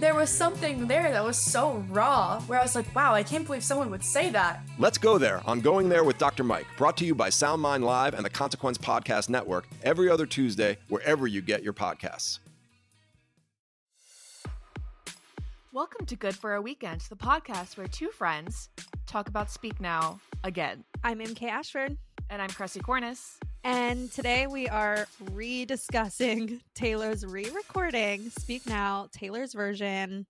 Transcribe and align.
There 0.00 0.14
was 0.14 0.28
something 0.28 0.88
there 0.88 1.10
that 1.12 1.24
was 1.24 1.38
so 1.38 1.84
raw 1.88 2.40
where 2.42 2.58
I 2.58 2.62
was 2.62 2.74
like, 2.74 2.92
wow, 2.94 3.14
I 3.14 3.22
can't 3.22 3.46
believe 3.46 3.62
someone 3.62 3.90
would 3.90 4.02
say 4.02 4.28
that. 4.30 4.60
Let's 4.78 4.98
go 4.98 5.18
there 5.18 5.40
on 5.46 5.60
Going 5.60 5.88
There 5.88 6.02
with 6.02 6.18
Dr. 6.18 6.42
Mike, 6.42 6.66
brought 6.76 6.96
to 6.96 7.04
you 7.04 7.14
by 7.14 7.30
SoundMind 7.30 7.82
Live 7.82 8.14
and 8.14 8.24
the 8.24 8.30
Consequence 8.30 8.76
Podcast 8.76 9.28
Network 9.28 9.66
every 9.82 10.10
other 10.10 10.26
Tuesday, 10.26 10.78
wherever 10.88 11.26
you 11.28 11.40
get 11.40 11.62
your 11.62 11.72
podcasts. 11.72 12.40
Welcome 15.72 16.06
to 16.06 16.16
Good 16.16 16.34
for 16.34 16.54
a 16.54 16.62
Weekend, 16.62 17.00
the 17.02 17.16
podcast 17.16 17.76
where 17.76 17.86
two 17.86 18.10
friends 18.10 18.68
talk 19.06 19.28
about 19.28 19.50
Speak 19.50 19.80
Now 19.80 20.20
again. 20.42 20.84
I'm 21.04 21.20
MK 21.20 21.44
Ashford. 21.44 21.96
And 22.30 22.40
I'm 22.40 22.48
Kressie 22.48 22.82
Cornice. 22.82 23.38
And 23.66 24.12
today 24.12 24.46
we 24.46 24.68
are 24.68 25.06
rediscussing 25.32 26.60
Taylor's 26.74 27.24
re 27.24 27.48
recording, 27.48 28.28
Speak 28.28 28.66
Now, 28.66 29.08
Taylor's 29.10 29.54
version. 29.54 30.26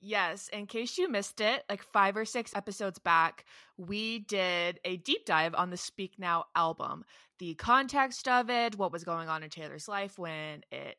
Yes, 0.00 0.48
in 0.48 0.66
case 0.66 0.96
you 0.96 1.10
missed 1.10 1.42
it, 1.42 1.64
like 1.68 1.82
five 1.82 2.16
or 2.16 2.24
six 2.24 2.56
episodes 2.56 2.98
back, 2.98 3.44
we 3.76 4.20
did 4.20 4.80
a 4.86 4.96
deep 4.96 5.26
dive 5.26 5.54
on 5.54 5.68
the 5.68 5.76
Speak 5.76 6.14
Now 6.18 6.46
album, 6.56 7.04
the 7.38 7.54
context 7.56 8.26
of 8.26 8.48
it, 8.48 8.78
what 8.78 8.90
was 8.90 9.04
going 9.04 9.28
on 9.28 9.42
in 9.42 9.50
Taylor's 9.50 9.86
life 9.86 10.18
when 10.18 10.62
it 10.72 10.96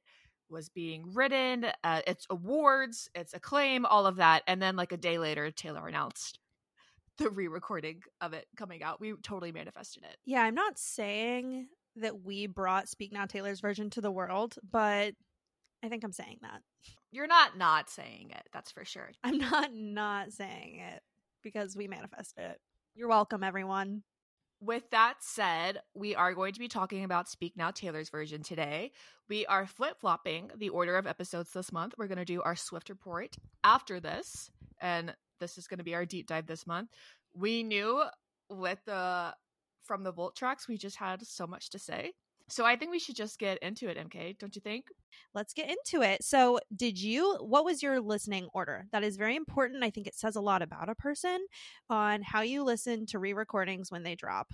was 0.51 0.69
being 0.69 1.11
written, 1.15 1.65
uh, 1.83 2.01
its 2.05 2.27
awards, 2.29 3.09
its 3.15 3.33
acclaim, 3.33 3.87
all 3.87 4.05
of 4.05 4.17
that. 4.17 4.43
And 4.45 4.61
then, 4.61 4.75
like 4.75 4.91
a 4.91 4.97
day 4.97 5.17
later, 5.17 5.49
Taylor 5.49 5.87
announced 5.87 6.37
the 7.17 7.29
re-recording 7.29 8.01
of 8.21 8.33
it 8.33 8.47
coming 8.55 8.83
out. 8.83 8.99
We 8.99 9.13
totally 9.23 9.51
manifested 9.51 10.03
it. 10.03 10.17
Yeah, 10.25 10.43
I'm 10.43 10.55
not 10.55 10.77
saying 10.77 11.67
that 11.95 12.23
we 12.23 12.47
brought 12.47 12.89
Speak 12.89 13.11
Now 13.11 13.25
Taylor's 13.25 13.61
version 13.61 13.89
to 13.91 14.01
the 14.01 14.11
world, 14.11 14.55
but 14.69 15.13
I 15.83 15.89
think 15.89 16.03
I'm 16.03 16.11
saying 16.11 16.39
that. 16.41 16.61
You're 17.11 17.27
not 17.27 17.57
not 17.57 17.89
saying 17.89 18.31
it, 18.31 18.47
that's 18.51 18.71
for 18.71 18.85
sure. 18.85 19.11
I'm 19.23 19.37
not 19.37 19.73
not 19.73 20.31
saying 20.31 20.79
it 20.79 21.01
because 21.43 21.75
we 21.75 21.87
manifested 21.87 22.45
it. 22.45 22.59
You're 22.95 23.09
welcome, 23.09 23.43
everyone. 23.43 24.03
With 24.59 24.89
that 24.91 25.15
said, 25.19 25.81
we 25.93 26.15
are 26.15 26.33
going 26.33 26.53
to 26.53 26.59
be 26.59 26.69
talking 26.69 27.03
about 27.03 27.27
Speak 27.27 27.57
Now 27.57 27.71
Taylor's 27.71 28.09
version 28.09 28.43
today. 28.43 28.91
We 29.27 29.45
are 29.47 29.67
flip 29.67 29.99
flopping 29.99 30.51
the 30.55 30.69
order 30.69 30.95
of 30.95 31.05
episodes 31.05 31.51
this 31.51 31.71
month. 31.73 31.93
We're 31.97 32.07
going 32.07 32.17
to 32.17 32.25
do 32.25 32.41
our 32.41 32.55
Swift 32.55 32.89
report 32.89 33.35
after 33.65 33.99
this, 33.99 34.49
and 34.79 35.13
this 35.39 35.57
is 35.57 35.67
going 35.67 35.79
to 35.79 35.83
be 35.83 35.95
our 35.95 36.05
deep 36.05 36.27
dive 36.27 36.47
this 36.47 36.67
month. 36.67 36.89
We 37.33 37.63
knew 37.63 38.03
with 38.49 38.79
the 38.85 39.33
from 39.83 40.03
the 40.03 40.11
Vault 40.11 40.35
tracks, 40.35 40.67
we 40.67 40.77
just 40.77 40.97
had 40.97 41.25
so 41.25 41.45
much 41.45 41.69
to 41.71 41.79
say. 41.79 42.13
So 42.49 42.65
I 42.65 42.75
think 42.75 42.91
we 42.91 42.99
should 42.99 43.15
just 43.15 43.39
get 43.39 43.57
into 43.59 43.87
it, 43.87 43.97
MK, 43.97 44.37
don't 44.37 44.55
you 44.55 44.61
think? 44.61 44.87
Let's 45.33 45.53
get 45.53 45.69
into 45.69 46.05
it. 46.05 46.23
So, 46.23 46.59
did 46.75 47.01
you 47.01 47.37
what 47.39 47.65
was 47.65 47.81
your 47.81 48.01
listening 48.01 48.47
order? 48.53 48.85
That 48.91 49.03
is 49.03 49.17
very 49.17 49.35
important. 49.35 49.83
I 49.83 49.89
think 49.89 50.07
it 50.07 50.15
says 50.15 50.35
a 50.35 50.41
lot 50.41 50.61
about 50.61 50.89
a 50.89 50.95
person 50.95 51.45
on 51.89 52.21
how 52.21 52.41
you 52.41 52.63
listen 52.63 53.05
to 53.07 53.19
re-recordings 53.19 53.91
when 53.91 54.03
they 54.03 54.15
drop. 54.15 54.53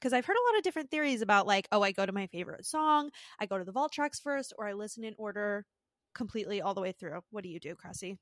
Cuz 0.00 0.12
I've 0.12 0.26
heard 0.26 0.36
a 0.36 0.46
lot 0.50 0.58
of 0.58 0.64
different 0.64 0.90
theories 0.90 1.22
about 1.22 1.46
like, 1.46 1.68
oh, 1.72 1.82
I 1.82 1.92
go 1.92 2.06
to 2.06 2.12
my 2.12 2.26
favorite 2.26 2.66
song, 2.66 3.10
I 3.38 3.46
go 3.46 3.58
to 3.58 3.64
the 3.64 3.72
vault 3.72 3.92
tracks 3.92 4.20
first 4.20 4.52
or 4.58 4.66
I 4.66 4.72
listen 4.72 5.04
in 5.04 5.14
order 5.18 5.66
completely 6.14 6.62
all 6.62 6.74
the 6.74 6.80
way 6.80 6.92
through. 6.92 7.20
What 7.30 7.44
do 7.44 7.50
you 7.50 7.60
do, 7.60 7.74
Kressie? 7.74 8.16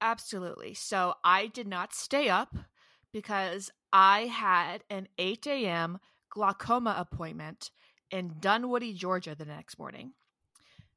Absolutely. 0.00 0.74
So, 0.74 1.14
I 1.24 1.46
did 1.46 1.66
not 1.66 1.94
stay 1.94 2.28
up 2.28 2.54
because 3.12 3.70
I 3.92 4.26
had 4.26 4.84
an 4.90 5.08
8 5.18 5.46
a.m. 5.46 5.98
glaucoma 6.30 6.94
appointment 6.98 7.70
in 8.10 8.36
Dunwoody, 8.40 8.92
Georgia 8.94 9.34
the 9.34 9.44
next 9.44 9.78
morning. 9.78 10.12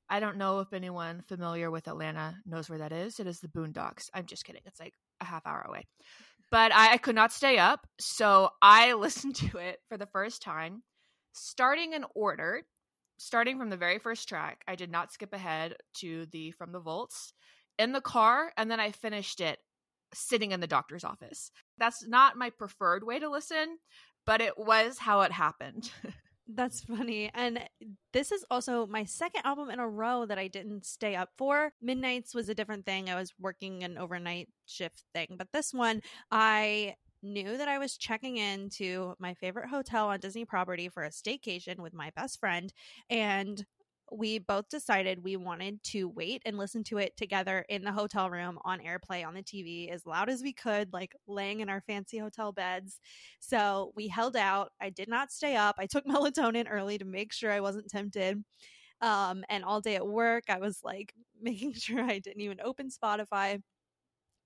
I 0.09 0.19
don't 0.19 0.37
know 0.37 0.59
if 0.59 0.73
anyone 0.73 1.21
familiar 1.21 1.71
with 1.71 1.87
Atlanta 1.87 2.35
knows 2.45 2.69
where 2.69 2.79
that 2.79 2.91
is. 2.91 3.19
It 3.19 3.27
is 3.27 3.39
the 3.39 3.47
Boondocks. 3.47 4.09
I'm 4.13 4.25
just 4.25 4.43
kidding. 4.43 4.61
It's 4.65 4.79
like 4.79 4.93
a 5.21 5.25
half 5.25 5.45
hour 5.47 5.65
away. 5.67 5.87
But 6.51 6.73
I, 6.73 6.93
I 6.93 6.97
could 6.97 7.15
not 7.15 7.31
stay 7.31 7.57
up. 7.57 7.87
So 7.99 8.49
I 8.61 8.93
listened 8.95 9.35
to 9.35 9.57
it 9.57 9.79
for 9.87 9.97
the 9.97 10.05
first 10.07 10.41
time, 10.41 10.83
starting 11.31 11.93
in 11.93 12.05
order, 12.13 12.63
starting 13.17 13.57
from 13.57 13.69
the 13.69 13.77
very 13.77 13.99
first 13.99 14.27
track. 14.27 14.63
I 14.67 14.75
did 14.75 14.91
not 14.91 15.13
skip 15.13 15.33
ahead 15.33 15.75
to 15.99 16.25
the 16.27 16.51
From 16.51 16.73
the 16.73 16.79
Vaults 16.81 17.33
in 17.81 17.91
the 17.91 18.01
car. 18.01 18.53
And 18.57 18.69
then 18.69 18.79
I 18.79 18.91
finished 18.91 19.41
it 19.41 19.59
sitting 20.13 20.51
in 20.51 20.59
the 20.59 20.67
doctor's 20.67 21.03
office. 21.03 21.51
That's 21.77 22.07
not 22.07 22.37
my 22.37 22.51
preferred 22.51 23.03
way 23.03 23.19
to 23.19 23.29
listen, 23.29 23.77
but 24.25 24.41
it 24.41 24.57
was 24.57 24.99
how 24.99 25.21
it 25.21 25.31
happened. 25.31 25.91
That's 26.53 26.81
funny. 26.81 27.31
And 27.33 27.59
this 28.11 28.31
is 28.31 28.45
also 28.51 28.85
my 28.85 29.05
second 29.05 29.43
album 29.45 29.69
in 29.69 29.79
a 29.79 29.87
row 29.87 30.25
that 30.25 30.37
I 30.37 30.47
didn't 30.47 30.85
stay 30.85 31.15
up 31.15 31.29
for. 31.37 31.71
Midnights 31.81 32.35
was 32.35 32.49
a 32.49 32.55
different 32.55 32.85
thing. 32.85 33.09
I 33.09 33.15
was 33.15 33.31
working 33.39 33.83
an 33.83 33.97
overnight 33.97 34.49
shift 34.65 35.03
thing. 35.13 35.35
But 35.37 35.47
this 35.53 35.73
one, 35.73 36.01
I 36.29 36.95
knew 37.23 37.57
that 37.57 37.69
I 37.69 37.77
was 37.77 37.95
checking 37.97 38.37
into 38.37 39.13
my 39.17 39.33
favorite 39.35 39.69
hotel 39.69 40.07
on 40.07 40.19
Disney 40.19 40.43
property 40.43 40.89
for 40.89 41.03
a 41.03 41.09
staycation 41.09 41.79
with 41.79 41.93
my 41.93 42.11
best 42.17 42.39
friend. 42.39 42.73
And 43.09 43.65
we 44.11 44.39
both 44.39 44.67
decided 44.67 45.23
we 45.23 45.37
wanted 45.37 45.81
to 45.83 46.09
wait 46.09 46.41
and 46.45 46.57
listen 46.57 46.83
to 46.83 46.97
it 46.97 47.15
together 47.15 47.65
in 47.69 47.83
the 47.83 47.91
hotel 47.91 48.29
room 48.29 48.59
on 48.65 48.79
airplay 48.79 49.25
on 49.25 49.33
the 49.33 49.41
TV 49.41 49.89
as 49.89 50.05
loud 50.05 50.29
as 50.29 50.43
we 50.43 50.51
could, 50.51 50.91
like 50.91 51.15
laying 51.27 51.61
in 51.61 51.69
our 51.69 51.81
fancy 51.81 52.17
hotel 52.17 52.51
beds. 52.51 52.99
So 53.39 53.93
we 53.95 54.09
held 54.09 54.35
out. 54.35 54.73
I 54.81 54.89
did 54.89 55.07
not 55.07 55.31
stay 55.31 55.55
up. 55.55 55.75
I 55.79 55.85
took 55.85 56.05
melatonin 56.07 56.67
early 56.69 56.97
to 56.97 57.05
make 57.05 57.31
sure 57.31 57.51
I 57.51 57.61
wasn't 57.61 57.89
tempted. 57.89 58.43
Um, 58.99 59.43
and 59.49 59.63
all 59.63 59.81
day 59.81 59.95
at 59.95 60.05
work, 60.05 60.43
I 60.49 60.59
was 60.59 60.81
like 60.83 61.13
making 61.41 61.73
sure 61.73 62.01
I 62.01 62.19
didn't 62.19 62.41
even 62.41 62.59
open 62.61 62.89
Spotify. 62.89 63.61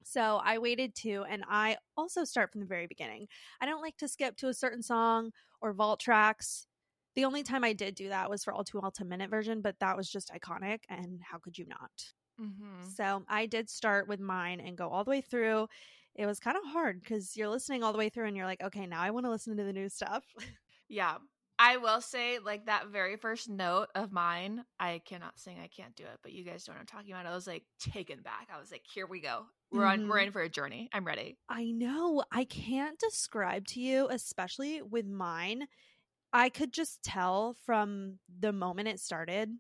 So 0.04 0.40
I 0.44 0.60
waited 0.60 0.94
too, 0.94 1.26
and 1.28 1.44
I 1.50 1.78
also 1.98 2.26
start 2.26 2.52
from 2.52 2.62
the 2.62 2.68
very 2.68 2.86
beginning. 2.86 3.28
I 3.60 3.66
don't 3.66 3.82
like 3.82 3.98
to 3.98 4.08
skip 4.08 4.38
to 4.38 4.50
a 4.50 4.54
certain 4.54 4.84
song 4.84 5.32
or 5.62 5.74
vault 5.74 6.00
tracks 6.00 6.68
the 7.16 7.26
only 7.26 7.44
time 7.44 7.64
I 7.64 7.74
did 7.74 7.96
do 7.96 8.10
that 8.10 8.30
was 8.30 8.44
for 8.44 8.54
All 8.54 8.64
Too 8.64 8.80
Well 8.82 8.92
10 8.92 9.08
minute 9.08 9.30
version, 9.30 9.62
but 9.62 9.76
that 9.80 9.98
was 9.98 10.10
just 10.10 10.32
iconic. 10.34 10.80
And 10.90 11.22
how 11.24 11.38
could 11.38 11.58
you 11.58 11.66
not? 11.68 11.92
Mm-hmm. 12.42 12.90
So 12.96 13.24
I 13.30 13.46
did 13.46 13.70
start 13.70 14.08
with 14.08 14.20
mine 14.20 14.60
and 14.60 14.78
go 14.78 14.90
all 14.90 15.04
the 15.04 15.12
way 15.12 15.22
through. 15.22 15.68
It 16.16 16.26
was 16.26 16.40
kind 16.40 16.58
of 16.58 16.64
hard 16.72 17.02
because 17.02 17.36
you're 17.36 17.50
listening 17.50 17.84
all 17.84 17.92
the 17.92 17.98
way 17.98 18.10
through 18.10 18.28
and 18.28 18.38
you're 18.38 18.46
like, 18.46 18.64
okay, 18.64 18.86
now 18.86 19.02
I 19.02 19.12
want 19.12 19.26
to 19.26 19.30
listen 19.30 19.56
to 19.58 19.64
the 19.64 19.74
new 19.74 19.90
stuff. 19.90 20.24
Yeah. 20.88 21.16
I 21.58 21.78
will 21.78 22.02
say, 22.02 22.38
like 22.40 22.66
that 22.66 22.90
very 22.90 23.16
first 23.16 23.50
note 23.50 23.88
of 23.96 24.12
mine, 24.12 24.66
I 24.80 25.02
cannot 25.06 25.40
sing, 25.40 25.58
I 25.64 25.68
can't 25.68 25.96
do 25.96 26.04
it, 26.04 26.20
but 26.22 26.34
you 26.34 26.44
guys 26.44 26.68
know 26.68 26.74
what 26.74 26.82
I'm 26.82 26.86
talking 26.86 27.12
about. 27.12 27.26
I 27.26 27.34
was 27.34 27.48
like 27.48 27.64
taken 27.80 28.22
back. 28.22 28.50
I 28.54 28.60
was 28.60 28.72
like, 28.72 28.84
here 28.94 29.08
we 29.08 29.22
go. 29.22 29.46
We're 29.72 29.82
mm-hmm. 29.82 30.04
on 30.04 30.10
we're 30.10 30.20
in 30.20 30.32
for 30.32 30.42
a 30.42 30.50
journey. 30.50 30.90
I'm 30.94 31.06
ready. 31.06 31.38
I 31.50 31.72
know. 31.72 32.24
I 32.32 32.44
can't 32.44 33.00
describe 33.00 33.68
to 33.68 33.80
you, 33.80 34.08
especially 34.10 34.82
with 34.82 35.08
mine. 35.08 35.68
I 36.36 36.50
could 36.50 36.74
just 36.74 37.02
tell 37.02 37.56
from 37.66 38.20
the 38.42 38.52
moment 38.52 38.90
it 38.90 39.00
started 39.00 39.52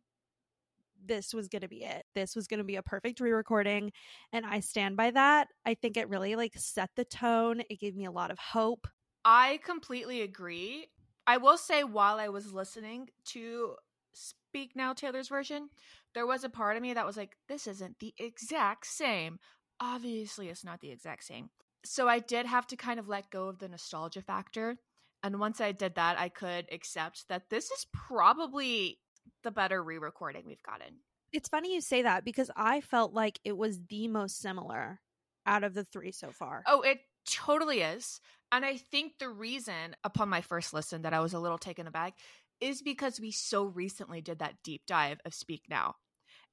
this 1.06 1.34
was 1.34 1.47
going 1.47 1.62
to 1.62 1.69
be 1.69 1.84
it. 1.84 2.03
This 2.16 2.36
was 2.36 2.47
going 2.47 2.58
to 2.58 2.66
be 2.66 2.75
a 2.75 2.84
perfect 2.84 3.22
re-recording 3.22 3.94
and 4.34 4.46
I 4.46 4.59
stand 4.59 4.97
by 4.97 5.11
that. 5.11 5.47
I 5.66 5.76
think 5.76 5.96
it 5.96 6.09
really 6.09 6.35
like 6.35 6.52
set 6.58 6.90
the 6.97 7.05
tone. 7.05 7.61
It 7.70 7.79
gave 7.79 7.96
me 7.96 8.03
a 8.03 8.11
lot 8.11 8.29
of 8.29 8.40
hope. 8.40 8.88
I 9.23 9.61
completely 9.64 10.22
agree. 10.22 10.88
I 11.26 11.38
will 11.38 11.58
say 11.58 11.85
while 11.85 12.20
I 12.20 12.28
was 12.28 12.52
listening 12.52 13.08
to 13.28 13.76
Speak 14.11 14.76
Now 14.76 14.91
Taylor's 14.91 15.29
version, 15.29 15.70
there 16.14 16.28
was 16.28 16.44
a 16.44 16.49
part 16.49 16.76
of 16.76 16.82
me 16.82 16.94
that 16.94 17.05
was 17.05 17.16
like 17.16 17.38
this 17.47 17.67
isn't 17.67 17.99
the 17.99 18.14
exact 18.17 18.85
same. 18.85 19.40
Obviously 19.79 20.49
it's 20.49 20.66
not 20.66 20.82
the 20.82 20.91
exact 20.91 21.23
same. 21.23 21.52
So 21.85 22.09
I 22.09 22.20
did 22.20 22.46
have 22.46 22.67
to 22.67 22.76
kind 22.76 22.99
of 22.99 23.08
let 23.08 23.32
go 23.32 23.47
of 23.47 23.59
the 23.59 23.70
nostalgia 23.70 24.22
factor 24.22 24.76
and 25.25 25.39
once 25.39 25.59
I 25.59 25.72
did 25.72 25.95
that, 25.95 26.19
I 26.19 26.29
could 26.29 26.67
accept 26.72 27.27
that 27.29 27.49
this 27.49 27.72
is 27.72 27.87
probably 27.91 28.99
the 29.43 29.49
better 29.49 29.83
re 29.83 29.97
recording 29.97 30.43
we've 30.45 30.61
gotten. 30.61 30.99
It's 31.33 31.49
funny 31.49 31.73
you 31.73 31.81
say 31.81 32.03
that 32.03 32.23
because 32.23 32.51
I 32.55 32.81
felt 32.81 33.11
like 33.11 33.39
it 33.43 33.57
was 33.57 33.79
the 33.89 34.07
most 34.07 34.39
similar 34.39 35.01
out 35.47 35.63
of 35.63 35.73
the 35.73 35.83
three 35.83 36.11
so 36.11 36.29
far. 36.29 36.61
Oh, 36.67 36.81
it 36.81 36.99
totally 37.27 37.81
is. 37.81 38.22
And 38.51 38.63
I 38.63 38.77
think 38.77 39.13
the 39.17 39.29
reason 39.29 39.95
upon 40.03 40.29
my 40.29 40.41
first 40.41 40.75
listen 40.75 41.01
that 41.01 41.13
I 41.13 41.22
was 41.22 41.33
a 41.33 41.39
little 41.39 41.57
taken 41.57 41.87
aback 41.87 42.13
is 42.61 42.83
because 42.83 43.19
we 43.19 43.31
so 43.31 43.63
recently 43.63 44.22
did 44.22 44.39
that 44.39 44.61
deep 44.63 44.83
dive 44.85 45.19
of 45.25 45.33
Speak 45.33 45.63
Now. 45.67 45.95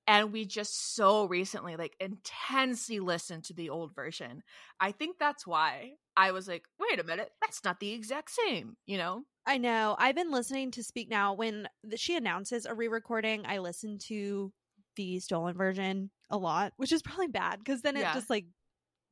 and 0.07 0.33
we 0.33 0.47
just 0.47 0.95
so 0.97 1.27
recently 1.27 1.77
like 1.77 1.95
intensely 2.01 3.01
listened 3.01 3.45
to 3.45 3.55
the 3.55 3.71
old 3.71 3.95
version. 3.95 4.43
I 4.81 4.93
think 4.93 5.19
that's 5.19 5.47
why 5.47 5.93
I 6.17 6.33
was 6.33 6.49
like, 6.49 6.67
wait 6.79 7.01
a 7.01 7.05
minute, 7.05 7.33
that's 7.41 7.65
not 7.65 7.81
the 7.81 7.93
exact 7.93 8.31
same, 8.31 8.77
you 8.87 8.99
know? 8.99 9.25
I 9.47 9.59
know. 9.59 9.97
I've 9.99 10.15
been 10.15 10.31
listening 10.31 10.71
to 10.73 10.85
Speak 10.85 11.09
Now 11.09 11.35
when 11.35 11.69
the, 11.83 11.97
she 11.97 12.17
announces 12.17 12.65
a 12.65 12.75
re-recording. 12.75 13.45
I 13.47 13.59
listen 13.59 13.99
to 14.07 14.53
the 14.97 15.19
stolen 15.19 15.57
version 15.57 16.11
a 16.31 16.37
lot, 16.39 16.75
which 16.77 16.93
is 16.93 17.03
probably 17.03 17.27
bad 17.29 17.59
because 17.59 17.83
then 17.83 17.97
it 17.97 18.01
Yeah. 18.01 18.15
just 18.15 18.31
like 18.31 18.47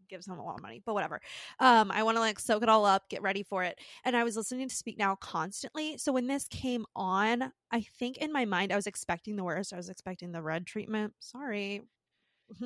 gives 0.08 0.26
them 0.26 0.38
a 0.38 0.44
lot 0.44 0.56
of 0.56 0.62
money. 0.62 0.82
But 0.85 0.94
whatever. 0.94 1.20
Um, 1.58 1.91
I 1.91 2.02
want 2.05 2.17
to 2.17 2.20
like 2.20 2.38
soak 2.38 2.62
it 2.62 2.69
all 2.69 2.85
up, 2.85 3.08
get 3.08 3.23
ready 3.23 3.43
for 3.43 3.64
it. 3.64 3.79
And 4.05 4.17
I 4.17 4.25
was 4.25 4.37
listening 4.37 4.69
to 4.69 4.75
Speak 4.75 4.99
Now 4.99 5.17
constantly. 5.17 5.99
So 5.99 6.12
when 6.12 6.26
this 6.29 6.46
came 6.49 6.87
on, 6.96 7.53
I 7.73 7.81
think 7.99 8.19
in 8.19 8.32
my 8.32 8.44
mind 8.44 8.73
I 8.73 8.76
was 8.76 8.87
expecting 8.87 9.37
the 9.37 9.44
worst. 9.44 9.73
I 9.73 9.76
was 9.76 9.88
expecting 9.88 10.32
the 10.32 10.43
red 10.43 10.67
treatment. 10.67 11.14
Sorry. 11.20 11.82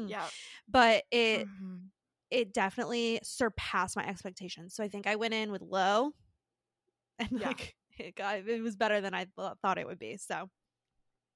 Yeah. 0.07 0.31
But 0.69 1.05
it 1.11 1.49
Mhm. 1.49 1.91
It 2.35 2.53
definitely 2.53 3.21
surpassed 3.23 3.97
my 3.97 4.07
expectations. 4.07 4.75
So 4.75 4.85
I 4.85 4.89
think 4.89 5.07
I 5.07 5.17
went 5.17 5.35
in 5.35 5.53
with 5.53 5.63
low, 5.63 6.13
and 7.19 7.41
Yeah. 7.41 7.49
like 7.49 7.75
it 7.99 8.17
got 8.17 8.39
it 8.47 8.63
was 8.63 8.77
better 8.77 9.01
than 9.01 9.15
I 9.15 9.27
th- 9.37 9.53
thought 9.63 9.79
it 9.79 9.87
would 9.87 9.99
be. 9.99 10.17
So 10.17 10.51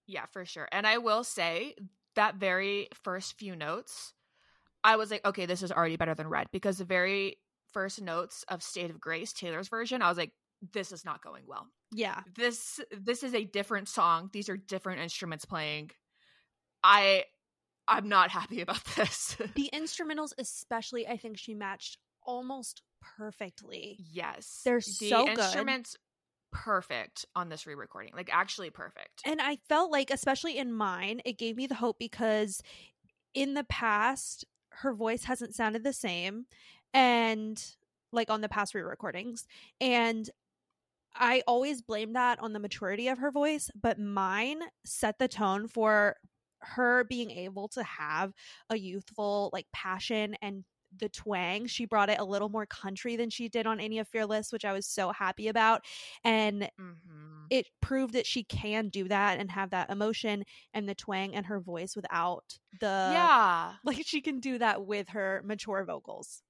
Yeah, 0.07 0.27
for 0.33 0.45
sure. 0.45 0.69
And 0.73 0.87
I 0.87 0.99
will 0.99 1.25
say 1.25 1.75
that 2.15 2.37
very 2.37 2.89
first 3.05 3.39
few 3.39 3.55
notes, 3.55 4.15
I 4.85 4.97
was 4.97 5.11
like, 5.11 5.25
okay, 5.25 5.47
this 5.47 5.63
is 5.63 5.73
already 5.73 5.97
better 5.97 6.15
than 6.15 6.29
Red 6.29 6.49
because 6.53 6.79
the 6.79 6.85
very 6.85 7.39
first 7.73 8.01
notes 8.01 8.45
of 8.49 8.63
State 8.63 8.91
of 8.91 9.01
Grace, 9.01 9.33
Taylor's 9.33 9.69
version, 9.69 10.03
I 10.03 10.09
was 10.09 10.19
like, 10.19 10.33
this 10.73 10.93
is 10.93 11.05
not 11.05 11.23
going 11.23 11.45
well. 11.47 11.67
yeah, 11.93 12.23
This 12.37 12.81
this 12.91 13.23
is 13.23 13.35
a 13.35 13.45
different 13.45 13.89
song. 13.89 14.31
These 14.33 14.49
are 14.49 14.57
different 14.57 15.01
instruments 15.01 15.45
playing. 15.45 15.91
I 16.83 17.25
I'm 17.89 18.09
not 18.09 18.31
happy 18.31 18.61
about 18.61 18.85
this. 18.97 19.37
the 19.55 19.71
instrumentals, 19.75 20.33
especially, 20.39 21.07
I 21.07 21.17
think 21.17 21.39
she 21.39 21.55
matched 21.55 21.99
almost 22.23 22.83
perfectly. 23.17 23.97
yes. 24.13 24.61
They're 24.65 24.79
the 24.79 24.83
so 24.83 25.25
good. 25.27 25.39
instruments 25.39 25.97
perfect 26.53 27.25
on 27.35 27.49
this 27.49 27.67
re-recording. 27.67 28.13
Like 28.15 28.31
actually 28.33 28.71
perfect. 28.71 29.23
And 29.25 29.41
I 29.41 29.57
felt 29.69 29.91
like, 29.91 30.11
especially 30.11 30.59
in 30.59 30.73
mine, 30.73 31.21
it 31.25 31.39
gave 31.39 31.57
me 31.57 31.67
the 31.67 31.75
hope 31.75 31.99
because 31.99 32.63
in 33.35 33.55
the 33.55 33.65
past, 33.65 34.45
her 34.71 34.93
voice 34.93 35.25
hasn't 35.25 35.55
sounded 35.55 35.85
the 35.85 35.93
same. 35.93 36.47
And 36.95 37.63
like 38.13 38.31
on 38.31 38.41
the 38.41 38.49
past 38.49 38.75
re 38.75 38.83
recordings. 38.83 39.47
And 39.81 40.29
I 41.15 41.43
always 41.47 41.83
blame 41.83 42.13
that 42.15 42.39
on 42.41 42.53
the 42.53 42.61
maturity 42.61 43.09
of 43.09 43.19
her 43.19 43.31
voice, 43.31 43.71
but 43.81 43.99
mine 43.99 44.61
set 44.85 45.19
the 45.19 45.29
tone 45.29 45.67
for 45.69 46.17
her 46.61 47.05
being 47.05 47.31
able 47.31 47.69
to 47.69 47.83
have 47.83 48.33
a 48.71 48.77
youthful 48.79 49.51
like 49.53 49.67
passion 49.73 50.37
and 50.43 50.65
the 50.97 51.09
twang. 51.09 51.67
She 51.67 51.85
brought 51.85 52.09
it 52.11 52.19
a 52.19 52.25
little 52.25 52.49
more 52.49 52.67
country 52.67 53.17
than 53.17 53.31
she 53.31 53.49
did 53.49 53.67
on 53.67 53.81
any 53.81 53.99
of 53.99 54.09
Fearless, 54.09 54.53
which 54.53 54.65
I 54.65 54.73
was 54.73 54.87
so 54.87 55.13
happy 55.13 55.49
about. 55.49 55.85
And 56.25 56.71
Mhm. 56.79 57.51
it 57.51 57.69
proved 57.81 58.15
that 58.15 58.27
she 58.27 58.45
can 58.45 58.89
do 58.91 59.09
that 59.09 59.39
and 59.39 59.51
have 59.51 59.71
that 59.71 59.91
emotion 59.91 60.45
and 60.75 60.89
the 60.89 60.95
twang 60.95 61.35
and 61.35 61.47
her 61.47 61.61
voice 61.61 61.97
without 61.97 62.59
the 62.79 63.31
yeah. 63.31 63.79
like 63.85 64.05
she 64.07 64.21
can 64.21 64.41
do 64.41 64.59
that 64.59 64.87
with 64.87 65.11
her 65.11 65.43
mature 65.45 65.85
vocals. 65.85 66.43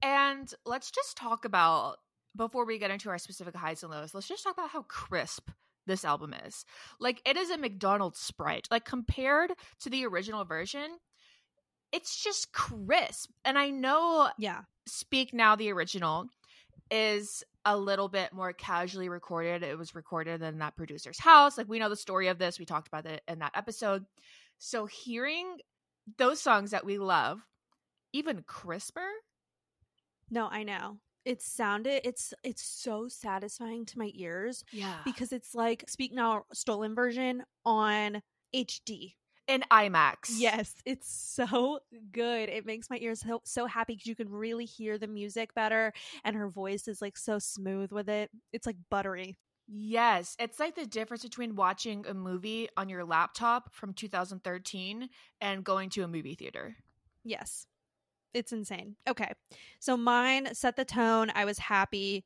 And 0.00 0.52
let's 0.64 0.90
just 0.90 1.16
talk 1.16 1.44
about 1.44 1.98
before 2.36 2.64
we 2.64 2.78
get 2.78 2.90
into 2.90 3.10
our 3.10 3.18
specific 3.18 3.56
highs 3.56 3.82
and 3.82 3.90
lows, 3.92 4.14
let's 4.14 4.28
just 4.28 4.44
talk 4.44 4.54
about 4.54 4.70
how 4.70 4.82
crisp 4.82 5.50
this 5.88 6.04
album 6.04 6.34
is. 6.46 6.64
Like 7.00 7.20
it 7.26 7.36
is 7.36 7.50
a 7.50 7.58
McDonald's 7.58 8.20
sprite. 8.20 8.68
Like 8.70 8.84
compared 8.84 9.52
to 9.80 9.90
the 9.90 10.06
original 10.06 10.44
version, 10.44 10.98
it's 11.92 12.22
just 12.22 12.52
crisp. 12.52 13.30
And 13.44 13.58
I 13.58 13.70
know 13.70 14.30
Yeah. 14.38 14.62
Speak 14.86 15.34
Now 15.34 15.56
the 15.56 15.70
original 15.72 16.26
is 16.90 17.44
a 17.64 17.76
little 17.76 18.08
bit 18.08 18.32
more 18.32 18.52
casually 18.54 19.08
recorded. 19.10 19.62
It 19.62 19.76
was 19.76 19.94
recorded 19.94 20.42
in 20.42 20.58
that 20.58 20.76
producer's 20.76 21.18
house. 21.18 21.58
Like 21.58 21.68
we 21.68 21.78
know 21.78 21.90
the 21.90 21.96
story 21.96 22.28
of 22.28 22.38
this. 22.38 22.58
We 22.58 22.64
talked 22.64 22.88
about 22.88 23.04
it 23.06 23.22
in 23.28 23.40
that 23.40 23.52
episode. 23.54 24.06
So 24.58 24.86
hearing 24.86 25.58
those 26.16 26.40
songs 26.40 26.70
that 26.70 26.86
we 26.86 26.98
love 26.98 27.40
even 28.12 28.42
crisper 28.46 29.06
No, 30.30 30.48
I 30.48 30.62
know. 30.62 30.98
It 31.28 31.42
sounded 31.42 32.00
it's 32.08 32.32
it's 32.42 32.62
so 32.62 33.06
satisfying 33.08 33.84
to 33.86 33.98
my 33.98 34.10
ears 34.14 34.64
yeah 34.72 34.96
because 35.04 35.30
it's 35.30 35.54
like 35.54 35.84
Speak 35.86 36.12
Now 36.14 36.44
stolen 36.54 36.94
version 36.94 37.44
on 37.66 38.22
HD. 38.54 39.14
in 39.46 39.62
IMAX. 39.70 40.30
Yes, 40.36 40.74
it's 40.86 41.10
so 41.10 41.80
good. 42.12 42.48
It 42.48 42.64
makes 42.64 42.88
my 42.88 42.98
ears 43.00 43.20
so, 43.20 43.42
so 43.44 43.66
happy 43.66 43.92
because 43.94 44.06
you 44.06 44.16
can 44.16 44.30
really 44.30 44.64
hear 44.64 44.96
the 44.96 45.06
music 45.06 45.54
better 45.54 45.92
and 46.24 46.34
her 46.34 46.48
voice 46.48 46.88
is 46.88 47.02
like 47.02 47.16
so 47.18 47.38
smooth 47.38 47.92
with 47.92 48.08
it. 48.08 48.30
It's 48.54 48.66
like 48.66 48.76
buttery. 48.90 49.36
Yes. 49.66 50.34
It's 50.38 50.58
like 50.58 50.76
the 50.76 50.86
difference 50.86 51.22
between 51.24 51.54
watching 51.56 52.06
a 52.06 52.14
movie 52.14 52.68
on 52.78 52.88
your 52.88 53.04
laptop 53.04 53.74
from 53.74 53.92
2013 53.92 55.10
and 55.42 55.62
going 55.64 55.90
to 55.90 56.04
a 56.04 56.08
movie 56.08 56.34
theater. 56.34 56.76
Yes. 57.22 57.66
It's 58.34 58.52
insane. 58.52 58.96
Okay. 59.08 59.32
So 59.80 59.96
mine 59.96 60.54
set 60.54 60.76
the 60.76 60.84
tone. 60.84 61.30
I 61.34 61.44
was 61.44 61.58
happy. 61.58 62.24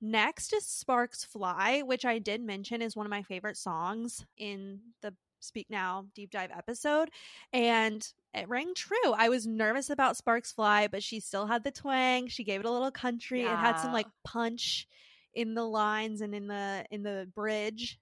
Next 0.00 0.52
is 0.52 0.66
Sparks 0.66 1.24
Fly, 1.24 1.82
which 1.82 2.04
I 2.04 2.18
did 2.18 2.42
mention 2.42 2.82
is 2.82 2.96
one 2.96 3.06
of 3.06 3.10
my 3.10 3.22
favorite 3.22 3.56
songs 3.56 4.24
in 4.36 4.80
the 5.02 5.14
Speak 5.40 5.68
Now 5.70 6.06
deep 6.14 6.30
dive 6.30 6.50
episode. 6.56 7.10
And 7.52 8.06
it 8.34 8.48
rang 8.48 8.74
true. 8.74 9.12
I 9.16 9.28
was 9.28 9.46
nervous 9.46 9.88
about 9.88 10.16
Sparks 10.16 10.52
Fly, 10.52 10.88
but 10.88 11.02
she 11.02 11.20
still 11.20 11.46
had 11.46 11.64
the 11.64 11.70
twang. 11.70 12.26
She 12.28 12.44
gave 12.44 12.60
it 12.60 12.66
a 12.66 12.70
little 12.70 12.90
country. 12.90 13.42
It 13.42 13.48
had 13.48 13.76
some 13.78 13.92
like 13.92 14.06
punch 14.24 14.86
in 15.32 15.54
the 15.54 15.64
lines 15.64 16.20
and 16.20 16.34
in 16.34 16.46
the 16.48 16.84
in 16.90 17.02
the 17.02 17.28
bridge. 17.34 17.98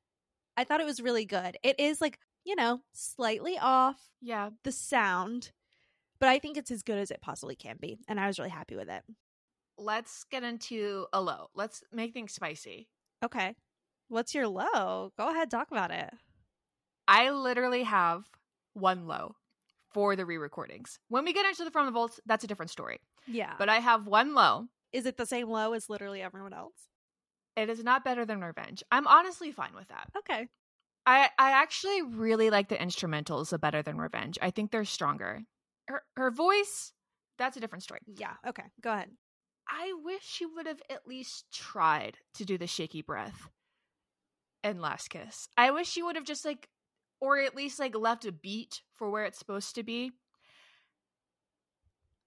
I 0.56 0.64
thought 0.64 0.80
it 0.80 0.86
was 0.86 1.00
really 1.00 1.24
good. 1.24 1.58
It 1.62 1.78
is 1.78 2.00
like, 2.00 2.18
you 2.44 2.56
know, 2.56 2.80
slightly 2.92 3.58
off 3.58 3.96
Yeah. 4.22 4.50
the 4.62 4.72
sound, 4.72 5.50
but 6.20 6.28
I 6.28 6.38
think 6.38 6.56
it's 6.56 6.70
as 6.70 6.82
good 6.82 6.98
as 6.98 7.10
it 7.10 7.20
possibly 7.20 7.56
can 7.56 7.76
be. 7.80 7.98
And 8.08 8.18
I 8.20 8.26
was 8.26 8.38
really 8.38 8.50
happy 8.50 8.76
with 8.76 8.88
it. 8.88 9.02
Let's 9.76 10.24
get 10.30 10.42
into 10.44 11.06
a 11.12 11.20
low. 11.20 11.48
Let's 11.54 11.82
make 11.92 12.12
things 12.12 12.32
spicy. 12.32 12.88
Okay. 13.24 13.54
What's 14.08 14.34
your 14.34 14.46
low? 14.46 15.12
Go 15.18 15.30
ahead, 15.30 15.50
talk 15.50 15.70
about 15.70 15.90
it. 15.90 16.10
I 17.08 17.30
literally 17.30 17.82
have 17.82 18.24
one 18.74 19.06
low 19.06 19.36
for 19.92 20.16
the 20.16 20.26
re 20.26 20.36
recordings. 20.38 20.98
When 21.08 21.24
we 21.24 21.32
get 21.32 21.46
into 21.46 21.64
the 21.64 21.70
From 21.70 21.86
the 21.86 21.92
Vaults, 21.92 22.20
that's 22.26 22.44
a 22.44 22.46
different 22.46 22.70
story. 22.70 23.00
Yeah. 23.26 23.54
But 23.58 23.68
I 23.68 23.76
have 23.78 24.06
one 24.06 24.34
low. 24.34 24.66
is 24.92 25.06
it 25.06 25.16
the 25.16 25.26
same 25.26 25.48
low 25.48 25.72
as 25.72 25.90
literally 25.90 26.22
everyone 26.22 26.52
else? 26.52 26.74
It 27.56 27.68
is 27.70 27.82
not 27.84 28.04
better 28.04 28.24
than 28.24 28.40
Revenge. 28.40 28.82
I'm 28.90 29.06
honestly 29.06 29.52
fine 29.52 29.74
with 29.74 29.88
that. 29.88 30.08
Okay. 30.18 30.48
I 31.06 31.30
I 31.38 31.50
actually 31.50 32.02
really 32.02 32.50
like 32.50 32.68
the 32.68 32.76
instrumentals 32.76 33.52
of 33.52 33.60
Better 33.60 33.82
Than 33.82 33.98
Revenge. 33.98 34.38
I 34.42 34.50
think 34.50 34.70
they're 34.70 34.84
stronger. 34.84 35.42
Her 35.86 36.02
her 36.16 36.30
voice, 36.30 36.92
that's 37.38 37.56
a 37.56 37.60
different 37.60 37.82
story. 37.82 38.00
Yeah. 38.06 38.34
Okay. 38.46 38.64
Go 38.80 38.92
ahead. 38.92 39.10
I 39.68 39.94
wish 40.04 40.22
she 40.22 40.46
would 40.46 40.66
have 40.66 40.80
at 40.90 41.06
least 41.06 41.46
tried 41.52 42.18
to 42.34 42.44
do 42.44 42.58
the 42.58 42.66
shaky 42.66 43.02
breath 43.02 43.48
and 44.62 44.80
Last 44.80 45.08
Kiss. 45.08 45.48
I 45.56 45.70
wish 45.70 45.88
she 45.88 46.02
would 46.02 46.16
have 46.16 46.24
just 46.24 46.44
like 46.44 46.68
or 47.20 47.38
at 47.38 47.56
least 47.56 47.78
like 47.78 47.96
left 47.96 48.24
a 48.24 48.32
beat 48.32 48.82
for 48.94 49.10
where 49.10 49.24
it's 49.24 49.38
supposed 49.38 49.74
to 49.76 49.82
be. 49.82 50.12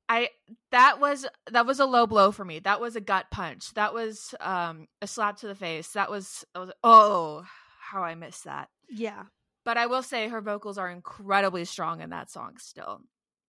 I 0.10 0.30
that 0.72 1.00
was 1.00 1.26
that 1.52 1.66
was 1.66 1.80
a 1.80 1.86
low 1.86 2.08
blow 2.08 2.32
for 2.32 2.46
me. 2.46 2.60
That 2.60 2.80
was 2.80 2.96
a 2.96 3.02
gut 3.02 3.26
punch. 3.30 3.74
That 3.74 3.94
was 3.94 4.34
um 4.40 4.88
a 5.02 5.08
slap 5.08 5.38
to 5.38 5.48
the 5.48 5.56
face. 5.56 5.90
That 5.92 6.10
was, 6.10 6.46
that 6.54 6.60
was 6.62 6.72
oh 6.84 7.46
how 7.80 8.04
I 8.04 8.16
missed 8.16 8.46
that. 8.46 8.70
Yeah. 8.90 9.24
But 9.66 9.78
I 9.78 9.88
will 9.88 10.04
say 10.04 10.30
her 10.30 10.42
vocals 10.42 10.78
are 10.78 10.90
incredibly 10.90 11.66
strong 11.66 12.02
in 12.02 12.12
that 12.12 12.32
song 12.32 12.56
still. 12.58 13.02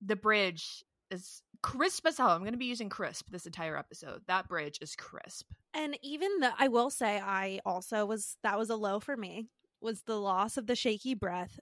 The 0.05 0.17
bridge 0.17 0.85
is 1.11 1.43
crisp 1.63 2.07
as 2.07 2.19
hell. 2.19 2.31
I'm 2.31 2.41
going 2.41 2.53
to 2.53 2.59
be 2.59 2.67
using 2.67 2.89
crisp 2.89 3.31
this 3.31 3.47
entire 3.47 3.77
episode. 3.77 4.23
That 4.29 4.49
bridge 4.49 4.79
is 4.81 4.95
crisp. 4.95 5.47
And 5.75 5.99
even 6.03 6.41
the 6.41 6.53
I 6.59 6.69
will 6.69 6.91
say 6.91 7.19
I 7.19 7.61
also 7.65 8.07
was 8.07 8.37
that 8.43 8.59
was 8.59 8.71
a 8.71 8.77
low 8.77 9.01
for 9.01 9.17
me 9.17 9.49
was 9.81 10.03
the 10.03 10.21
loss 10.21 10.57
of 10.57 10.67
the 10.67 10.77
shaky 10.77 11.15
breath. 11.15 11.59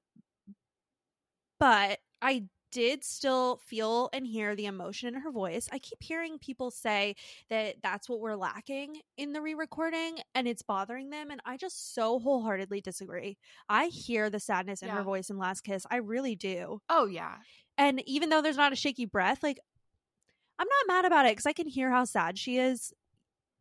But 1.58 1.98
I 2.20 2.44
did 2.72 3.04
still 3.04 3.58
feel 3.64 4.10
and 4.12 4.26
hear 4.26 4.54
the 4.54 4.66
emotion 4.66 5.14
in 5.14 5.20
her 5.20 5.30
voice. 5.30 5.68
I 5.72 5.78
keep 5.78 6.02
hearing 6.02 6.38
people 6.38 6.70
say 6.70 7.14
that 7.48 7.76
that's 7.82 8.08
what 8.08 8.20
we're 8.20 8.34
lacking 8.34 8.96
in 9.16 9.32
the 9.32 9.40
re-recording 9.40 10.18
and 10.34 10.46
it's 10.46 10.62
bothering 10.62 11.08
them 11.08 11.30
and 11.30 11.40
I 11.46 11.56
just 11.56 11.94
so 11.94 12.18
wholeheartedly 12.18 12.82
disagree. 12.82 13.38
I 13.68 13.86
hear 13.86 14.28
the 14.28 14.40
sadness 14.40 14.82
in 14.82 14.90
her 14.90 15.02
voice 15.02 15.30
in 15.30 15.38
Last 15.38 15.62
Kiss. 15.62 15.86
I 15.90 15.96
really 15.96 16.34
do. 16.34 16.80
Oh 16.90 17.06
yeah. 17.06 17.36
And 17.78 18.02
even 18.08 18.30
though 18.30 18.42
there's 18.42 18.56
not 18.56 18.72
a 18.72 18.76
shaky 18.76 19.04
breath, 19.04 19.42
like 19.42 19.58
I'm 20.58 20.68
not 20.68 20.94
mad 20.94 21.04
about 21.06 21.26
it 21.26 21.36
cuz 21.36 21.46
I 21.46 21.52
can 21.52 21.68
hear 21.68 21.90
how 21.90 22.04
sad 22.04 22.38
she 22.38 22.58
is 22.58 22.92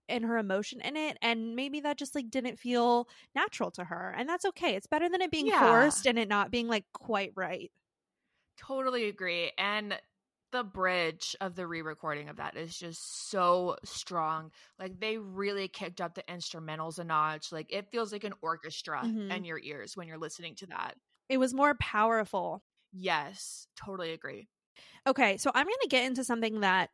and 0.10 0.26
her 0.26 0.38
emotion 0.38 0.82
in 0.82 0.98
it 0.98 1.18
and 1.22 1.56
maybe 1.56 1.82
that 1.82 1.98
just 1.98 2.16
like 2.16 2.30
didn't 2.32 2.58
feel 2.60 3.10
natural 3.36 3.72
to 3.72 3.86
her 3.86 4.12
and 4.18 4.30
that's 4.30 4.46
okay. 4.46 4.76
It's 4.76 4.88
better 4.88 5.10
than 5.10 5.22
it 5.22 5.32
being 5.32 5.52
Yeah. 5.52 5.52
forced 5.52 6.08
and 6.08 6.20
it 6.20 6.30
not 6.30 6.52
being 6.52 6.68
like 6.68 6.86
quite 6.94 7.34
right. 7.36 7.72
Totally 8.58 9.06
agree. 9.08 9.52
And 9.58 10.00
the 10.52 10.64
bridge 10.64 11.36
of 11.42 11.56
the 11.56 11.68
re-recording 11.68 12.30
of 12.30 12.38
that 12.38 12.56
is 12.56 12.78
just 12.78 13.30
so 13.30 13.76
strong. 13.84 14.52
Like 14.80 15.00
they 15.00 15.18
really 15.18 15.68
kicked 15.68 16.00
up 16.00 16.16
the 16.16 16.24
instrumentals 16.24 16.98
a 17.00 17.04
notch. 17.04 17.52
Like 17.52 17.72
it 17.74 17.90
feels 17.92 18.14
like 18.14 18.24
an 18.24 18.34
orchestra 18.42 19.12
Mhm. 19.12 19.30
in 19.30 19.44
your 19.44 19.60
ears 19.60 19.98
when 19.98 20.08
you're 20.08 20.18
listening 20.18 20.56
to 20.56 20.68
that. 20.68 20.98
It 21.30 21.38
was 21.38 21.54
more 21.54 21.76
powerful. 21.76 22.64
Yes, 22.98 23.68
totally 23.76 24.12
agree. 24.14 24.48
Okay, 25.06 25.38
so 25.38 25.52
I'm 25.54 25.66
going 25.66 25.76
to 25.82 25.88
get 25.90 26.06
into 26.06 26.24
something 26.24 26.62
that 26.62 26.90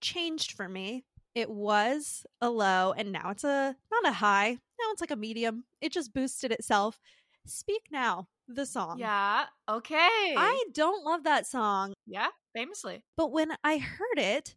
changed 0.00 0.52
for 0.52 0.68
me. 0.68 1.04
It 1.34 1.50
was 1.50 2.24
a 2.40 2.48
low 2.48 2.94
and 2.96 3.10
now 3.10 3.30
it's 3.30 3.42
a 3.42 3.74
not 3.90 4.08
a 4.10 4.14
high. 4.14 4.50
Now 4.50 4.90
it's 4.92 5.00
like 5.00 5.10
a 5.10 5.16
medium. 5.16 5.64
It 5.80 5.92
just 5.92 6.14
boosted 6.14 6.52
itself. 6.52 7.00
Speak 7.46 7.82
Now, 7.90 8.28
the 8.48 8.64
song. 8.64 8.98
Yeah. 8.98 9.46
Okay. 9.68 9.98
I 9.98 10.64
don't 10.72 11.04
love 11.04 11.24
that 11.24 11.46
song, 11.46 11.94
yeah, 12.06 12.28
famously. 12.54 13.04
but 13.16 13.32
when 13.32 13.52
I 13.64 13.78
heard 13.78 14.18
it 14.18 14.54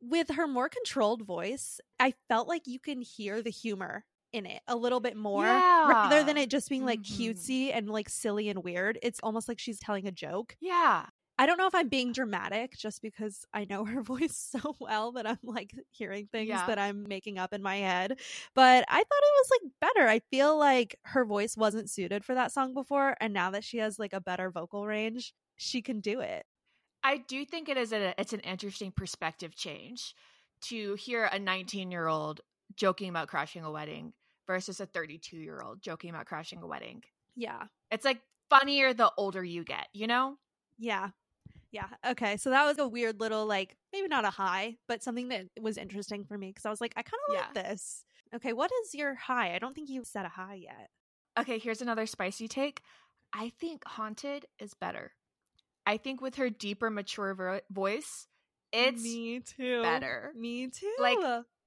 with 0.00 0.30
her 0.30 0.46
more 0.46 0.68
controlled 0.68 1.22
voice, 1.26 1.80
I 1.98 2.14
felt 2.28 2.46
like 2.46 2.66
you 2.66 2.78
can 2.78 3.02
hear 3.02 3.42
the 3.42 3.50
humor 3.50 4.04
in 4.34 4.46
it 4.46 4.62
a 4.68 4.76
little 4.76 5.00
bit 5.00 5.16
more 5.16 5.64
rather 5.84 6.24
than 6.24 6.36
it 6.36 6.50
just 6.50 6.68
being 6.68 6.84
like 6.84 7.02
Mhm. 7.08 7.08
cutesy 7.18 7.70
and 7.74 7.88
like 7.90 8.08
silly 8.08 8.48
and 8.48 8.64
weird. 8.64 8.98
It's 9.02 9.20
almost 9.22 9.48
like 9.48 9.58
she's 9.58 9.78
telling 9.80 10.06
a 10.06 10.12
joke. 10.12 10.56
Yeah. 10.60 11.10
I 11.36 11.46
don't 11.46 11.58
know 11.58 11.66
if 11.66 11.74
I'm 11.74 11.88
being 11.88 12.12
dramatic 12.12 12.76
just 12.76 13.02
because 13.02 13.44
I 13.52 13.64
know 13.64 13.84
her 13.86 14.02
voice 14.02 14.36
so 14.36 14.76
well 14.80 15.12
that 15.12 15.26
I'm 15.26 15.38
like 15.42 15.72
hearing 15.90 16.28
things 16.28 16.48
Yeah. 16.48 16.66
that 16.66 16.78
I'm 16.78 17.04
making 17.08 17.38
up 17.38 17.52
in 17.52 17.62
my 17.62 17.76
head. 17.78 18.20
But 18.54 18.84
I 18.88 18.98
thought 18.98 19.02
it 19.02 19.08
was 19.10 19.50
like 19.62 19.72
better. 19.80 20.08
I 20.08 20.20
feel 20.30 20.56
like 20.58 20.96
her 21.04 21.24
voice 21.24 21.56
wasn't 21.56 21.90
suited 21.90 22.24
for 22.24 22.34
that 22.34 22.52
song 22.52 22.74
before. 22.74 23.16
And 23.20 23.32
now 23.34 23.50
that 23.50 23.64
she 23.64 23.78
has 23.78 23.98
like 23.98 24.12
a 24.12 24.20
better 24.20 24.50
vocal 24.50 24.86
range, 24.86 25.34
she 25.56 25.82
can 25.82 26.00
do 26.00 26.20
it. 26.20 26.46
I 27.02 27.18
do 27.18 27.44
think 27.44 27.68
it 27.68 27.76
is 27.76 27.92
a 27.92 28.14
it's 28.20 28.32
an 28.32 28.40
interesting 28.40 28.90
perspective 28.92 29.54
change 29.54 30.14
to 30.62 30.94
hear 30.94 31.24
a 31.26 31.38
19 31.38 31.90
year 31.90 32.06
old 32.06 32.40
joking 32.76 33.08
about 33.10 33.28
crashing 33.28 33.64
a 33.64 33.70
wedding 33.70 34.14
versus 34.46 34.80
a 34.80 34.86
32 34.86 35.36
year 35.36 35.60
old 35.60 35.82
joking 35.82 36.10
about 36.10 36.26
crashing 36.26 36.62
a 36.62 36.66
wedding. 36.66 37.02
Yeah. 37.36 37.64
It's 37.90 38.04
like 38.04 38.20
funnier 38.50 38.92
the 38.94 39.10
older 39.16 39.42
you 39.44 39.64
get, 39.64 39.88
you 39.92 40.06
know? 40.06 40.36
Yeah. 40.78 41.10
Yeah. 41.70 41.88
Okay. 42.06 42.36
So 42.36 42.50
that 42.50 42.64
was 42.66 42.78
a 42.78 42.86
weird 42.86 43.18
little, 43.20 43.46
like, 43.46 43.76
maybe 43.92 44.06
not 44.08 44.24
a 44.24 44.30
high, 44.30 44.76
but 44.86 45.02
something 45.02 45.28
that 45.28 45.46
was 45.60 45.76
interesting 45.76 46.24
for 46.24 46.38
me 46.38 46.48
because 46.48 46.64
I 46.64 46.70
was 46.70 46.80
like, 46.80 46.94
I 46.96 47.02
kind 47.02 47.20
of 47.28 47.34
like 47.34 47.54
this. 47.54 48.04
Okay. 48.34 48.52
What 48.52 48.70
is 48.84 48.94
your 48.94 49.14
high? 49.14 49.54
I 49.54 49.58
don't 49.58 49.74
think 49.74 49.88
you 49.88 50.04
said 50.04 50.24
a 50.24 50.28
high 50.28 50.54
yet. 50.54 50.90
Okay, 51.38 51.58
here's 51.58 51.82
another 51.82 52.06
spicy 52.06 52.46
take. 52.46 52.80
I 53.32 53.50
think 53.60 53.84
Haunted 53.84 54.46
is 54.60 54.74
better. 54.74 55.12
I 55.84 55.96
think 55.96 56.20
with 56.20 56.36
her 56.36 56.48
deeper, 56.48 56.90
mature 56.90 57.34
vo- 57.34 57.60
voice, 57.70 58.28
it's 58.72 59.02
me 59.02 59.40
too. 59.40 59.82
better. 59.82 60.32
Me 60.36 60.68
too. 60.68 60.94
Like, 61.00 61.18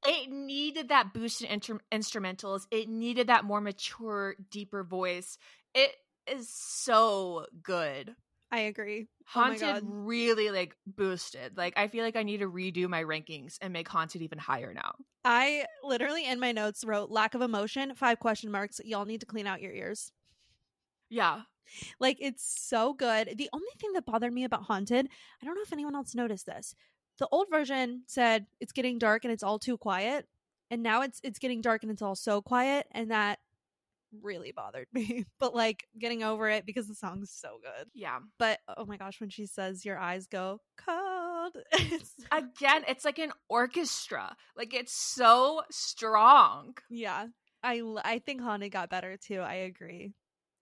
it 0.08 0.32
needed 0.32 0.90
that 0.90 1.14
boost 1.14 1.44
in 1.44 1.60
intr- 1.60 1.80
instrumentals. 1.92 2.66
It 2.72 2.90
needed 2.90 3.28
that 3.28 3.44
more 3.44 3.62
mature, 3.62 4.36
deeper 4.50 4.84
voice. 4.84 5.38
It 5.76 5.92
is 6.26 6.50
so 6.50 7.46
good. 7.62 8.16
I 8.50 8.60
agree. 8.60 9.08
Oh 9.10 9.42
Haunted 9.42 9.60
God. 9.60 9.84
really 9.86 10.50
like 10.52 10.76
boosted. 10.86 11.58
Like 11.58 11.74
I 11.78 11.88
feel 11.88 12.04
like 12.06 12.16
I 12.16 12.24
need 12.24 12.38
to 12.38 12.50
redo 12.50 12.88
my 12.88 13.04
rankings 13.04 13.58
and 13.62 13.74
make 13.74 13.90
Haunted 13.90 14.22
even 14.22 14.40
higher 14.40 14.74
now. 14.74 14.96
I 15.26 15.66
literally 15.84 16.26
in 16.26 16.40
my 16.40 16.54
notes 16.54 16.86
wrote 16.86 17.12
lack 17.12 17.36
of 17.36 17.42
emotion, 17.42 17.94
five 17.96 18.20
question 18.20 18.50
marks. 18.50 18.80
Y'all 18.86 19.06
need 19.06 19.20
to 19.20 19.26
clean 19.26 19.48
out 19.48 19.62
your 19.62 19.74
ears. 19.74 20.14
Yeah. 21.10 21.42
Like 22.00 22.18
it's 22.22 22.44
so 22.46 22.94
good. 22.94 23.34
The 23.38 23.50
only 23.52 23.68
thing 23.80 23.92
that 23.94 24.06
bothered 24.06 24.32
me 24.34 24.46
about 24.46 24.64
Haunted, 24.64 25.10
I 25.42 25.46
don't 25.46 25.56
know 25.56 25.64
if 25.64 25.74
anyone 25.74 25.96
else 25.96 26.16
noticed 26.16 26.46
this. 26.46 26.74
The 27.20 27.28
old 27.32 27.48
version 27.50 28.04
said 28.08 28.46
it's 28.60 28.72
getting 28.72 29.00
dark 29.00 29.24
and 29.26 29.34
it's 29.34 29.44
all 29.44 29.60
too 29.60 29.78
quiet, 29.78 30.28
and 30.70 30.84
now 30.84 31.02
it's 31.02 31.20
it's 31.24 31.40
getting 31.40 31.62
dark 31.62 31.84
and 31.84 31.92
it's 31.92 32.02
all 32.02 32.16
so 32.16 32.42
quiet, 32.42 32.88
and 32.92 33.12
that 33.12 33.40
really 34.22 34.52
bothered 34.52 34.88
me. 34.94 35.26
But 35.40 35.56
like 35.56 35.88
getting 35.98 36.24
over 36.24 36.50
it 36.50 36.66
because 36.66 36.88
the 36.88 36.96
song's 36.96 37.32
so 37.32 37.60
good. 37.62 37.88
Yeah. 37.94 38.20
But 38.40 38.60
oh 38.78 38.86
my 38.86 38.98
gosh, 38.98 39.20
when 39.20 39.30
she 39.30 39.46
says 39.46 39.86
your 39.86 39.98
eyes 39.98 40.28
go 40.28 40.62
cold, 40.78 41.58
it's 41.74 42.14
Again, 42.32 42.84
it's 42.88 43.06
like 43.06 43.20
an 43.20 43.32
orchestra. 43.50 44.36
Like 44.56 44.74
it's 44.74 44.94
so 44.94 45.62
strong. 45.72 46.76
Yeah. 46.90 47.28
i 47.64 47.82
i 48.04 48.20
think 48.20 48.42
Haunted 48.42 48.72
got 48.72 48.90
better 48.90 49.18
too. 49.18 49.40
I 49.40 49.56
agree. 49.56 50.14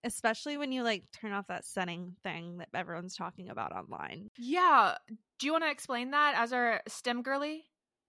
Especially 0.06 0.58
when 0.58 0.72
you 0.72 0.84
like 0.84 1.04
turn 1.12 1.32
off 1.32 1.48
that 1.48 1.66
setting 1.66 2.16
thing 2.24 2.58
that 2.60 2.70
everyone's 2.74 3.16
talking 3.16 3.50
about 3.50 3.76
online. 3.76 4.30
Yeah. 4.38 4.96
Do 5.40 5.48
you 5.48 5.52
want 5.52 5.66
to 5.66 5.72
explain 5.72 6.12
that 6.12 6.36
as 6.38 6.54
our 6.54 6.82
STEM 6.88 7.24
girly? 7.24 7.66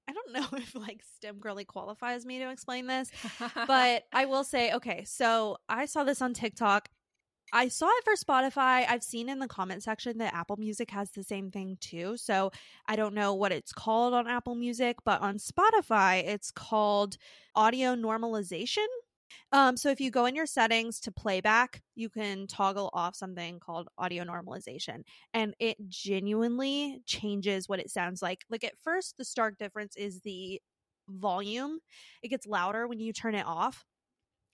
I 0.09 0.12
don't 0.12 0.33
know 0.33 0.47
if 0.59 0.75
like 0.75 1.03
STEM 1.17 1.38
girly 1.38 1.65
qualifies 1.65 2.25
me 2.25 2.38
to 2.38 2.50
explain 2.50 2.87
this, 2.87 3.11
but 3.67 4.05
I 4.12 4.26
will 4.26 4.45
say, 4.45 4.73
okay, 4.75 5.05
so 5.05 5.59
I 5.69 5.87
saw 5.87 6.05
this 6.05 6.23
on 6.23 6.35
TikTok. 6.35 6.88
I 7.53 7.69
saw 7.69 7.88
it 7.88 8.05
for 8.05 8.15
Spotify. 8.15 8.85
I've 8.88 9.05
seen 9.05 9.29
in 9.29 9.38
the 9.38 9.47
comment 9.47 9.83
section 9.83 10.19
that 10.19 10.35
Apple 10.35 10.57
Music 10.57 10.91
has 10.91 11.12
the 11.12 11.23
same 11.23 11.50
thing 11.50 11.79
too. 11.81 12.17
So 12.17 12.50
I 12.87 12.97
don't 12.97 13.15
know 13.15 13.35
what 13.35 13.53
it's 13.53 13.73
called 13.73 14.15
on 14.15 14.26
Apple 14.26 14.57
Music, 14.57 14.97
but 15.05 15.21
on 15.21 15.38
Spotify, 15.38 16.25
it's 16.26 16.50
called 16.50 17.17
audio 17.55 17.95
normalization. 17.95 18.87
Um, 19.52 19.76
so 19.76 19.90
if 19.90 20.00
you 20.00 20.11
go 20.11 20.26
in 20.26 20.35
your 20.35 20.47
settings 20.47 21.00
to 21.00 21.12
playback, 21.12 21.83
you 21.95 22.09
can 22.09 22.47
toggle 22.47 22.90
off 22.92 23.16
something 23.16 23.61
called 23.61 23.88
audio 23.99 24.25
normalization, 24.25 25.02
and 25.35 25.54
it 25.59 25.76
genuinely 25.88 27.02
changes 27.06 27.68
what 27.68 27.80
it 27.80 27.90
sounds 27.90 28.23
like. 28.23 28.45
Like 28.50 28.64
at 28.64 28.78
first, 28.78 29.16
the 29.16 29.25
stark 29.25 29.59
difference 29.59 29.97
is 29.97 30.21
the 30.23 30.61
volume; 31.09 31.78
it 32.23 32.28
gets 32.28 32.47
louder 32.47 32.87
when 32.87 33.00
you 33.00 33.12
turn 33.12 33.35
it 33.35 33.47
off. 33.47 33.85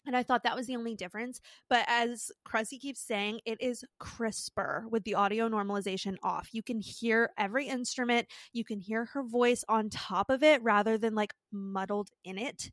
And 0.05 0.17
I 0.17 0.25
thought 0.25 0.43
that 0.43 0.57
was 0.57 0.67
the 0.67 0.77
only 0.77 0.97
difference. 0.97 1.41
But 1.71 1.85
as 1.89 2.33
Kressie 2.47 2.81
keeps 2.81 3.01
saying, 3.01 3.41
it 3.47 3.61
is 3.61 3.85
crisper 4.01 4.85
with 4.91 5.05
the 5.05 5.15
audio 5.15 5.49
normalization 5.49 6.17
off. 6.25 6.49
You 6.53 6.63
can 6.63 6.81
hear 6.81 7.31
every 7.39 7.69
instrument, 7.69 8.27
you 8.53 8.65
can 8.65 8.81
hear 8.81 9.05
her 9.07 9.23
voice 9.23 9.65
on 9.69 9.91
top 9.91 10.29
of 10.29 10.43
it 10.43 10.61
rather 10.63 10.99
than 10.99 11.15
like 11.15 11.35
muddled 11.53 12.09
in 12.25 12.37
it, 12.37 12.71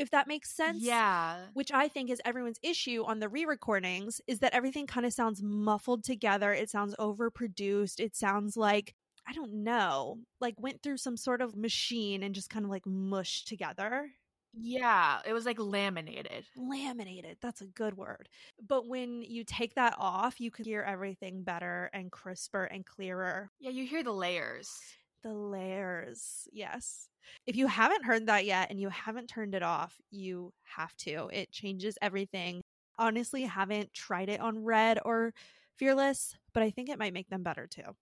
if 0.00 0.10
that 0.10 0.28
makes 0.28 0.50
sense. 0.50 0.82
yeah. 0.82 1.50
Which 1.52 1.72
I 1.72 1.88
think 1.88 2.10
is 2.10 2.20
everyone's 2.24 2.58
issue 2.62 3.04
on 3.06 3.20
the 3.20 3.28
re 3.28 3.44
recordings 3.44 4.20
is 4.26 4.40
that 4.40 4.54
everything 4.54 4.86
kind 4.86 5.06
of 5.06 5.12
sounds 5.12 5.42
muffled 5.42 6.04
together. 6.04 6.52
It 6.52 6.70
sounds 6.70 6.94
overproduced. 6.98 8.00
It 8.00 8.16
sounds 8.16 8.56
like, 8.56 8.94
I 9.28 9.32
don't 9.32 9.62
know, 9.64 10.18
like 10.40 10.54
went 10.60 10.82
through 10.82 10.98
some 10.98 11.16
sort 11.16 11.42
of 11.42 11.56
machine 11.56 12.22
and 12.22 12.34
just 12.34 12.50
kind 12.50 12.64
of 12.64 12.70
like 12.70 12.86
mushed 12.86 13.48
together 13.48 14.10
Yeah. 14.52 15.20
It 15.26 15.32
was 15.32 15.46
like 15.46 15.58
laminated. 15.58 16.46
laminated. 16.56 17.38
That's 17.40 17.60
a 17.60 17.66
good 17.66 17.96
word. 17.96 18.28
But 18.64 18.86
when 18.86 19.22
you 19.22 19.44
take 19.44 19.74
that 19.74 19.94
off, 19.98 20.40
you 20.40 20.50
can 20.50 20.64
hear 20.64 20.82
everything 20.82 21.42
better 21.42 21.90
and 21.92 22.10
crisper 22.10 22.64
and 22.64 22.84
clearer. 22.84 23.50
Yeah, 23.60 23.70
you 23.70 23.86
hear 23.86 24.02
the 24.02 24.12
layers. 24.12 24.98
The 25.22 25.32
layers. 25.34 26.48
Yes. 26.52 27.10
If 27.46 27.54
you 27.56 27.66
haven't 27.66 28.04
heard 28.04 28.26
that 28.26 28.44
yet 28.46 28.70
and 28.70 28.80
you 28.80 28.88
haven't 28.88 29.28
turned 29.28 29.54
it 29.54 29.62
off, 29.62 30.00
you 30.10 30.52
have 30.62 30.96
to. 30.98 31.28
It 31.32 31.50
changes 31.52 31.98
everything. 32.00 32.62
Honestly, 32.98 33.42
haven't 33.42 33.92
tried 33.92 34.28
it 34.28 34.40
on 34.40 34.64
Red 34.64 34.98
or 35.04 35.34
Fearless, 35.76 36.36
but 36.52 36.62
I 36.62 36.70
think 36.70 36.88
it 36.90 36.98
might 36.98 37.14
make 37.14 37.28
them 37.28 37.42
better 37.42 37.66
too. 37.66 37.96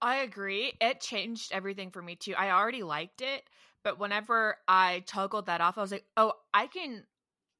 I 0.00 0.16
agree. 0.16 0.72
It 0.80 1.00
changed 1.00 1.52
everything 1.52 1.90
for 1.90 2.02
me 2.02 2.16
too. 2.16 2.34
I 2.34 2.50
already 2.50 2.82
liked 2.82 3.20
it, 3.20 3.44
but 3.84 3.98
whenever 3.98 4.56
I 4.66 5.00
toggled 5.06 5.46
that 5.46 5.60
off, 5.60 5.78
I 5.78 5.80
was 5.82 5.92
like, 5.92 6.06
oh, 6.16 6.34
I 6.52 6.66
can 6.66 7.06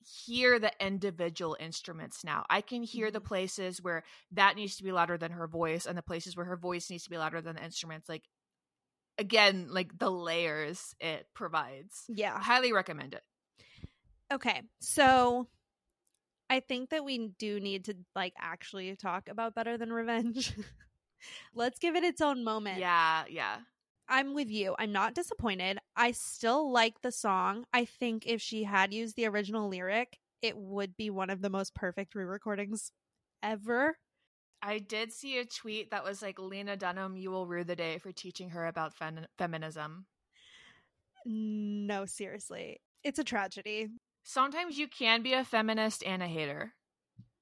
hear 0.04 0.58
the 0.58 0.72
individual 0.84 1.56
instruments 1.60 2.24
now. 2.24 2.44
I 2.50 2.60
can 2.60 2.82
hear 2.82 3.10
the 3.12 3.20
Mhm. 3.20 3.28
places 3.28 3.82
where 3.82 4.04
that 4.32 4.56
needs 4.56 4.76
to 4.76 4.84
be 4.84 4.92
louder 4.92 5.16
than 5.18 5.32
her 5.32 5.46
voice 5.46 5.86
and 5.86 5.96
the 5.96 6.02
places 6.02 6.36
where 6.36 6.46
her 6.46 6.56
voice 6.56 6.90
needs 6.90 7.04
to 7.04 7.10
be 7.10 7.18
louder 7.18 7.40
than 7.40 7.56
the 7.56 7.64
instruments. 7.64 8.08
Like, 8.08 8.28
again, 9.18 9.68
like 9.70 9.98
the 9.98 10.10
layers 10.10 10.94
it 11.00 11.26
provides. 11.34 12.04
Yeah. 12.08 12.38
highly 12.38 12.72
recommend 12.72 13.14
it. 13.14 13.22
Okay. 14.32 14.62
So 14.80 15.48
I 16.48 16.60
think 16.60 16.90
that 16.90 17.04
we 17.04 17.28
do 17.38 17.60
need 17.60 17.86
to 17.86 17.94
like 18.14 18.34
actually 18.38 18.94
talk 18.96 19.28
about 19.28 19.54
Better 19.54 19.76
Than 19.76 19.92
Revenge. 19.92 20.54
Let's 21.54 21.78
give 21.78 21.96
it 21.96 22.04
its 22.04 22.20
own 22.20 22.44
moment. 22.44 22.78
Yeah, 22.78 23.24
yeah. 23.28 23.58
I'm 24.08 24.34
with 24.34 24.50
you. 24.50 24.74
I'm 24.78 24.92
not 24.92 25.14
disappointed. 25.14 25.78
I 25.96 26.10
still 26.12 26.70
like 26.70 27.00
the 27.02 27.12
song. 27.12 27.64
I 27.72 27.84
think 27.84 28.26
if 28.26 28.42
she 28.42 28.64
had 28.64 28.92
used 28.92 29.16
the 29.16 29.26
original 29.26 29.68
lyric, 29.68 30.18
it 30.42 30.56
would 30.56 30.96
be 30.96 31.08
one 31.08 31.30
of 31.30 31.40
the 31.40 31.48
most 31.48 31.74
perfect 31.74 32.14
re 32.14 32.24
recordings 32.24 32.92
ever. 33.42 33.96
I 34.62 34.78
did 34.78 35.12
see 35.12 35.38
a 35.38 35.44
tweet 35.44 35.90
that 35.90 36.04
was 36.04 36.22
like, 36.22 36.38
Lena 36.38 36.76
Dunham, 36.76 37.16
you 37.16 37.30
will 37.30 37.46
rue 37.46 37.64
the 37.64 37.74
day 37.74 37.98
for 37.98 38.12
teaching 38.12 38.50
her 38.50 38.66
about 38.66 38.94
fen- 38.94 39.26
feminism. 39.36 40.06
No, 41.26 42.04
seriously. 42.06 42.80
It's 43.02 43.18
a 43.18 43.24
tragedy. 43.24 43.88
Sometimes 44.22 44.78
you 44.78 44.86
can 44.86 45.22
be 45.22 45.32
a 45.32 45.44
feminist 45.44 46.04
and 46.04 46.22
a 46.22 46.28
hater. 46.28 46.72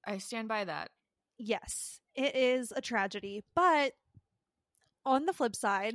I 0.07 0.19
stand 0.19 0.49
by 0.49 0.65
that. 0.65 0.91
Yes. 1.39 2.01
it 2.15 2.35
is 2.35 2.73
a 2.75 2.81
tragedy. 2.81 3.45
But 3.55 3.93
on 5.05 5.27
the 5.27 5.33
flip 5.33 5.55
side, 5.55 5.95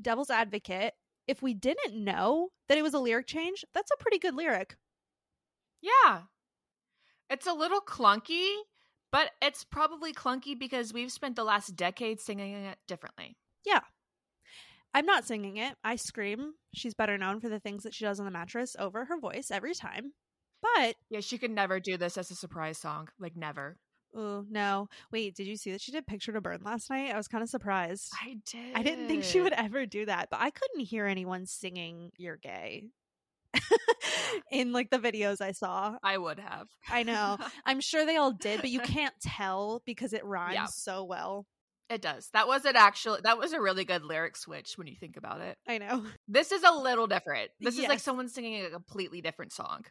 devil's 0.00 0.30
advocate, 0.30 0.92
if 1.26 1.42
we 1.42 1.54
didn't 1.54 1.94
know 1.94 2.48
that 2.68 2.78
it 2.78 2.82
was 2.82 2.94
a 2.94 2.98
lyric 2.98 3.26
change, 3.26 3.64
that's 3.74 3.90
a 3.90 4.02
pretty 4.02 4.18
good 4.18 4.34
lyric. 4.34 4.76
Yeah. 5.80 6.22
It's 7.30 7.46
a 7.46 7.52
little 7.54 7.80
clunky, 7.80 8.54
but 9.12 9.30
it's 9.40 9.62
probably 9.62 10.12
clunky 10.12 10.58
because 10.58 10.92
we've 10.92 11.12
spent 11.12 11.36
the 11.36 11.44
last 11.44 11.76
decade 11.76 12.20
singing 12.20 12.54
it 12.54 12.78
differently. 12.88 13.36
Yeah. 13.64 13.80
I'm 14.94 15.06
not 15.06 15.24
singing 15.26 15.56
it. 15.58 15.74
I 15.84 15.96
scream. 15.96 16.54
She's 16.74 16.94
better 16.94 17.16
known 17.16 17.40
for 17.40 17.48
the 17.48 17.60
things 17.60 17.82
that 17.84 17.94
she 17.94 18.04
does 18.04 18.18
on 18.18 18.26
the 18.26 18.32
mattress 18.32 18.74
over 18.78 19.04
her 19.04 19.18
voice 19.18 19.50
every 19.50 19.74
time. 19.74 20.12
But 20.62 20.96
Yeah, 21.10 21.20
she 21.20 21.38
could 21.38 21.50
never 21.50 21.80
do 21.80 21.96
this 21.96 22.18
as 22.18 22.30
a 22.30 22.34
surprise 22.34 22.78
song. 22.78 23.08
Like 23.18 23.36
never. 23.36 23.76
oh 24.14 24.44
no. 24.50 24.88
Wait, 25.10 25.34
did 25.34 25.46
you 25.46 25.56
see 25.56 25.72
that 25.72 25.80
she 25.80 25.92
did 25.92 26.06
Picture 26.06 26.32
to 26.32 26.40
Burn 26.40 26.60
last 26.64 26.90
night? 26.90 27.12
I 27.12 27.16
was 27.16 27.28
kind 27.28 27.42
of 27.42 27.48
surprised. 27.48 28.12
I 28.22 28.36
did. 28.50 28.74
I 28.74 28.82
didn't 28.82 29.08
think 29.08 29.24
she 29.24 29.40
would 29.40 29.54
ever 29.54 29.86
do 29.86 30.06
that, 30.06 30.28
but 30.30 30.40
I 30.40 30.50
couldn't 30.50 30.84
hear 30.84 31.06
anyone 31.06 31.46
singing 31.46 32.10
You're 32.16 32.36
Gay 32.36 32.84
in 34.50 34.72
like 34.72 34.90
the 34.90 34.98
videos 34.98 35.40
I 35.40 35.52
saw. 35.52 35.96
I 36.02 36.18
would 36.18 36.38
have. 36.38 36.68
I 36.88 37.02
know. 37.02 37.38
I'm 37.66 37.80
sure 37.80 38.04
they 38.06 38.16
all 38.16 38.32
did, 38.32 38.60
but 38.60 38.70
you 38.70 38.80
can't 38.80 39.14
tell 39.22 39.82
because 39.84 40.12
it 40.12 40.24
rhymes 40.24 40.54
Yeah. 40.54 40.66
so 40.66 41.04
well. 41.04 41.46
It 41.90 42.00
does. 42.00 42.30
That 42.32 42.48
was 42.48 42.64
an 42.64 42.76
actual 42.76 43.18
that 43.22 43.38
was 43.38 43.52
a 43.52 43.60
really 43.60 43.84
good 43.84 44.02
lyric 44.02 44.36
switch 44.36 44.78
when 44.78 44.86
you 44.86 44.94
think 44.98 45.16
about 45.16 45.40
it. 45.40 45.58
I 45.68 45.78
know. 45.78 46.04
This 46.28 46.50
is 46.52 46.62
a 46.62 46.72
little 46.72 47.06
different. 47.06 47.50
This 47.60 47.78
is 47.78 47.86
like 47.86 48.00
someone 48.00 48.28
singing 48.28 48.64
a 48.64 48.70
completely 48.70 49.20
different 49.20 49.52
song. 49.52 49.84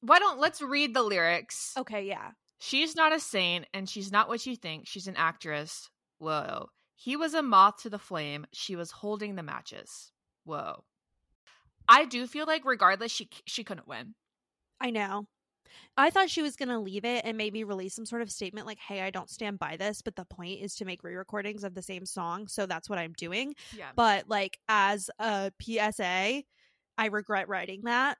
Why 0.00 0.18
don't 0.18 0.38
let's 0.40 0.62
read 0.62 0.94
the 0.94 1.02
lyrics. 1.02 1.72
Okay, 1.76 2.06
yeah. 2.06 2.30
She's 2.60 2.96
not 2.96 3.12
a 3.14 3.20
saint 3.20 3.66
and 3.74 3.88
she's 3.88 4.10
not 4.10 4.28
what 4.28 4.46
you 4.46 4.56
think. 4.56 4.86
She's 4.86 5.06
an 5.06 5.16
actress. 5.16 5.90
Whoa. 6.18 6.68
He 6.96 7.16
was 7.16 7.34
a 7.34 7.42
moth 7.42 7.82
to 7.82 7.90
the 7.90 7.98
flame. 7.98 8.46
She 8.54 8.76
was 8.76 8.90
holding 8.90 9.34
the 9.34 9.42
matches. 9.42 10.12
Whoa. 10.44 10.84
I 11.88 12.04
do 12.04 12.26
feel 12.26 12.46
like 12.46 12.64
regardless 12.64 13.12
she 13.12 13.28
she 13.46 13.64
couldn't 13.64 13.88
win. 13.88 14.14
I 14.80 14.90
know. 14.90 15.26
I 15.96 16.10
thought 16.10 16.30
she 16.30 16.42
was 16.42 16.56
going 16.56 16.68
to 16.68 16.78
leave 16.78 17.04
it 17.04 17.24
and 17.24 17.36
maybe 17.36 17.64
release 17.64 17.94
some 17.94 18.06
sort 18.06 18.22
of 18.22 18.30
statement 18.30 18.66
like, 18.66 18.78
hey, 18.78 19.00
I 19.00 19.10
don't 19.10 19.30
stand 19.30 19.58
by 19.58 19.76
this, 19.76 20.02
but 20.02 20.16
the 20.16 20.24
point 20.24 20.60
is 20.60 20.74
to 20.76 20.84
make 20.84 21.02
re 21.04 21.14
recordings 21.14 21.64
of 21.64 21.74
the 21.74 21.82
same 21.82 22.06
song. 22.06 22.48
So 22.48 22.66
that's 22.66 22.88
what 22.88 22.98
I'm 22.98 23.12
doing. 23.12 23.54
Yeah. 23.76 23.90
But 23.94 24.28
like, 24.28 24.58
as 24.68 25.10
a 25.18 25.52
PSA, 25.60 26.42
I 26.98 27.06
regret 27.06 27.48
writing 27.48 27.82
that. 27.84 28.18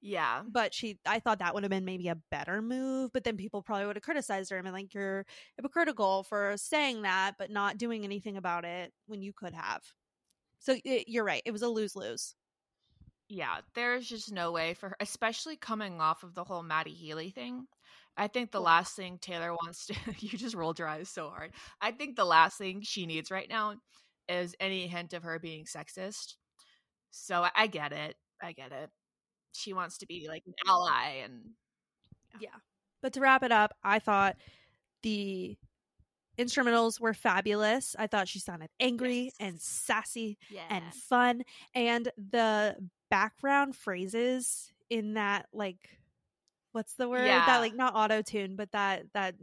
Yeah. 0.00 0.42
But 0.48 0.72
she, 0.72 0.98
I 1.04 1.18
thought 1.18 1.40
that 1.40 1.52
would 1.52 1.64
have 1.64 1.70
been 1.70 1.84
maybe 1.84 2.08
a 2.08 2.18
better 2.30 2.62
move. 2.62 3.10
But 3.12 3.24
then 3.24 3.36
people 3.36 3.62
probably 3.62 3.86
would 3.86 3.96
have 3.96 4.02
criticized 4.02 4.50
her 4.50 4.56
and 4.56 4.64
been 4.64 4.72
like, 4.72 4.94
you're 4.94 5.26
hypocritical 5.56 6.22
for 6.24 6.54
saying 6.56 7.02
that, 7.02 7.32
but 7.38 7.50
not 7.50 7.76
doing 7.76 8.04
anything 8.04 8.36
about 8.36 8.64
it 8.64 8.92
when 9.06 9.20
you 9.20 9.32
could 9.32 9.52
have. 9.52 9.82
So 10.60 10.76
it, 10.84 11.08
you're 11.08 11.24
right. 11.24 11.42
It 11.44 11.52
was 11.52 11.62
a 11.62 11.68
lose 11.68 11.96
lose. 11.96 12.34
Yeah, 13.28 13.58
there's 13.74 14.08
just 14.08 14.32
no 14.32 14.50
way 14.52 14.74
for 14.74 14.90
her, 14.90 14.96
especially 15.00 15.56
coming 15.56 16.00
off 16.00 16.22
of 16.24 16.34
the 16.34 16.44
whole 16.44 16.62
Matty 16.62 16.92
Healy 16.92 17.30
thing. 17.30 17.66
I 18.16 18.26
think 18.26 18.50
the 18.50 18.60
last 18.60 18.96
thing 18.96 19.18
Taylor 19.20 19.52
wants 19.52 19.86
to 19.86 19.94
you 20.18 20.36
just 20.36 20.54
rolled 20.56 20.78
your 20.78 20.88
eyes 20.88 21.08
so 21.08 21.28
hard. 21.30 21.52
I 21.80 21.92
think 21.92 22.16
the 22.16 22.24
last 22.24 22.58
thing 22.58 22.82
she 22.82 23.06
needs 23.06 23.30
right 23.30 23.48
now 23.48 23.76
is 24.28 24.54
any 24.60 24.86
hint 24.88 25.12
of 25.14 25.22
her 25.22 25.38
being 25.38 25.64
sexist. 25.64 26.34
So 27.10 27.42
I, 27.44 27.50
I 27.56 27.66
get 27.68 27.92
it. 27.92 28.16
I 28.42 28.52
get 28.52 28.72
it. 28.72 28.90
She 29.52 29.72
wants 29.74 29.98
to 29.98 30.06
be 30.06 30.26
like 30.28 30.44
an 30.46 30.54
ally 30.68 31.22
and 31.24 31.50
Yeah. 32.40 32.50
But 33.02 33.12
to 33.14 33.20
wrap 33.20 33.42
it 33.42 33.52
up, 33.52 33.72
I 33.82 33.98
thought 33.98 34.36
the 35.02 35.56
instrumentals 36.38 37.00
were 37.00 37.14
fabulous. 37.14 37.94
I 37.98 38.06
thought 38.06 38.28
she 38.28 38.38
sounded 38.38 38.70
angry 38.80 39.24
Yes. 39.24 39.34
and 39.40 39.60
sassy 39.60 40.38
and 40.70 40.84
fun. 40.94 41.42
And 41.74 42.10
the 42.16 42.76
background 43.10 43.76
phrases 43.76 44.72
in 44.88 45.14
that, 45.14 45.46
like, 45.52 45.98
what's 46.72 46.94
the 46.94 47.08
word? 47.08 47.26
Yeah. 47.26 47.44
That, 47.46 47.58
like, 47.58 47.74
not 47.74 47.94
auto 47.94 48.22
tune, 48.22 48.56
but 48.56 48.70
that, 48.72 49.04
that 49.14 49.34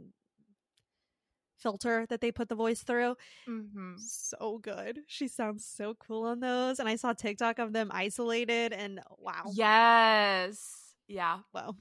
filter 1.58 2.06
that 2.08 2.20
they 2.20 2.30
put 2.30 2.48
the 2.48 2.54
voice 2.54 2.82
through. 2.82 3.16
hmm 3.46 3.94
So 3.98 4.58
good. 4.62 5.00
She 5.06 5.26
sounds 5.28 5.64
so 5.64 5.94
cool 5.98 6.24
on 6.24 6.40
those. 6.40 6.78
And 6.78 6.88
I 6.88 6.96
saw 6.96 7.12
TikTok 7.12 7.58
of 7.58 7.72
them 7.72 7.90
isolated, 7.92 8.72
and 8.72 9.00
wow. 9.18 9.44
Yes. 9.52 10.94
Yeah. 11.08 11.38
Wow. 11.52 11.74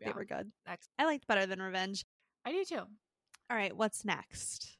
yeah. 0.00 0.08
They 0.08 0.12
were 0.14 0.24
good. 0.24 0.50
Ex- 0.66 0.88
I 0.98 1.04
liked 1.04 1.26
Better 1.26 1.46
Than 1.46 1.60
Revenge. 1.60 2.04
I 2.46 2.52
do 2.52 2.64
too. 2.64 2.82
All 3.50 3.56
right, 3.56 3.76
what's 3.76 4.04
next? 4.04 4.76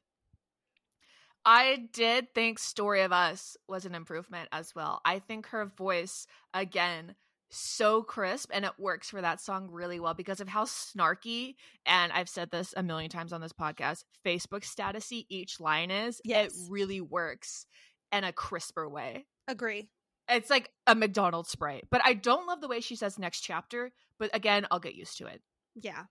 I 1.45 1.87
did 1.93 2.33
think 2.33 2.57
Story 2.57 3.01
of 3.01 3.11
Us 3.11 3.55
was 3.69 3.85
an 3.85 3.93
improvement 3.93 4.49
as 4.51 4.73
well. 4.73 5.01
I 5.05 5.19
think 5.19 5.47
her 5.47 5.65
voice, 5.65 6.25
again, 6.53 7.15
so 7.51 8.01
crisp 8.01 8.49
and 8.51 8.65
it 8.65 8.71
works 8.79 9.09
for 9.09 9.21
that 9.21 9.39
song 9.39 9.69
really 9.71 9.99
well 9.99 10.15
because 10.15 10.41
of 10.41 10.47
how 10.47 10.65
snarky 10.65 11.55
and 11.85 12.11
I've 12.11 12.27
said 12.27 12.49
this 12.49 12.73
a 12.75 12.81
million 12.81 13.09
times 13.11 13.31
on 13.31 13.41
this 13.41 13.53
podcast, 13.53 14.03
Facebook 14.25 14.63
statusy 14.63 15.25
each 15.29 15.59
line 15.59 15.91
is. 15.91 16.19
Yes. 16.25 16.47
It 16.47 16.71
really 16.71 17.01
works 17.01 17.67
in 18.11 18.23
a 18.23 18.33
crisper 18.33 18.89
way. 18.89 19.25
Agree. 19.47 19.89
It's 20.27 20.49
like 20.49 20.71
a 20.87 20.95
McDonald's 20.95 21.49
Sprite. 21.49 21.85
But 21.91 22.01
I 22.03 22.13
don't 22.15 22.47
love 22.47 22.61
the 22.61 22.67
way 22.67 22.81
she 22.81 22.95
says 22.95 23.19
next 23.19 23.41
chapter, 23.41 23.91
but 24.17 24.31
again, 24.33 24.65
I'll 24.71 24.79
get 24.79 24.95
used 24.95 25.19
to 25.19 25.27
it. 25.27 25.41
Yeah. 25.75 26.05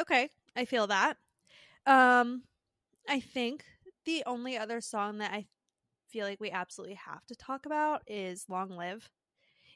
Okay, 0.00 0.30
I 0.56 0.64
feel 0.64 0.86
that. 0.86 1.18
Um 1.86 2.44
I 3.08 3.20
think 3.20 3.66
the 4.04 4.24
only 4.26 4.58
other 4.58 4.80
song 4.80 5.18
that 5.18 5.32
I 5.32 5.48
feel 6.08 6.26
like 6.26 6.40
we 6.40 6.50
absolutely 6.50 6.96
have 6.96 7.26
to 7.26 7.36
talk 7.36 7.66
about 7.66 8.02
is 8.08 8.48
Long 8.48 8.70
Live. 8.70 9.10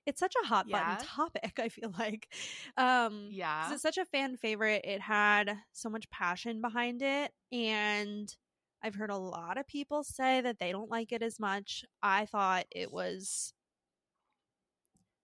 It's 0.06 0.20
such 0.20 0.34
a 0.42 0.46
hot 0.46 0.70
Yeah. 0.70 0.70
button 0.70 0.96
topic, 0.98 1.58
I 1.60 1.70
feel 1.70 1.92
like. 1.98 2.34
Um 2.78 3.36
Yeah. 3.36 3.74
it's 3.74 3.82
such 3.82 3.98
a 3.98 4.06
fan 4.06 4.36
favorite. 4.36 4.82
It 4.84 5.00
had 5.02 5.58
so 5.72 5.90
much 5.90 6.10
passion 6.10 6.60
behind 6.62 7.02
it 7.02 7.32
and 7.52 8.34
I've 8.82 8.96
heard 8.96 9.10
a 9.10 9.16
lot 9.18 9.58
of 9.58 9.66
people 9.68 10.04
say 10.04 10.40
that 10.42 10.58
they 10.60 10.72
don't 10.72 10.90
like 10.90 11.12
it 11.12 11.22
as 11.22 11.40
much. 11.40 11.84
I 12.02 12.26
thought 12.26 12.66
it 12.72 12.92
was 12.92 13.54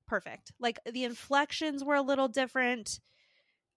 perfect. 0.06 0.52
Like 0.58 0.78
the 0.84 1.04
inflections 1.04 1.84
were 1.84 1.94
a 1.94 2.02
little 2.02 2.28
different. 2.28 3.00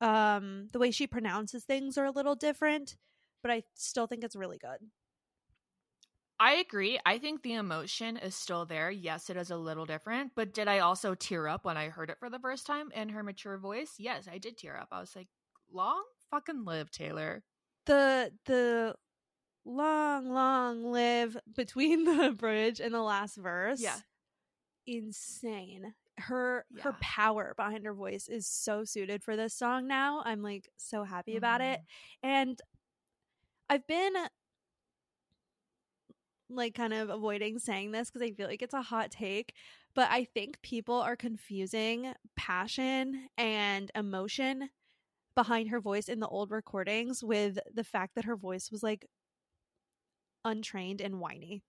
Um 0.04 0.70
the 0.74 0.80
way 0.80 0.92
she 0.92 1.08
pronounces 1.08 1.66
things 1.66 1.98
are 1.98 2.06
a 2.06 2.12
little 2.12 2.36
different, 2.36 2.98
but 3.44 3.52
I 3.52 3.64
still 3.76 4.08
think 4.08 4.24
it's 4.24 4.36
really 4.38 4.60
good. 4.60 4.92
I 6.40 6.56
agree. 6.56 7.00
I 7.06 7.20
think 7.20 7.42
the 7.42 7.54
emotion 7.54 8.18
is 8.18 8.36
still 8.36 8.66
there. 8.66 8.92
Yes, 8.92 9.30
it 9.30 9.38
is 9.38 9.50
a 9.50 9.58
little 9.58 9.86
different, 9.86 10.34
but 10.36 10.54
did 10.54 10.68
I 10.68 10.80
also 10.80 11.16
tear 11.16 11.48
up 11.48 11.64
when 11.64 11.78
I 11.78 11.90
heard 11.90 12.10
it 12.10 12.20
for 12.20 12.30
the 12.30 12.40
first 12.40 12.66
time 12.66 12.92
in 12.92 13.10
her 13.10 13.24
mature 13.24 13.58
voice? 13.58 13.96
Yes, 14.00 14.28
I 14.28 14.40
did 14.40 14.58
tear 14.58 14.76
up. 14.78 14.90
I 14.92 15.00
was 15.00 15.16
like, 15.16 15.30
"Long 15.70 16.06
fucking 16.30 16.66
live 16.66 16.92
Taylor." 16.92 17.46
The 17.86 18.38
the 18.46 18.96
long 19.66 20.30
long 20.30 20.84
live 20.92 21.38
between 21.54 22.06
the 22.06 22.32
bridge 22.34 22.82
and 22.82 22.94
the 22.94 23.02
last 23.02 23.38
verse. 23.38 23.82
Yeah. 23.82 24.04
Insane. 24.88 25.96
Her 26.18 26.66
her 26.82 26.94
power 27.02 27.54
behind 27.58 27.86
her 27.86 27.94
voice 27.94 28.28
is 28.28 28.48
so 28.48 28.84
suited 28.84 29.24
for 29.24 29.36
this 29.36 29.54
song 29.54 29.88
now. 29.88 30.22
I'm 30.26 30.44
like 30.44 30.70
so 30.78 31.04
happy 31.04 31.36
about 31.38 31.62
it. 31.62 31.80
Mm-hmm. 31.80 32.30
And 32.30 32.62
I've 33.70 33.88
been 33.88 34.14
like 36.50 36.76
kind 36.76 36.94
of 36.94 37.10
avoiding 37.10 37.60
saying 37.60 37.92
this 37.92 38.10
because 38.10 38.22
I 38.22 38.32
feel 38.32 38.48
like 38.48 38.62
it's 38.62 38.74
a 38.74 38.82
hot 38.82 39.12
take, 39.12 39.54
but 39.96 40.08
I 40.12 40.26
think 40.26 40.62
people 40.62 40.96
are 40.96 41.16
confusing 41.16 42.14
passion 42.36 43.28
and 43.38 43.92
emotion 43.96 44.70
behind 45.36 45.70
her 45.70 45.80
voice 45.80 46.10
in 46.10 46.20
the 46.20 46.28
old 46.28 46.52
recordings 46.52 47.24
with 47.24 47.58
the 47.74 47.84
fact 47.84 48.16
that 48.16 48.26
her 48.26 48.36
voice 48.36 48.70
was 48.72 48.84
like 48.84 49.08
untrained 50.46 51.02
and 51.02 51.20
whiny. 51.20 51.64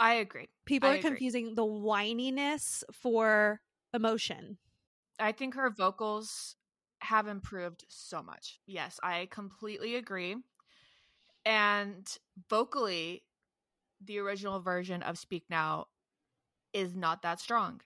I 0.00 0.14
agree. 0.14 0.48
People 0.64 0.88
I 0.88 0.94
are 0.94 0.98
agree. 0.98 1.10
confusing 1.10 1.54
the 1.54 1.64
whininess 1.64 2.82
for 2.90 3.60
emotion. 3.94 4.58
I 5.18 5.32
think 5.32 5.54
her 5.54 5.68
vocals 5.70 6.56
have 7.02 7.28
improved 7.28 7.84
so 7.88 8.22
much. 8.22 8.60
Yes, 8.66 8.98
I 9.02 9.28
completely 9.30 9.96
agree. 9.96 10.36
And 11.44 12.06
vocally, 12.48 13.24
the 14.02 14.18
original 14.18 14.60
version 14.60 15.02
of 15.02 15.18
Speak 15.18 15.44
Now 15.50 15.88
is 16.72 16.96
not 16.96 17.22
that 17.22 17.40
strong. 17.40 17.82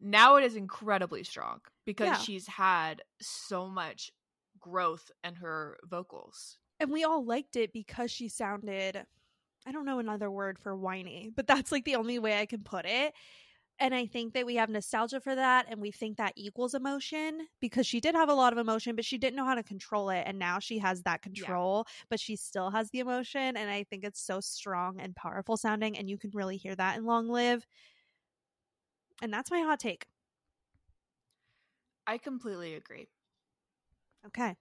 Now 0.00 0.36
it 0.36 0.44
is 0.44 0.56
incredibly 0.56 1.24
strong 1.24 1.60
because 1.84 2.08
Yeah. 2.08 2.22
she's 2.22 2.46
had 2.46 3.02
so 3.20 3.68
much 3.68 4.10
growth 4.58 5.10
in 5.24 5.34
her 5.36 5.78
vocals. 5.84 6.58
And 6.78 6.90
we 6.90 7.04
all 7.04 7.24
liked 7.24 7.56
it 7.56 7.72
because 7.72 8.10
she 8.10 8.28
sounded 8.28 9.06
I 9.66 9.72
don't 9.72 9.84
know 9.84 9.98
another 9.98 10.30
word 10.30 10.58
for 10.58 10.74
whiny, 10.76 11.30
but 11.34 11.46
that's 11.46 11.70
like 11.70 11.84
the 11.84 11.96
only 11.96 12.18
way 12.18 12.40
I 12.40 12.46
can 12.46 12.62
put 12.62 12.86
it. 12.86 13.12
And 13.78 13.94
I 13.94 14.04
think 14.04 14.34
that 14.34 14.44
we 14.44 14.56
have 14.56 14.68
nostalgia 14.68 15.20
for 15.20 15.34
that 15.34 15.66
and 15.70 15.80
we 15.80 15.90
think 15.90 16.18
that 16.18 16.34
equals 16.36 16.74
emotion 16.74 17.46
because 17.60 17.86
she 17.86 17.98
did 17.98 18.14
have 18.14 18.28
a 18.28 18.34
lot 18.34 18.52
of 18.52 18.58
emotion, 18.58 18.94
but 18.94 19.06
she 19.06 19.16
didn't 19.16 19.36
know 19.36 19.46
how 19.46 19.54
to 19.54 19.62
control 19.62 20.10
it. 20.10 20.24
And 20.26 20.38
now 20.38 20.58
she 20.58 20.78
has 20.80 21.02
that 21.04 21.22
control, 21.22 21.86
but 22.10 22.20
she 22.20 22.36
still 22.36 22.70
has 22.70 22.90
the 22.90 22.98
emotion. 22.98 23.56
And 23.56 23.70
I 23.70 23.84
think 23.84 24.04
it's 24.04 24.20
so 24.20 24.40
strong 24.40 25.00
and 25.00 25.16
powerful 25.16 25.56
sounding. 25.56 25.96
And 25.96 26.10
you 26.10 26.18
can 26.18 26.30
really 26.34 26.58
hear 26.58 26.74
that 26.74 26.98
in 26.98 27.06
Long 27.06 27.28
Live. 27.28 27.66
And 29.22 29.32
that's 29.32 29.50
my 29.50 29.60
hot 29.60 29.80
take. 29.80 30.06
I 32.06 32.18
completely 32.18 32.74
agree. 32.74 33.08
Okay. 34.26 34.56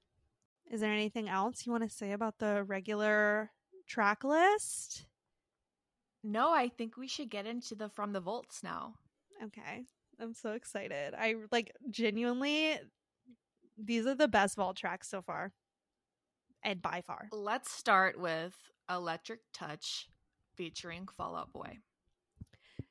Is 0.72 0.80
there 0.80 0.94
anything 0.94 1.28
else 1.28 1.66
you 1.66 1.74
want 1.74 1.84
to 1.84 1.90
say 1.90 2.14
about 2.14 2.38
the 2.40 2.64
regular 2.64 3.52
track 3.90 4.24
list? 4.24 5.06
No, 6.24 6.54
I 6.54 6.70
think 6.70 6.96
we 6.96 7.08
should 7.08 7.30
get 7.30 7.46
into 7.46 7.76
the 7.76 7.90
from 7.90 8.14
the 8.14 8.22
vaults 8.22 8.62
now. 8.64 8.94
Okay. 9.44 9.86
I'm 10.22 10.34
so 10.34 10.52
excited. 10.52 11.14
I 11.18 11.36
like 11.52 11.74
genuinely 11.90 12.78
these 13.78 14.06
are 14.06 14.16
the 14.16 14.28
best 14.28 14.58
vault 14.58 14.76
tracks 14.76 15.10
so 15.10 15.22
far. 15.22 15.54
And 16.64 16.82
by 16.82 17.02
far. 17.06 17.30
Let's 17.32 17.72
start 17.72 18.20
with 18.20 18.54
Electric 18.90 19.40
Touch 19.54 20.10
featuring 20.56 21.08
Fall 21.16 21.38
Out 21.38 21.54
Boy. 21.54 21.78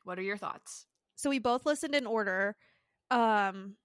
What 0.04 0.18
are 0.18 0.22
your 0.22 0.38
thoughts? 0.38 0.86
So 1.16 1.28
we 1.28 1.38
both 1.38 1.66
listened 1.66 1.94
in 1.94 2.06
order. 2.06 2.56
Um 3.10 3.76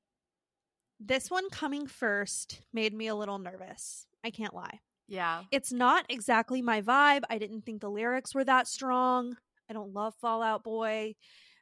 this 1.00 1.30
one 1.30 1.50
coming 1.50 1.86
first 1.86 2.62
made 2.72 2.94
me 2.94 3.08
a 3.08 3.16
little 3.16 3.40
nervous. 3.40 4.08
I 4.24 4.30
can't 4.30 4.54
lie. 4.54 4.80
Yeah. 5.08 5.44
It's 5.52 5.72
not 5.72 6.06
exactly 6.10 6.62
my 6.62 6.82
vibe. 6.82 7.22
I 7.30 7.38
didn't 7.38 7.66
think 7.66 7.82
the 7.82 7.90
lyrics 7.90 8.34
were 8.34 8.46
that 8.46 8.68
strong. 8.68 9.38
I 9.70 9.74
don't 9.74 9.94
love 9.94 10.16
Fall 10.16 10.42
Out 10.42 10.64
Boy. 10.64 11.16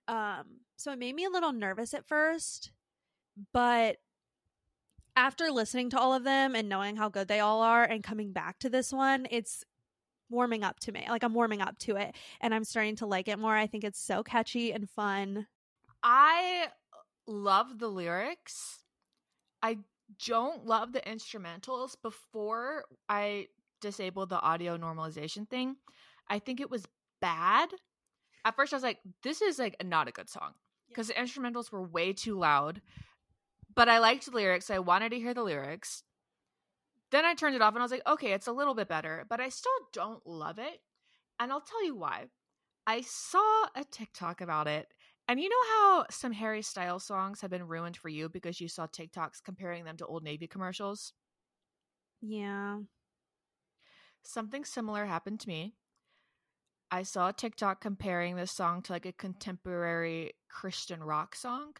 Um, 0.07 0.61
so 0.77 0.91
it 0.91 0.99
made 0.99 1.15
me 1.15 1.25
a 1.25 1.29
little 1.29 1.51
nervous 1.51 1.93
at 1.93 2.07
first. 2.07 2.71
But 3.53 3.97
after 5.15 5.51
listening 5.51 5.89
to 5.91 5.99
all 5.99 6.13
of 6.13 6.23
them 6.23 6.55
and 6.55 6.69
knowing 6.69 6.95
how 6.95 7.09
good 7.09 7.27
they 7.27 7.39
all 7.39 7.61
are 7.61 7.83
and 7.83 8.03
coming 8.03 8.31
back 8.31 8.59
to 8.59 8.69
this 8.69 8.93
one, 8.93 9.27
it's 9.29 9.63
warming 10.29 10.63
up 10.63 10.79
to 10.81 10.91
me. 10.91 11.05
Like 11.09 11.23
I'm 11.23 11.33
warming 11.33 11.61
up 11.61 11.77
to 11.79 11.97
it 11.97 12.15
and 12.39 12.53
I'm 12.53 12.63
starting 12.63 12.95
to 12.97 13.05
like 13.05 13.27
it 13.27 13.39
more. 13.39 13.55
I 13.55 13.67
think 13.67 13.83
it's 13.83 14.01
so 14.01 14.23
catchy 14.23 14.71
and 14.71 14.89
fun. 14.89 15.47
I 16.01 16.67
love 17.27 17.79
the 17.79 17.89
lyrics. 17.89 18.79
I 19.61 19.79
don't 20.25 20.65
love 20.65 20.93
the 20.93 21.01
instrumentals. 21.01 21.95
Before 22.01 22.85
I 23.09 23.47
disabled 23.81 24.29
the 24.29 24.39
audio 24.39 24.77
normalization 24.77 25.49
thing, 25.49 25.75
I 26.29 26.39
think 26.39 26.59
it 26.59 26.69
was 26.69 26.85
bad. 27.19 27.69
At 28.45 28.55
first, 28.55 28.73
I 28.73 28.75
was 28.75 28.83
like, 28.83 28.99
this 29.23 29.41
is 29.41 29.59
like 29.59 29.75
not 29.83 30.07
a 30.07 30.11
good 30.11 30.29
song 30.29 30.53
because 30.89 31.07
the 31.07 31.13
instrumentals 31.13 31.71
were 31.71 31.83
way 31.83 32.13
too 32.13 32.37
loud. 32.37 32.81
But 33.73 33.87
I 33.89 33.99
liked 33.99 34.25
the 34.25 34.31
lyrics. 34.31 34.65
So 34.65 34.75
I 34.75 34.79
wanted 34.79 35.09
to 35.11 35.19
hear 35.19 35.33
the 35.33 35.43
lyrics. 35.43 36.03
Then 37.11 37.25
I 37.25 37.33
turned 37.33 37.55
it 37.55 37.61
off 37.61 37.73
and 37.73 37.81
I 37.81 37.85
was 37.85 37.91
like, 37.91 38.07
okay, 38.07 38.31
it's 38.33 38.47
a 38.47 38.53
little 38.53 38.73
bit 38.73 38.87
better, 38.87 39.25
but 39.29 39.41
I 39.41 39.49
still 39.49 39.71
don't 39.91 40.25
love 40.25 40.59
it. 40.59 40.79
And 41.39 41.51
I'll 41.51 41.61
tell 41.61 41.83
you 41.85 41.95
why. 41.95 42.27
I 42.87 43.01
saw 43.01 43.65
a 43.75 43.83
TikTok 43.83 44.41
about 44.41 44.67
it 44.67 44.87
and 45.27 45.39
you 45.39 45.49
know 45.49 45.63
how 45.69 46.05
some 46.11 46.33
Harry 46.33 46.61
Styles 46.61 47.05
songs 47.05 47.41
have 47.41 47.51
been 47.51 47.67
ruined 47.67 47.97
for 47.97 48.09
you 48.09 48.29
because 48.29 48.59
you 48.61 48.67
saw 48.67 48.87
TikToks 48.87 49.43
comparing 49.43 49.85
them 49.85 49.97
to 49.97 50.05
Old 50.05 50.23
Navy 50.23 50.47
commercials? 50.47 51.13
Yeah. 52.21 52.79
Something 54.23 54.65
similar 54.65 55.05
happened 55.05 55.41
to 55.41 55.47
me. 55.47 55.75
I 56.91 57.03
saw 57.03 57.29
a 57.29 57.33
TikTok 57.33 57.81
comparing 57.81 58.35
this 58.35 58.51
song 58.51 58.81
to 58.83 58.91
like 58.93 59.05
a 59.07 59.11
contemporary 59.13 60.33
Christian 60.47 61.03
rock 61.03 61.35
song. 61.35 61.75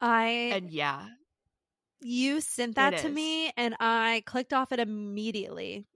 I 0.00 0.56
And 0.56 0.70
yeah, 0.70 1.08
you 2.00 2.40
sent 2.40 2.74
that 2.76 2.96
to 2.98 3.08
is. 3.08 3.14
me 3.14 3.50
and 3.56 3.76
I 3.80 4.22
clicked 4.26 4.52
off 4.52 4.72
it 4.72 4.80
immediately. 4.80 5.86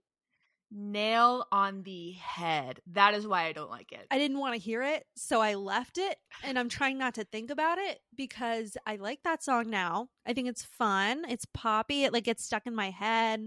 Nail 0.71 1.45
on 1.51 1.83
the 1.83 2.13
head. 2.13 2.79
That 2.91 3.13
is 3.13 3.25
why 3.25 3.45
I 3.45 3.53
don't 3.53 3.69
like 3.69 3.91
it. 3.91 4.05
I 4.11 4.17
didn't 4.17 4.39
want 4.39 4.53
to 4.53 4.59
hear 4.59 4.83
it, 4.83 5.05
so 5.15 5.41
I 5.41 5.55
left 5.55 5.97
it 5.97 6.17
and 6.43 6.59
I'm 6.59 6.69
trying 6.69 6.97
not 6.97 7.15
to 7.15 7.23
think 7.23 7.49
about 7.49 7.77
it 7.77 7.99
because 8.15 8.77
I 8.85 8.97
like 8.97 9.19
that 9.23 9.43
song 9.43 9.69
now. 9.69 10.09
I 10.25 10.33
think 10.33 10.47
it's 10.47 10.63
fun. 10.63 11.23
It's 11.29 11.45
poppy. 11.53 12.03
It 12.03 12.13
like 12.13 12.25
gets 12.25 12.43
stuck 12.43 12.65
in 12.65 12.75
my 12.75 12.89
head. 12.89 13.41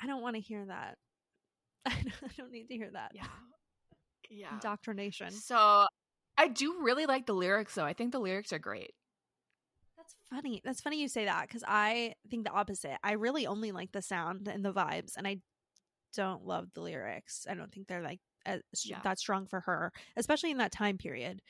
I 0.00 0.06
don't 0.06 0.22
want 0.22 0.36
to 0.36 0.40
hear 0.40 0.64
that. 0.66 0.96
I 1.86 1.94
don't, 2.36 2.52
need 2.52 2.68
to 2.68 2.74
hear 2.74 2.90
that. 2.92 3.12
yeah. 3.14 3.24
Yeah. 4.30 4.52
Indoctrination. 4.52 5.30
So 5.30 5.86
I 6.36 6.48
do 6.48 6.76
really 6.82 7.06
like 7.06 7.26
the 7.26 7.34
lyrics 7.34 7.74
though. 7.74 7.84
I 7.84 7.94
think 7.94 8.12
the 8.12 8.20
lyrics 8.20 8.52
are 8.52 8.58
great. 8.58 8.92
That's 9.96 10.14
funny. 10.30 10.60
That's 10.64 10.80
funny 10.80 11.00
you 11.00 11.08
say 11.08 11.24
that 11.24 11.48
because 11.48 11.64
I 11.66 12.14
think 12.30 12.44
the 12.44 12.52
opposite. 12.52 12.98
I 13.02 13.12
really 13.12 13.46
only 13.46 13.72
like 13.72 13.92
the 13.92 14.02
sound 14.02 14.48
and 14.48 14.64
the 14.64 14.72
vibes, 14.72 15.16
and 15.16 15.26
I 15.26 15.38
don't 16.14 16.44
love 16.44 16.68
the 16.74 16.80
lyrics. 16.80 17.46
I 17.48 17.54
don't 17.54 17.72
think 17.72 17.86
they're 17.86 18.02
like 18.02 18.20
as, 18.46 18.60
Yeah. 18.84 19.00
that 19.04 19.18
strong 19.18 19.46
for 19.46 19.60
her, 19.60 19.92
especially 20.16 20.50
in 20.50 20.58
that 20.58 20.72
time 20.72 20.98
period 20.98 21.40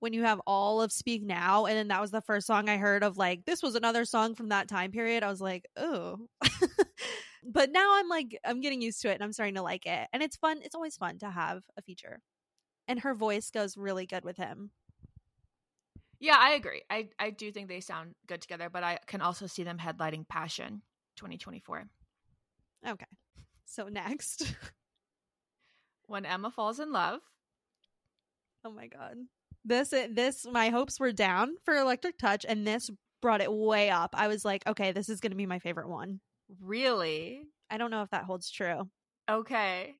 when 0.00 0.12
you 0.12 0.24
have 0.24 0.40
all 0.48 0.82
of 0.82 0.90
Speak 0.90 1.22
Now, 1.22 1.66
and 1.66 1.76
then 1.76 1.88
that 1.88 2.00
was 2.00 2.10
the 2.10 2.20
first 2.22 2.46
song 2.46 2.68
I 2.68 2.76
heard 2.76 3.04
of. 3.04 3.16
Like 3.16 3.44
this 3.44 3.62
was 3.62 3.76
another 3.76 4.04
song 4.04 4.34
from 4.34 4.48
that 4.48 4.68
time 4.68 4.90
period. 4.90 5.22
I 5.22 5.28
was 5.28 5.40
like, 5.40 5.66
oh. 5.76 6.26
but 7.44 7.70
now 7.70 7.94
I'm 7.96 8.08
like, 8.08 8.36
I'm 8.44 8.60
getting 8.60 8.82
used 8.82 9.00
to 9.02 9.10
it, 9.10 9.14
and 9.14 9.22
I'm 9.22 9.32
starting 9.32 9.54
to 9.54 9.62
like 9.62 9.86
it, 9.86 10.08
and 10.12 10.22
it's 10.22 10.36
fun. 10.36 10.58
It's 10.62 10.74
always 10.74 10.96
fun 10.96 11.18
to 11.20 11.30
have 11.30 11.62
a 11.76 11.82
feature, 11.82 12.20
and 12.88 13.00
her 13.00 13.14
voice 13.14 13.50
goes 13.50 13.76
really 13.76 14.06
good 14.06 14.24
with 14.24 14.36
him. 14.36 14.70
Yeah, 16.18 16.36
I 16.38 16.52
agree. 16.54 16.82
I 16.90 17.08
I 17.18 17.30
do 17.30 17.50
think 17.52 17.68
they 17.68 17.80
sound 17.80 18.14
good 18.26 18.40
together, 18.40 18.70
but 18.70 18.84
I 18.84 18.98
can 19.06 19.20
also 19.20 19.46
see 19.46 19.64
them 19.64 19.78
headlighting 19.78 20.28
Passion 20.28 20.82
2024. 21.16 21.84
Okay, 22.88 23.06
so 23.72 23.88
next. 23.88 24.54
When 26.06 26.26
Emma 26.26 26.50
falls 26.50 26.78
in 26.78 26.92
love. 26.92 27.20
Oh 28.66 28.70
my 28.70 28.86
god. 28.86 29.16
This 29.64 29.94
this 30.10 30.44
my 30.44 30.68
hopes 30.68 31.00
were 31.00 31.12
down 31.12 31.54
for 31.64 31.74
Electric 31.74 32.18
Touch 32.18 32.44
and 32.46 32.66
this 32.66 32.90
brought 33.22 33.40
it 33.40 33.50
way 33.50 33.88
up. 33.88 34.10
I 34.12 34.28
was 34.28 34.44
like, 34.44 34.66
okay, 34.66 34.92
this 34.92 35.08
is 35.08 35.20
going 35.20 35.30
to 35.30 35.36
be 35.36 35.46
my 35.46 35.58
favorite 35.58 35.88
one. 35.88 36.20
Really? 36.60 37.44
I 37.70 37.78
don't 37.78 37.90
know 37.90 38.02
if 38.02 38.10
that 38.10 38.24
holds 38.24 38.50
true. 38.50 38.90
Okay. 39.30 39.94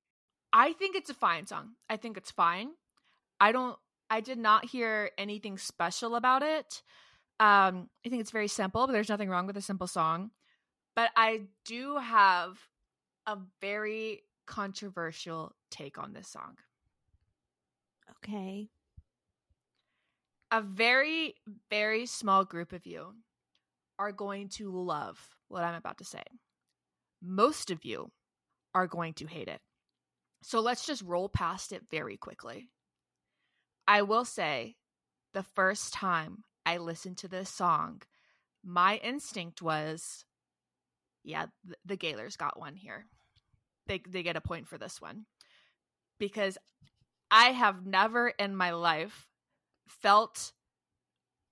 I 0.52 0.72
think 0.74 0.96
it's 0.96 1.08
a 1.08 1.14
fine 1.14 1.46
song. 1.46 1.70
I 1.88 1.96
think 1.96 2.18
it's 2.18 2.30
fine. 2.30 2.72
I 3.40 3.52
don't 3.52 3.78
I 4.10 4.20
did 4.20 4.38
not 4.38 4.66
hear 4.66 5.12
anything 5.16 5.56
special 5.56 6.16
about 6.16 6.42
it. 6.42 6.82
Um 7.40 7.88
I 8.04 8.10
think 8.10 8.20
it's 8.20 8.32
very 8.32 8.48
simple, 8.48 8.86
but 8.86 8.92
there's 8.92 9.08
nothing 9.08 9.30
wrong 9.30 9.46
with 9.46 9.56
a 9.56 9.62
simple 9.62 9.86
song. 9.86 10.30
But 10.94 11.10
I 11.16 11.44
do 11.64 11.96
have 11.96 12.58
a 13.26 13.38
very 13.60 14.22
controversial 14.46 15.54
take 15.70 15.98
on 15.98 16.12
this 16.12 16.28
song. 16.28 16.56
Okay. 18.24 18.70
a 20.50 20.60
very, 20.60 21.34
very 21.70 22.06
small 22.06 22.44
group 22.44 22.72
of 22.72 22.86
you 22.86 23.14
are 23.98 24.12
going 24.12 24.48
to 24.48 24.70
love 24.70 25.18
what 25.48 25.64
I'm 25.64 25.74
about 25.74 25.98
to 25.98 26.04
say. 26.04 26.22
Most 27.22 27.70
of 27.70 27.84
you 27.84 28.10
are 28.74 28.86
going 28.86 29.14
to 29.14 29.26
hate 29.26 29.48
it. 29.48 29.60
So 30.42 30.60
let's 30.60 30.86
just 30.86 31.02
roll 31.02 31.28
past 31.28 31.72
it 31.72 31.82
very 31.90 32.16
quickly. 32.16 32.70
I 33.86 34.02
will 34.02 34.24
say 34.24 34.76
the 35.34 35.42
first 35.42 35.92
time 35.92 36.44
I 36.66 36.78
listened 36.78 37.18
to 37.18 37.28
this 37.28 37.48
song, 37.50 38.02
my 38.64 38.96
instinct 38.98 39.62
was 39.62 40.24
yeah, 41.24 41.46
th- 41.66 41.78
the 41.84 41.96
Gaylors 41.96 42.36
got 42.36 42.58
one 42.58 42.74
here. 42.76 43.06
They 43.92 44.00
they 44.08 44.22
get 44.22 44.36
a 44.36 44.40
point 44.40 44.68
for 44.68 44.78
this 44.78 45.02
one. 45.02 45.26
Because 46.18 46.56
I 47.30 47.46
have 47.50 47.84
never 47.84 48.28
in 48.28 48.56
my 48.56 48.70
life 48.70 49.28
felt 49.86 50.52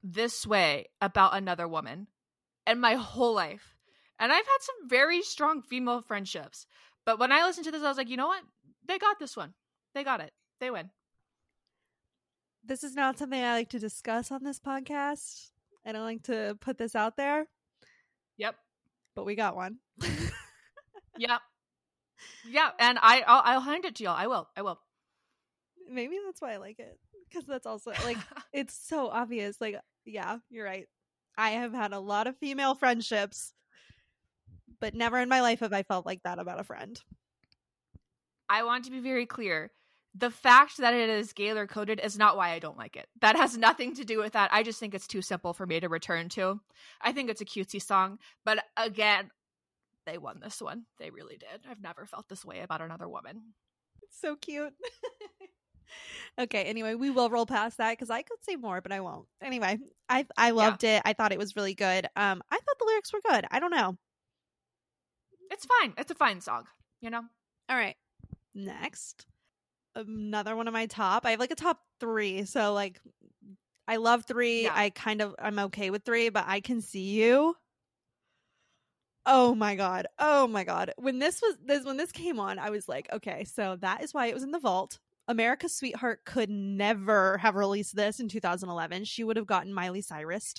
this 0.02 0.46
way 0.46 0.86
about 1.02 1.36
another 1.36 1.68
woman 1.68 2.06
in 2.66 2.80
my 2.80 2.94
whole 2.94 3.34
life. 3.34 3.76
And 4.18 4.32
I've 4.32 4.46
had 4.46 4.58
some 4.60 4.88
very 4.88 5.20
strong 5.22 5.60
female 5.60 6.00
friendships. 6.00 6.64
But 7.04 7.18
when 7.18 7.30
I 7.30 7.44
listened 7.44 7.66
to 7.66 7.72
this, 7.72 7.82
I 7.82 7.88
was 7.88 7.98
like, 7.98 8.08
you 8.08 8.16
know 8.16 8.28
what? 8.28 8.42
They 8.86 8.98
got 8.98 9.18
this 9.18 9.36
one. 9.36 9.52
They 9.94 10.02
got 10.02 10.20
it. 10.22 10.32
They 10.60 10.70
win. 10.70 10.88
This 12.64 12.84
is 12.84 12.94
not 12.94 13.18
something 13.18 13.42
I 13.42 13.52
like 13.52 13.68
to 13.70 13.78
discuss 13.78 14.30
on 14.30 14.44
this 14.44 14.60
podcast. 14.60 15.48
I 15.84 15.92
don't 15.92 16.04
like 16.04 16.22
to 16.24 16.56
put 16.60 16.78
this 16.78 16.94
out 16.94 17.16
there, 17.18 17.46
Yep. 18.38 18.54
but 19.14 19.26
we 19.26 19.34
got 19.34 19.56
one. 19.56 19.76
Yep. 21.18 21.40
Yeah. 22.48 22.70
And 22.78 22.98
I, 23.00 23.22
I'll, 23.26 23.42
I'll 23.44 23.60
hand 23.60 23.84
it 23.84 23.96
to 23.96 24.04
y'all. 24.04 24.16
I 24.16 24.26
will. 24.26 24.48
I 24.56 24.62
will. 24.62 24.80
Maybe 25.90 26.16
that's 26.24 26.40
why 26.40 26.52
I 26.54 26.56
like 26.58 26.78
it 26.78 26.98
because 27.28 27.46
that's 27.46 27.66
also 27.66 27.92
like 28.04 28.18
it's 28.52 28.74
so 28.74 29.08
obvious. 29.08 29.60
Like, 29.60 29.76
yeah, 30.04 30.38
you're 30.50 30.64
right. 30.64 30.86
I 31.36 31.50
have 31.50 31.72
had 31.72 31.92
a 31.92 32.00
lot 32.00 32.26
of 32.26 32.36
female 32.36 32.74
friendships, 32.74 33.54
but 34.80 34.94
never 34.94 35.18
in 35.18 35.28
my 35.28 35.40
life 35.40 35.60
have 35.60 35.72
I 35.72 35.82
felt 35.82 36.06
like 36.06 36.22
that 36.24 36.38
about 36.38 36.60
a 36.60 36.64
friend. 36.64 37.00
I 38.48 38.64
want 38.64 38.84
to 38.86 38.90
be 38.90 39.00
very 39.00 39.26
clear. 39.26 39.70
the 40.14 40.30
fact 40.30 40.78
that 40.78 40.94
it 40.94 41.08
is 41.08 41.32
Gaylor 41.32 41.66
coded 41.66 42.00
is 42.02 42.18
not 42.18 42.36
why 42.36 42.50
I 42.50 42.58
don't 42.58 42.76
like 42.78 42.96
it. 42.96 43.06
That 43.20 43.36
has 43.36 43.56
nothing 43.66 43.94
to 43.94 44.04
do 44.04 44.18
with 44.18 44.32
that. 44.32 44.52
I 44.52 44.62
just 44.62 44.80
think 44.80 44.94
it's 44.94 45.06
too 45.06 45.22
simple 45.22 45.52
for 45.54 45.66
me 45.66 45.78
to 45.80 45.88
return 45.88 46.28
to. 46.30 46.60
I 47.00 47.12
think 47.12 47.30
it's 47.30 47.40
a 47.40 47.44
cutesy 47.44 47.80
song, 47.82 48.18
but 48.44 48.64
again, 48.76 49.30
they 50.06 50.18
won 50.18 50.40
this 50.40 50.60
one. 50.60 50.84
They 50.98 51.10
really 51.10 51.36
did. 51.36 51.60
I've 51.68 51.82
never 51.82 52.06
felt 52.06 52.28
this 52.28 52.44
way 52.44 52.60
about 52.60 52.80
another 52.80 53.08
woman. 53.08 53.54
so 54.10 54.36
cute. 54.36 54.72
okay, 56.40 56.64
anyway, 56.64 56.94
we 56.94 57.10
will 57.10 57.30
roll 57.30 57.46
past 57.46 57.78
that 57.78 57.92
because 57.92 58.10
I 58.10 58.22
could 58.22 58.42
say 58.42 58.56
more, 58.56 58.80
but 58.80 58.92
I 58.92 59.00
won't. 59.00 59.26
Anyway, 59.42 59.78
I 60.08 60.26
I 60.36 60.50
loved 60.50 60.84
it. 60.84 61.02
I 61.04 61.12
thought 61.12 61.32
it 61.32 61.38
was 61.38 61.56
really 61.56 61.74
good. 61.74 62.06
Um, 62.16 62.42
I 62.50 62.56
thought 62.56 62.78
the 62.78 62.86
lyrics 62.86 63.12
were 63.12 63.20
good. 63.28 63.46
I 63.50 63.60
don't 63.60 63.74
know. 63.74 63.96
It's 65.50 65.66
fine. 65.66 65.94
It's 65.98 66.10
a 66.10 66.14
fine 66.14 66.40
song, 66.40 66.64
you 67.00 67.10
know? 67.10 67.22
All 67.68 67.76
right. 67.76 67.96
Next. 68.54 69.26
Another 69.96 70.54
one 70.54 70.68
of 70.68 70.72
my 70.72 70.86
top. 70.86 71.26
I 71.26 71.32
have 71.32 71.40
like 71.40 71.50
a 71.50 71.56
top 71.56 71.80
three. 71.98 72.44
So 72.44 72.72
like 72.72 73.00
I 73.88 73.96
love 73.96 74.24
three. 74.24 74.64
Yeah. 74.64 74.72
I 74.72 74.90
kind 74.90 75.20
of 75.20 75.34
I'm 75.38 75.58
okay 75.58 75.90
with 75.90 76.04
three, 76.04 76.28
but 76.28 76.44
I 76.46 76.60
can 76.60 76.80
see 76.80 77.10
you. 77.10 77.56
Oh 79.26 79.54
my 79.54 79.74
god. 79.74 80.06
Oh 80.18 80.46
my 80.46 80.64
god. 80.64 80.92
When 80.96 81.18
this 81.18 81.40
was 81.42 81.56
this 81.64 81.84
when 81.84 81.96
this 81.96 82.12
came 82.12 82.40
on, 82.40 82.58
I 82.58 82.70
was 82.70 82.88
like, 82.88 83.08
okay, 83.12 83.44
so 83.44 83.76
that 83.80 84.02
is 84.02 84.14
why 84.14 84.26
it 84.26 84.34
was 84.34 84.42
in 84.42 84.50
the 84.50 84.58
vault. 84.58 84.98
America's 85.28 85.74
Sweetheart 85.74 86.24
could 86.24 86.50
never 86.50 87.38
have 87.38 87.54
released 87.54 87.94
this 87.94 88.18
in 88.18 88.28
2011. 88.28 89.04
She 89.04 89.22
would 89.22 89.36
have 89.36 89.46
gotten 89.46 89.72
Miley 89.72 90.00
Cyrus. 90.00 90.54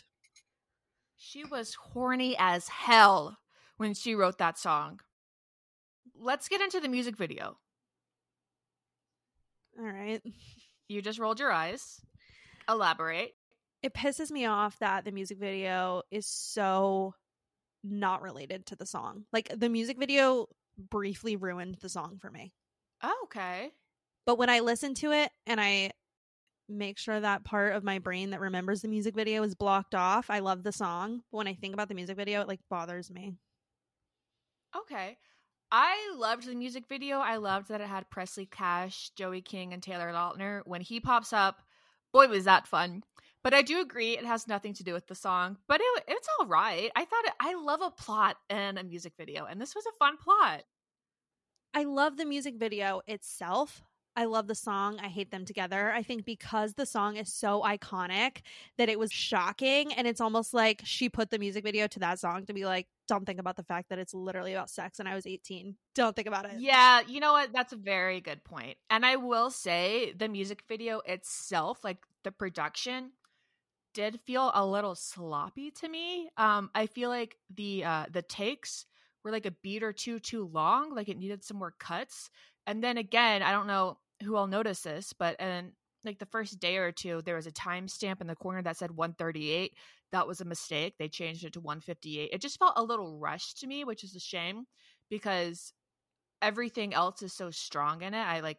She 1.18 1.44
was 1.44 1.74
horny 1.76 2.36
as 2.40 2.68
hell 2.68 3.38
when 3.78 3.94
she 3.94 4.16
wrote 4.16 4.38
that 4.38 4.58
song. 4.58 5.02
Let's 6.18 6.48
get 6.48 6.62
into 6.62 6.80
the 6.80 6.88
music 6.88 7.18
video. 7.18 7.58
All 9.78 9.86
right. 9.86 10.22
You 10.88 11.02
just 11.02 11.20
rolled 11.20 11.40
your 11.40 11.52
eyes. 11.52 12.02
Elaborate. 12.70 13.34
It 13.84 13.94
pisses 13.94 14.32
me 14.32 14.46
off 14.46 14.78
that 14.80 15.06
the 15.06 15.12
music 15.12 15.38
video 15.40 16.04
is 16.12 16.28
so 16.28 17.16
not 17.84 18.22
related 18.22 18.66
to 18.68 18.76
the 18.76 18.86
song. 18.86 19.26
Like 19.34 19.52
the 19.56 19.70
music 19.70 19.98
video 19.98 20.48
briefly 20.78 21.36
ruined 21.36 21.78
the 21.82 21.90
song 21.90 22.18
for 22.20 22.30
me. 22.30 22.54
Oh, 23.04 23.22
okay. 23.26 23.72
But 24.26 24.38
when 24.38 24.50
I 24.50 24.60
listen 24.60 24.94
to 24.96 25.12
it 25.12 25.32
and 25.48 25.60
I 25.60 25.92
make 26.70 26.98
sure 26.98 27.20
that 27.20 27.44
part 27.44 27.76
of 27.76 27.84
my 27.84 28.00
brain 28.00 28.30
that 28.30 28.40
remembers 28.40 28.82
the 28.82 28.88
music 28.88 29.16
video 29.16 29.44
is 29.44 29.56
blocked 29.56 29.96
off, 29.96 30.30
I 30.30 30.40
love 30.40 30.64
the 30.64 30.72
song. 30.72 31.22
But 31.32 31.38
when 31.38 31.48
I 31.48 31.54
think 31.54 31.74
about 31.74 31.90
the 31.90 31.96
music 31.96 32.18
video, 32.18 32.42
it 32.42 32.48
like 32.48 32.60
bothers 32.70 33.12
me. 33.12 33.34
Okay. 34.76 35.18
I 35.72 36.14
loved 36.18 36.46
the 36.46 36.56
music 36.56 36.84
video. 36.88 37.20
I 37.20 37.38
loved 37.38 37.70
that 37.70 37.82
it 37.82 37.88
had 37.88 38.10
Presley 38.10 38.46
Cash, 38.46 39.12
Joey 39.16 39.42
King, 39.42 39.74
and 39.74 39.82
Taylor 39.82 40.12
Lautner. 40.12 40.62
When 40.66 40.82
he 40.82 41.00
pops 41.00 41.32
up, 41.32 41.62
boy, 42.14 42.28
was 42.28 42.44
that 42.44 42.68
fun. 42.68 43.04
But 43.44 43.54
I 43.54 43.62
do 43.62 43.82
agree 43.82 44.18
it 44.18 44.26
has 44.26 44.48
nothing 44.48 44.74
to 44.76 44.84
do 44.84 44.94
with 44.94 45.08
the 45.08 45.16
song. 45.16 45.58
But 45.68 45.82
it, 45.82 46.04
it's 46.08 46.28
all 46.40 46.46
right. 46.46 46.92
I 46.96 47.06
thought 47.06 47.26
it, 47.26 47.34
I 47.40 47.56
love 47.56 47.82
a 47.82 47.92
plot 47.92 48.38
and 48.50 48.78
a 48.78 48.84
music 48.84 49.14
video, 49.18 49.46
and 49.46 49.60
this 49.60 49.76
was 49.76 49.86
a 49.86 49.98
fun 49.98 50.18
plot. 50.18 50.64
I 51.74 51.84
love 51.84 52.18
the 52.18 52.26
music 52.26 52.56
video 52.56 53.02
itself. 53.08 53.82
I 54.16 54.26
love 54.26 54.48
the 54.48 54.56
song. 54.56 55.00
I 55.02 55.08
hate 55.08 55.32
them 55.32 55.46
together. 55.46 55.92
I 55.92 56.04
think 56.04 56.26
because 56.26 56.74
the 56.74 56.86
song 56.86 57.16
is 57.16 57.34
so 57.34 57.62
iconic 57.62 58.42
that 58.78 58.90
it 58.90 59.00
was 59.00 59.12
shocking. 59.12 59.94
And 59.94 60.06
it's 60.06 60.20
almost 60.20 60.54
like 60.54 60.82
she 60.84 61.08
put 61.08 61.30
the 61.30 61.40
music 61.40 61.64
video 61.64 61.88
to 61.88 62.00
that 62.00 62.20
song 62.20 62.46
to 62.48 62.54
be 62.54 62.66
like, 62.66 62.88
don't 63.08 63.26
think 63.26 63.40
about 63.40 63.56
the 63.56 63.64
fact 63.64 63.90
that 63.90 64.00
it's 64.00 64.14
literally 64.14 64.54
about 64.54 64.70
sex 64.70 65.00
and 65.00 65.08
I 65.08 65.16
was 65.16 65.26
18. 65.26 65.76
Don't 65.96 66.16
think 66.16 66.28
about 66.28 66.46
it. 66.46 66.60
Yeah, 66.60 67.02
you 67.08 67.22
know 67.22 67.32
what? 67.32 67.54
That's 67.54 67.72
a 67.72 67.78
very 67.78 68.20
good 68.20 68.44
point. 68.44 68.78
And 68.90 69.06
I 69.06 69.16
will 69.16 69.50
say 69.50 70.12
the 70.12 70.28
music 70.28 70.64
video 70.68 71.02
itself, 71.06 71.84
like 71.84 72.00
the 72.24 72.32
production, 72.34 73.12
did 73.94 74.20
feel 74.22 74.52
a 74.54 74.66
little 74.66 74.96
sloppy 74.96 75.72
to 75.72 75.90
me. 75.90 76.30
Um, 76.38 76.70
I 76.74 76.88
feel 76.88 77.10
like 77.10 77.38
the 77.54 77.84
uh 77.84 78.06
the 78.12 78.22
takes 78.22 78.86
were 79.24 79.32
like 79.32 79.46
a 79.46 79.52
beat 79.64 79.84
or 79.84 79.94
two 79.94 80.20
too 80.20 80.50
long, 80.52 80.94
like 80.96 81.10
it 81.10 81.18
needed 81.18 81.44
some 81.44 81.58
more 81.58 81.74
cuts. 81.80 82.30
And 82.68 82.84
then 82.84 82.98
again, 82.98 83.44
I 83.44 83.52
don't 83.52 83.68
know 83.68 83.98
who 84.24 84.36
all 84.36 84.48
noticed 84.48 84.84
this, 84.84 85.14
but 85.14 85.36
and 85.40 85.72
like 86.04 86.20
the 86.20 86.26
first 86.26 86.60
day 86.60 86.78
or 86.78 86.92
two, 86.92 87.22
there 87.24 87.36
was 87.36 87.48
a 87.48 87.52
timestamp 87.52 88.22
in 88.22 88.28
the 88.28 88.36
corner 88.36 88.62
that 88.64 88.78
said 88.78 88.92
138. 88.92 89.74
That 90.12 90.28
was 90.28 90.42
a 90.42 90.46
mistake. 90.46 90.96
They 90.98 91.08
changed 91.08 91.46
it 91.46 91.54
to 91.54 91.60
158. 91.62 92.30
It 92.34 92.42
just 92.42 92.60
felt 92.60 92.74
a 92.76 92.84
little 92.84 93.20
rushed 93.20 93.60
to 93.60 93.68
me, 93.68 93.84
which 93.84 94.04
is 94.04 94.16
a 94.16 94.20
shame 94.20 94.66
because 95.10 95.74
everything 96.42 96.94
else 96.94 97.22
is 97.22 97.34
so 97.34 97.52
strong 97.52 98.02
in 98.02 98.14
it. 98.14 98.18
I 98.18 98.40
like 98.40 98.58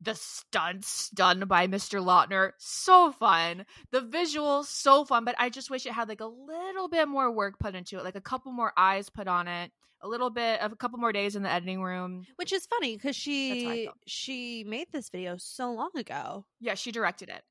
the 0.00 0.14
stunts 0.14 1.10
done 1.10 1.40
by 1.46 1.66
Mr. 1.66 2.00
Lautner, 2.04 2.52
so 2.58 3.12
fun. 3.12 3.64
The 3.90 4.00
visuals, 4.00 4.66
so 4.66 5.04
fun, 5.04 5.24
but 5.24 5.34
I 5.38 5.48
just 5.48 5.70
wish 5.70 5.86
it 5.86 5.92
had 5.92 6.08
like 6.08 6.20
a 6.20 6.26
little 6.26 6.88
bit 6.88 7.08
more 7.08 7.30
work 7.30 7.58
put 7.58 7.74
into 7.74 7.98
it, 7.98 8.04
like 8.04 8.16
a 8.16 8.20
couple 8.20 8.52
more 8.52 8.72
eyes 8.76 9.08
put 9.08 9.26
on 9.26 9.48
it, 9.48 9.72
a 10.02 10.08
little 10.08 10.30
bit 10.30 10.60
of 10.60 10.72
a 10.72 10.76
couple 10.76 10.98
more 10.98 11.12
days 11.12 11.36
in 11.36 11.42
the 11.42 11.50
editing 11.50 11.82
room. 11.82 12.24
Which 12.36 12.52
is 12.52 12.66
funny 12.66 12.96
because 12.96 13.16
That's 13.16 13.24
how 13.64 13.70
I 13.70 13.74
she 13.74 13.88
she 14.06 14.64
made 14.64 14.88
this 14.92 15.08
video 15.08 15.36
so 15.38 15.72
long 15.72 15.90
ago. 15.96 16.44
Yeah, 16.60 16.74
she 16.74 16.92
directed 16.92 17.28
it. 17.28 17.42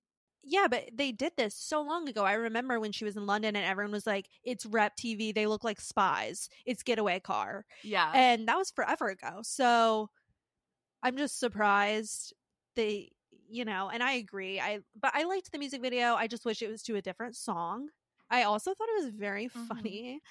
Yeah, 0.48 0.68
but 0.70 0.92
they 0.94 1.12
did 1.12 1.34
this 1.36 1.56
so 1.56 1.82
long 1.82 2.08
ago. 2.08 2.24
I 2.24 2.34
remember 2.34 2.80
when 2.80 2.92
she 2.92 3.04
was 3.04 3.18
in 3.18 3.26
London 3.26 3.56
and 3.56 3.66
everyone 3.66 3.92
was 3.92 4.06
like, 4.06 4.30
it's 4.44 4.64
rep 4.68 4.96
TV. 4.96 5.34
They 5.34 5.48
look 5.48 5.64
like 5.64 5.82
spies. 5.82 6.50
It's 6.68 6.84
getaway 6.84 7.20
car. 7.20 7.66
Yeah. 7.84 8.12
and 8.14 8.48
that 8.48 8.56
was 8.58 8.70
forever 8.70 9.08
ago. 9.08 9.40
So 9.42 10.12
I'm 11.06 11.18
just 11.18 11.40
surprised 11.40 12.34
they, 12.76 13.12
you 13.50 13.66
know, 13.66 13.90
and 13.90 14.04
I 14.04 14.14
agree. 14.14 14.60
I 14.62 14.82
but 15.00 15.14
I 15.16 15.26
liked 15.26 15.52
the 15.54 15.60
music 15.60 15.82
video. 15.82 16.16
I 16.16 16.28
just 16.28 16.46
wish 16.46 16.64
it 16.64 16.70
was 16.72 16.84
to 16.86 16.98
a 16.98 17.04
different 17.04 17.38
song. 17.38 17.90
I 18.32 18.44
also 18.44 18.74
thought 18.74 18.90
it 18.90 19.06
was 19.06 19.14
very 19.16 19.50
Mhm. 19.56 19.68
funny 19.70 20.22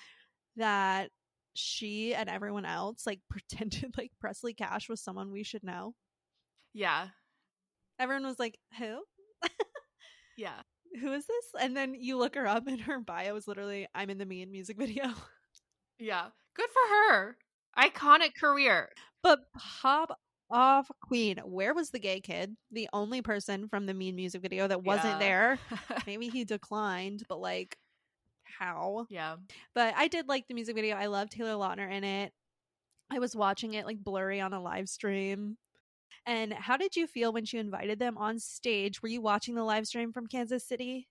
that 0.56 1.10
she 1.54 2.14
and 2.14 2.28
everyone 2.30 2.66
else 2.66 3.06
like 3.06 3.20
pretended 3.30 3.96
like 3.98 4.12
Presley 4.20 4.54
Cash 4.54 4.88
was 4.90 5.00
someone 5.02 5.32
we 5.32 5.44
should 5.44 5.64
know. 5.64 5.94
yeah. 6.74 7.10
Everyone 7.98 8.26
was 8.26 8.38
like, 8.38 8.58
"Who? 8.78 9.04
Yeah. 10.36 10.62
Who 11.00 11.12
is 11.12 11.26
this?" 11.26 11.44
And 11.60 11.76
then 11.76 11.94
you 11.94 12.16
look 12.18 12.34
her 12.36 12.46
up, 12.46 12.66
and 12.66 12.80
her 12.82 13.00
bio 13.00 13.36
is 13.36 13.48
literally, 13.48 13.86
"I'm 13.94 14.10
in 14.10 14.18
the 14.18 14.26
Mean 14.26 14.50
music 14.52 14.76
video." 14.78 15.12
Yeah. 15.98 16.30
Good 16.54 16.70
for 16.70 16.88
her. 16.94 17.36
Iconic 17.76 18.34
career. 18.38 18.90
But 19.22 19.40
pop 19.54 20.20
off 20.50 20.90
queen. 21.02 21.38
Where 21.44 21.74
was 21.74 21.90
the 21.90 21.98
gay 21.98 22.20
kid? 22.20 22.56
The 22.70 22.88
only 22.92 23.22
person 23.22 23.68
from 23.68 23.86
the 23.86 23.94
mean 23.94 24.16
music 24.16 24.42
video 24.42 24.66
that 24.68 24.82
wasn't 24.84 25.14
Yeah. 25.14 25.18
there. 25.18 25.58
Maybe 26.06 26.28
he 26.28 26.44
declined, 26.44 27.24
but 27.28 27.40
like 27.40 27.76
how? 28.44 29.06
yeah. 29.10 29.36
But 29.74 29.94
I 29.96 30.08
did 30.08 30.28
like 30.28 30.46
the 30.48 30.54
music 30.54 30.76
video. 30.76 30.96
I 30.96 31.06
love 31.06 31.28
Taylor 31.30 31.52
Lautner 31.52 31.90
in 31.90 32.04
it. 32.04 32.32
I 33.10 33.18
was 33.18 33.34
watching 33.36 33.74
it 33.74 33.86
like 33.86 34.02
blurry 34.02 34.40
on 34.40 34.52
a 34.52 34.62
live 34.62 34.88
stream. 34.88 35.56
And 36.26 36.52
how 36.52 36.76
did 36.76 36.96
you 36.96 37.06
feel 37.06 37.32
when 37.32 37.44
she 37.44 37.58
invited 37.58 37.98
them 37.98 38.16
on 38.16 38.38
stage? 38.38 39.02
Were 39.02 39.08
you 39.08 39.20
watching 39.20 39.54
the 39.54 39.64
live 39.64 39.86
stream 39.86 40.12
from 40.12 40.26
Kansas 40.26 40.66
City? 40.66 41.08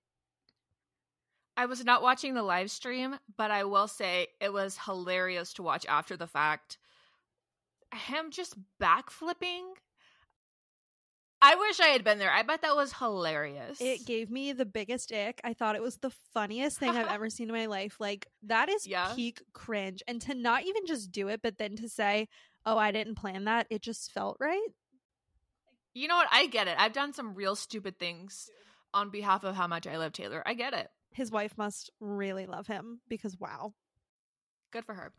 I 1.56 1.68
was 1.68 1.86
not 1.86 2.02
watching 2.02 2.34
the 2.34 2.42
live 2.42 2.72
stream, 2.72 3.16
but 3.38 3.52
I 3.52 3.66
will 3.66 3.88
say 3.88 4.28
it 4.42 4.52
was 4.52 4.78
hilarious 4.86 5.54
to 5.54 5.64
watch 5.64 5.86
after 5.88 6.18
the 6.18 6.26
fact. 6.28 6.80
Him 7.96 8.32
just 8.32 8.56
backflipping. 8.82 9.64
I 11.46 11.56
wish 11.56 11.80
I 11.82 11.88
had 11.88 12.06
been 12.06 12.20
there. 12.20 12.32
I 12.32 12.42
bet 12.44 12.62
that 12.62 12.76
was 12.76 12.94
hilarious. 12.94 13.82
It 13.82 14.06
gave 14.06 14.32
me 14.32 14.54
the 14.54 14.66
biggest 14.66 15.12
ick. 15.12 15.42
I 15.44 15.54
thought 15.54 15.76
it 15.76 15.82
was 15.82 15.98
the 15.98 16.12
funniest 16.34 16.80
thing 16.80 16.92
I've 16.92 17.08
ever 17.12 17.30
seen 17.30 17.50
in 17.50 17.56
my 17.56 17.66
life. 17.66 17.98
Like 18.00 18.28
that 18.44 18.70
is 18.70 18.88
Yeah. 18.88 19.12
peak 19.14 19.42
cringe. 19.52 20.02
And 20.08 20.22
to 20.22 20.36
not 20.36 20.64
even 20.64 20.86
just 20.86 21.12
do 21.12 21.28
it, 21.28 21.42
but 21.44 21.58
then 21.58 21.76
to 21.78 21.90
say, 21.90 22.30
"Oh, 22.66 22.78
I 22.78 22.92
didn't 22.92 23.16
plan 23.16 23.44
that," 23.44 23.68
it 23.70 23.82
just 23.82 24.12
felt 24.14 24.38
right. 24.40 24.68
you 25.94 26.08
know 26.08 26.16
what? 26.16 26.30
I 26.32 26.48
get 26.48 26.68
it. 26.70 26.76
I've 26.80 26.94
done 26.94 27.14
some 27.14 27.36
real 27.36 27.56
stupid 27.56 28.00
things 28.00 28.50
on 28.94 29.10
behalf 29.12 29.44
of 29.44 29.54
how 29.56 29.68
much 29.68 29.86
I 29.86 29.98
love 29.98 30.14
Taylor. 30.14 30.42
I 30.46 30.54
get 30.56 30.74
it. 30.74 30.90
His 31.12 31.30
wife 31.30 31.56
must 31.58 31.92
really 32.00 32.46
love 32.48 32.66
him 32.68 33.02
because 33.10 33.38
wow. 33.38 33.74
Good 34.72 34.86
for 34.86 34.94
her. 34.96 35.12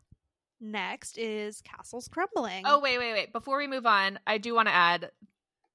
Next 0.65 1.17
is 1.17 1.61
Castles 1.61 2.07
Crumbling. 2.07 2.63
Oh, 2.65 2.79
wait, 2.79 2.97
wait, 2.97 3.13
wait. 3.13 3.33
Before 3.33 3.57
we 3.57 3.67
move 3.67 3.85
on, 3.85 4.19
I 4.25 4.39
do 4.39 4.55
want 4.55 4.67
to 4.67 4.73
add 4.73 5.11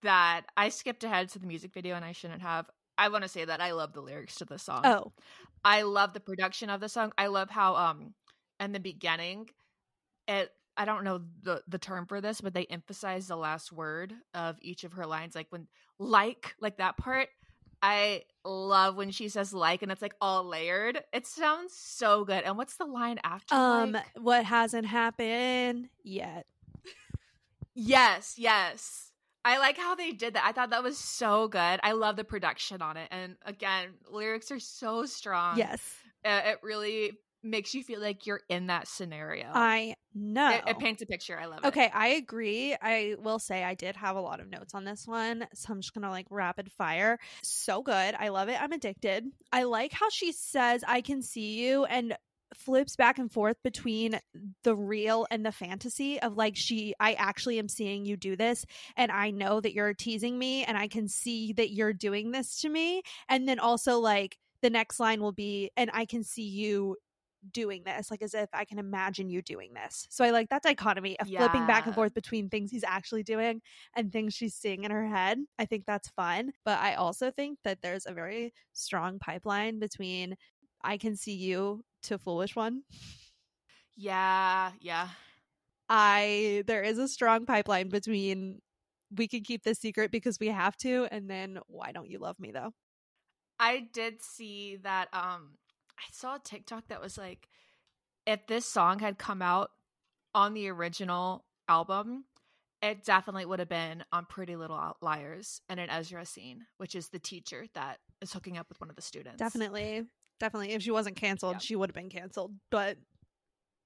that 0.03 0.43
I 0.57 0.71
skipped 0.71 1.05
ahead 1.05 1.29
to 1.31 1.39
the 1.39 1.47
music 1.47 1.73
video 1.73 1.95
and 1.95 2.05
I 2.05 2.13
shouldn't 2.13 2.43
have. 2.43 2.69
I 2.99 3.09
want 3.09 3.23
to 3.23 3.29
say 3.29 3.45
that 3.45 3.61
I 3.61 3.73
love 3.73 3.93
the 3.93 4.01
lyrics 4.01 4.37
to 4.37 4.45
the 4.45 4.59
song. 4.59 4.83
oh, 4.85 5.13
I 5.65 5.83
love 5.83 6.13
the 6.13 6.21
production 6.21 6.71
of 6.71 6.81
the 6.81 6.89
song. 6.89 7.13
I 7.17 7.29
love 7.29 7.51
how 7.51 7.77
um 7.77 8.15
in 8.59 8.73
the 8.73 8.81
beginning 8.81 9.49
it 10.27 10.51
I 10.77 10.85
don't 10.85 11.05
know 11.05 11.21
the 11.43 11.63
the 11.69 11.79
term 11.79 12.07
for 12.07 12.21
this, 12.21 12.41
but 12.41 12.55
they 12.55 12.65
emphasize 12.67 13.29
the 13.29 13.37
last 13.37 13.73
word 13.73 14.15
of 14.35 14.57
each 14.61 14.85
of 14.85 14.95
her 14.95 15.07
lines 15.07 15.35
like 15.35 15.47
when 15.51 15.69
like 15.99 16.55
like 16.61 16.79
that 16.79 16.97
part. 16.97 17.29
I 17.83 18.25
love 18.45 18.97
when 18.97 19.11
she 19.11 19.29
says 19.29 19.53
like 19.53 19.83
and 19.83 19.91
it's 19.91 20.03
like 20.03 20.15
all 20.21 20.45
layered. 20.45 21.03
It 21.13 21.27
sounds 21.27 21.75
so 21.75 22.25
good. 22.25 22.45
And 22.45 22.57
what's 22.57 22.77
the 22.77 22.85
line 22.85 23.19
after 23.25 23.55
um, 23.55 23.93
like? 23.93 24.05
what 24.19 24.45
hasn't 24.45 24.87
happened 24.87 25.89
yet? 26.03 26.47
Yes, 27.75 28.35
yes. 28.37 29.11
I 29.45 29.59
like 29.59 29.79
how 29.79 29.95
they 29.95 30.13
did 30.13 30.35
that. 30.35 30.45
I 30.45 30.53
thought 30.53 30.71
that 30.71 30.83
was 30.83 30.99
so 30.99 31.49
good. 31.49 31.81
I 31.83 31.93
love 31.93 32.17
the 32.17 32.25
production 32.25 32.83
on 32.83 32.97
it. 32.99 33.09
And 33.11 33.37
again, 33.47 33.89
lyrics 34.11 34.51
are 34.51 34.61
so 34.61 35.07
strong. 35.07 35.57
Yes. 35.57 35.81
Uh, 36.25 36.41
it 36.45 36.59
really 36.63 37.13
makes 37.43 37.75
you 37.75 37.83
feel 37.83 38.01
like 38.01 38.27
you're 38.27 38.43
in 38.49 38.67
that 38.67 38.89
scenario. 38.89 39.51
I 39.53 39.95
know. 40.15 40.51
it, 40.51 40.65
it 40.67 40.79
paints 40.79 41.03
a 41.03 41.07
picture. 41.07 41.39
I 41.39 41.47
love 41.47 41.61
it. 41.65 41.69
Okay, 41.69 41.91
I 41.93 42.09
agree. 42.09 42.77
I 42.81 43.17
will 43.19 43.39
say 43.39 43.65
I 43.65 43.75
did 43.75 43.97
have 43.97 44.17
a 44.17 44.21
lot 44.21 44.41
of 44.41 44.49
notes 44.49 44.75
on 44.75 44.85
this 44.85 45.07
one, 45.07 45.47
so 45.55 45.73
I'm 45.73 45.81
just 45.81 45.95
gonna 45.95 46.11
like 46.11 46.27
rapid 46.31 46.71
fire. 46.73 47.19
So 47.43 47.83
good. 47.83 48.15
I 48.19 48.29
love 48.29 48.49
it. 48.49 48.61
I'm 48.61 48.73
addicted. 48.73 49.27
I 49.53 49.65
like 49.65 49.93
how 49.93 50.11
she 50.11 50.33
says, 50.33 50.85
I 50.87 51.01
can 51.01 51.23
see 51.23 51.61
you, 51.61 51.85
and 51.85 52.17
flips 52.55 52.97
back 52.97 53.19
and 53.19 53.31
forth 53.31 53.57
between 53.63 54.19
the 54.65 54.75
real 54.75 55.27
and 55.31 55.47
the 55.47 55.53
fantasy 55.53 56.21
of 56.21 56.37
like 56.37 56.57
she 56.57 56.95
I 56.99 57.13
actually 57.15 57.59
am 57.59 57.69
seeing 57.69 58.05
you 58.05 58.17
do 58.17 58.37
this 58.37 58.67
and 58.97 59.13
I 59.13 59.31
know 59.31 59.61
that 59.61 59.73
you're 59.73 59.95
teasing 59.95 60.39
me 60.39 60.65
and 60.65 60.77
I 60.77 60.89
can 60.89 61.07
see 61.09 61.53
that 61.55 61.71
you're 61.71 61.93
doing 61.93 62.33
this 62.33 62.61
to 62.63 62.69
me 62.69 63.03
and 63.29 63.49
then 63.49 63.61
also 63.61 64.01
like 64.01 64.37
the 64.63 64.71
next 64.71 64.99
line 64.99 65.21
will 65.21 65.33
be 65.33 65.71
and 65.77 65.91
I 65.95 66.07
can 66.07 66.25
see 66.25 66.43
you 66.43 66.97
doing 67.53 67.83
this 67.85 68.11
like 68.11 68.23
as 68.23 68.35
if 68.35 68.49
I 68.53 68.65
can 68.65 68.79
imagine 68.79 69.31
you 69.31 69.43
doing 69.43 69.73
this. 69.75 70.07
So 70.11 70.25
I 70.25 70.31
like 70.31 70.49
that 70.51 70.63
dichotomy 70.63 71.19
of 71.21 71.29
flipping 71.29 71.67
back 71.67 71.87
and 71.87 71.95
forth 71.95 72.15
between 72.15 72.49
things 72.49 72.71
he's 72.71 72.85
actually 72.85 73.23
doing 73.23 73.63
and 73.97 74.13
things 74.13 74.35
she's 74.35 74.55
seeing 74.55 74.85
in 74.85 74.91
her 74.91 75.07
head. 75.07 75.39
I 75.59 75.65
think 75.65 75.85
that's 75.87 76.09
fun, 76.09 76.53
but 76.65 76.79
I 76.79 76.95
also 76.95 77.31
think 77.31 77.59
that 77.65 77.83
there's 77.83 78.07
a 78.07 78.13
very 78.13 78.53
strong 78.73 79.19
pipeline 79.19 79.79
between 79.79 80.37
I 80.83 80.97
can 80.97 81.17
see 81.17 81.35
you 81.35 81.83
to 82.03 82.19
foolish 82.19 82.57
one. 82.57 82.83
Yeah, 83.97 84.73
yeah. 84.81 85.09
I 85.89 86.63
there 86.67 86.83
is 86.83 86.99
a 86.99 87.09
strong 87.09 87.47
pipeline 87.47 87.89
between 87.89 88.61
we 89.17 89.27
can 89.29 89.43
keep 89.43 89.65
this 89.65 89.79
secret 89.79 90.11
because 90.11 90.39
we 90.39 90.49
have 90.49 90.77
to 90.79 91.09
and 91.11 91.29
then 91.29 91.59
why 91.67 91.93
don't 91.93 92.09
you 92.09 92.19
love 92.19 92.39
me 92.39 92.53
though? 92.53 92.73
I 93.59 93.89
did 93.93 94.23
see 94.23 94.77
that 94.77 95.09
um 95.13 95.59
I 96.01 96.05
saw 96.13 96.37
a 96.37 96.39
TikTok 96.39 96.89
that 96.89 97.01
was 97.01 97.17
like 97.19 97.49
if 98.27 98.47
this 98.47 98.67
song 98.67 98.99
had 98.99 99.19
come 99.19 99.43
out 99.43 99.71
on 100.35 100.55
the 100.55 100.69
original 100.69 101.45
album, 101.69 102.25
it 102.83 103.05
definitely 103.05 103.45
would 103.45 103.59
have 103.59 103.69
been 103.69 104.05
on 104.13 104.25
Pretty 104.27 104.57
Little 104.57 104.97
Liars 105.01 105.61
and 105.69 105.79
an 105.81 105.91
Ezra 105.91 106.25
scene, 106.25 106.67
which 106.79 106.95
is 106.95 107.09
the 107.09 107.19
teacher 107.19 107.67
that 107.75 107.99
is 108.23 108.33
hooking 108.33 108.57
up 108.57 108.69
with 108.69 108.81
one 108.81 108.89
of 108.91 108.97
the 108.97 109.03
students. 109.03 109.39
Definitely. 109.39 110.05
Definitely 110.39 110.73
if 110.73 110.83
she 110.83 110.91
wasn't 110.91 111.17
canceled, 111.17 111.55
Yeah. 111.55 111.59
she 111.59 111.77
would 111.77 111.91
have 111.91 111.95
been 111.95 112.09
canceled. 112.09 112.55
But 112.71 112.97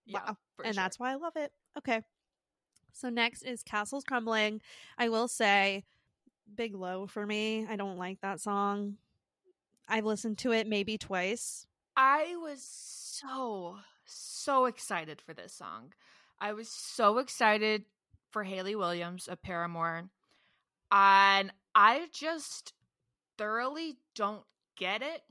Yeah, 0.07 0.21
wow. 0.27 0.37
and 0.65 0.75
sure. 0.75 0.83
that's 0.83 0.99
why 0.99 1.11
I 1.13 1.15
love 1.17 1.37
it. 1.37 1.53
Okay. 1.79 2.03
So 2.93 3.09
next 3.09 3.43
is 3.43 3.63
Castles 3.65 4.05
Crumbling. 4.05 4.61
I 4.97 5.09
will 5.09 5.27
say 5.27 5.85
big 6.55 6.75
low 6.77 7.07
for 7.09 7.27
me. 7.27 7.67
I 7.69 7.75
don't 7.77 7.97
like 7.99 8.21
that 8.21 8.41
song. 8.41 8.99
I've 9.89 10.05
listened 10.05 10.39
to 10.39 10.53
it 10.53 10.69
maybe 10.69 10.97
twice. 10.97 11.67
I 11.97 12.37
was 12.37 12.63
so 12.63 13.77
so 14.05 14.67
excited 14.67 15.21
for 15.21 15.33
this 15.33 15.53
song. 15.53 15.93
I 16.41 16.53
was 16.53 16.69
so 16.69 17.19
excited 17.19 17.85
for 18.31 18.45
Hayley 18.45 18.75
Williams 18.75 19.29
of 19.29 19.43
Paramore. 19.43 20.11
And 20.91 21.53
I 21.75 22.07
just 22.13 22.73
thoroughly 23.39 23.97
don't 24.15 24.45
get 24.77 25.03
it 25.03 25.23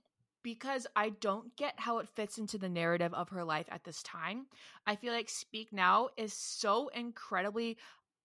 because 0.41 0.88
I 0.95 1.10
don't 1.10 1.56
get 1.56 1.76
how 1.78 1.99
it 1.99 2.10
fits 2.15 2.38
into 2.38 2.58
the 2.58 2.69
narrative 2.69 3.13
of 3.13 3.30
her 3.30 3.43
life 3.43 3.67
at 3.69 3.84
this 3.84 4.04
time. 4.04 4.47
I 4.86 4.95
feel 4.95 5.13
like 5.13 5.30
Speak 5.30 5.71
Now 5.71 6.10
is 6.17 6.34
so 6.34 6.89
incredibly 6.89 7.78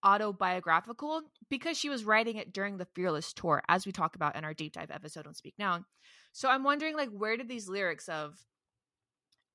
autobiographical 0.04 1.22
because 1.48 1.76
she 1.76 1.88
was 1.88 2.04
writing 2.04 2.36
it 2.36 2.52
during 2.52 2.76
the 2.76 2.86
Fearless 2.86 3.32
tour, 3.32 3.62
as 3.68 3.86
we 3.86 3.92
talk 3.92 4.16
about 4.16 4.36
in 4.36 4.44
our 4.44 4.54
deep 4.54 4.72
dive 4.72 4.90
episode 4.90 5.26
on 5.26 5.34
Speak 5.34 5.54
Now. 5.58 5.84
So 6.38 6.48
I'm 6.48 6.62
wondering, 6.62 6.94
like, 6.94 7.08
where 7.08 7.36
did 7.36 7.48
these 7.48 7.68
lyrics 7.68 8.08
of 8.08 8.38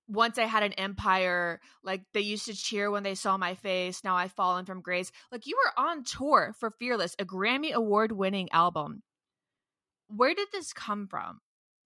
once 0.09 0.37
I 0.37 0.43
had 0.43 0.63
an 0.63 0.73
empire, 0.73 1.61
like 1.81 2.01
they 2.13 2.19
used 2.19 2.45
to 2.47 2.53
cheer 2.53 2.91
when 2.91 3.03
they 3.03 3.15
saw 3.15 3.37
my 3.37 3.55
face, 3.55 4.03
now 4.03 4.17
I've 4.17 4.33
fallen 4.33 4.65
from 4.65 4.81
grace. 4.81 5.09
Like 5.31 5.47
you 5.47 5.55
were 5.55 5.81
on 5.81 6.03
tour 6.03 6.53
for 6.59 6.71
Fearless, 6.71 7.15
a 7.17 7.23
Grammy 7.23 7.71
award 7.71 8.11
winning 8.11 8.51
album. 8.51 9.01
Where 10.09 10.35
did 10.35 10.49
this 10.51 10.73
come 10.73 11.07
from? 11.07 11.39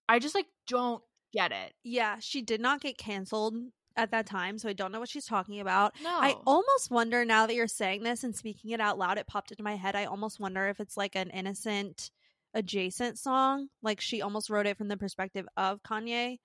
I 0.10 0.17
just 0.17 0.33
like 0.33 0.47
don't 0.65 1.03
get 1.31 1.51
it. 1.51 1.73
Yeah, 1.83 2.15
she 2.19 2.41
did 2.41 2.60
not 2.60 2.81
get 2.81 2.97
canceled 2.97 3.53
at 3.95 4.10
that 4.10 4.25
time, 4.25 4.57
so 4.57 4.67
I 4.67 4.73
don't 4.73 4.91
know 4.91 4.99
what 4.99 5.10
she's 5.10 5.27
talking 5.27 5.60
about. 5.60 5.93
No. 6.03 6.10
I 6.10 6.38
almost 6.47 6.89
wonder 6.89 7.23
now 7.23 7.45
that 7.45 7.53
you're 7.53 7.67
saying 7.67 8.01
this 8.01 8.23
and 8.23 8.36
speaking 8.36 8.71
it 8.71 8.81
out 8.81 8.97
loud, 8.97 9.19
it 9.19 9.27
popped 9.27 9.51
into 9.51 9.63
my 9.63 9.75
head. 9.75 9.95
I 9.95 10.05
almost 10.05 10.39
wonder 10.39 10.67
if 10.67 10.79
it's 10.79 10.97
like 10.97 11.15
an 11.15 11.29
innocent 11.29 12.10
adjacent 12.53 13.17
song. 13.19 13.67
Like 13.81 14.01
she 14.01 14.21
almost 14.21 14.49
wrote 14.49 14.65
it 14.67 14.77
from 14.77 14.88
the 14.88 14.97
perspective 14.97 15.47
of 15.57 15.81
Kanye 15.83 16.38